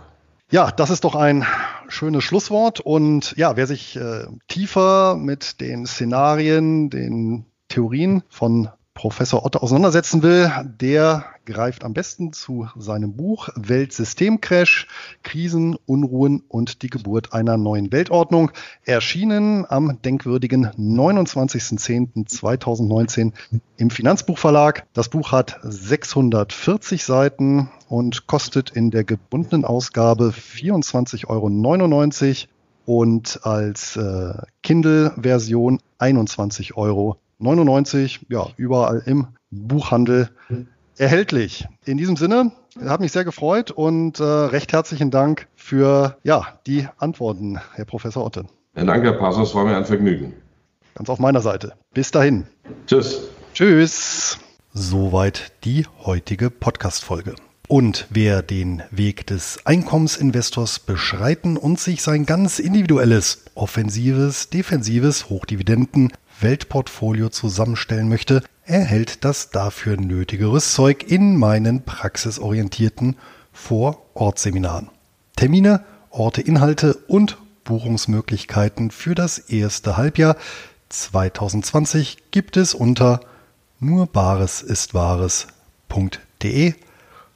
Ja, 0.49 0.72
das 0.72 0.89
ist 0.89 1.03
doch 1.03 1.15
ein 1.15 1.45
schönes 1.88 2.24
Schlusswort. 2.24 2.80
Und 2.80 3.34
ja, 3.38 3.55
wer 3.55 3.67
sich 3.67 3.95
äh, 3.95 4.26
tiefer 4.47 5.15
mit 5.15 5.61
den 5.61 5.86
Szenarien, 5.86 6.89
den 6.89 7.45
Theorien 7.69 8.24
von 8.28 8.69
Professor 8.94 9.46
Otte 9.46 9.62
auseinandersetzen 9.62 10.22
will, 10.22 10.52
der 10.80 11.26
greift 11.46 11.84
am 11.84 11.94
besten 11.94 12.34
zu 12.34 12.68
seinem 12.76 13.16
Buch 13.16 13.50
Weltsystemcrash, 13.56 14.88
Krisen, 15.24 15.76
Unruhen 15.86 16.44
und 16.48 16.82
die 16.82 16.89
Geburt 16.89 17.34
einer 17.34 17.58
neuen 17.58 17.92
Weltordnung, 17.92 18.52
erschienen 18.84 19.66
am 19.68 20.02
denkwürdigen 20.02 20.68
29.10.2019 20.68 23.34
im 23.78 23.89
Finanzbuchverlag. 23.89 24.86
Das 24.94 25.10
Buch 25.10 25.32
hat 25.32 25.60
640 25.64 27.04
Seiten 27.04 27.72
und 27.88 28.28
kostet 28.28 28.70
in 28.72 28.92
der 28.92 29.04
gebundenen 29.04 29.66
Ausgabe 29.66 30.32
24,99 30.32 31.28
Euro 31.28 31.50
und 32.86 33.39
als 33.44 33.96
äh, 33.96 34.34
Kindle-Version 34.64 35.80
21 35.98 36.76
Euro 36.76 37.18
99, 37.42 38.28
ja, 38.30 38.48
überall 38.58 39.04
im 39.06 39.28
Buchhandel 39.50 40.30
erhältlich. 40.98 41.68
In 41.86 41.98
diesem 41.98 42.16
Sinne, 42.16 42.52
hat 42.86 43.02
mich 43.02 43.12
sehr 43.12 43.26
gefreut 43.26 43.72
und 43.72 44.20
äh, 44.20 44.24
recht 44.24 44.72
herzlichen 44.72 45.12
Dank 45.12 45.48
für 45.56 46.18
ja, 46.24 46.60
die 46.68 46.88
Antworten, 46.98 47.60
Herr 47.74 47.86
Professor 47.86 48.26
Otte. 48.26 48.46
Herr 48.74 48.86
Dank, 48.86 49.04
Herr 49.04 49.14
Passos, 49.14 49.54
war 49.54 49.66
mir 49.66 49.76
ein 49.76 49.86
Vergnügen. 49.86 50.34
Ganz 50.96 51.10
auf 51.10 51.20
meiner 51.20 51.42
Seite. 51.42 51.74
Bis 51.94 52.12
dahin. 52.12 52.46
Tschüss. 52.88 53.22
Tschüss. 53.54 54.38
Soweit 54.74 55.52
die 55.66 55.86
heutige 56.06 56.50
Podcast-Folge. 56.50 57.36
Und 57.68 58.08
wer 58.10 58.42
den 58.42 58.84
Weg 58.92 59.28
des 59.28 59.66
Einkommensinvestors 59.66 60.80
beschreiten 60.80 61.56
und 61.56 61.80
sich 61.80 62.02
sein 62.02 62.26
ganz 62.26 62.60
individuelles, 62.60 63.46
offensives, 63.56 64.50
defensives, 64.50 65.30
Hochdividenden 65.30 66.12
Weltportfolio 66.42 67.30
zusammenstellen 67.30 68.10
möchte, 68.10 68.44
erhält 68.66 69.24
das 69.26 69.50
dafür 69.50 69.98
nötige 69.98 70.52
Rüstzeug 70.52 71.10
in 71.10 71.38
meinen 71.38 71.84
praxisorientierten 71.84 73.16
Vor-Ort-Seminaren. 73.52 74.89
Termine, 75.36 75.84
Orte, 76.10 76.42
Inhalte 76.42 76.96
und 77.08 77.38
Buchungsmöglichkeiten 77.64 78.92
für 78.92 79.16
das 79.16 79.38
erste 79.38 79.98
Halbjahr 79.98 80.36
2020 80.89 82.18
gibt 82.32 82.58
es 82.58 82.74
unter 82.74 83.22
nurbaresistwahres.de 83.80 86.74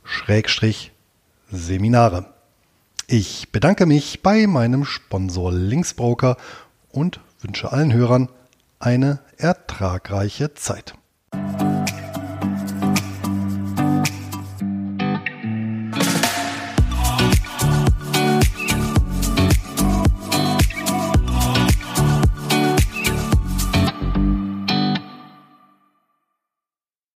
Schrägstrich 0.04 0.92
Seminare. 1.52 2.26
Ich 3.08 3.52
bedanke 3.52 3.86
mich 3.86 4.24
bei 4.24 4.48
meinem 4.48 4.84
Sponsor 4.84 5.54
Linksbroker 5.54 6.38
und 6.92 7.20
wünsche 7.42 7.72
allen 7.72 7.94
Hörern 7.94 8.30
eine 8.86 9.20
ertragreiche 9.38 10.54
Zeit. 10.54 10.94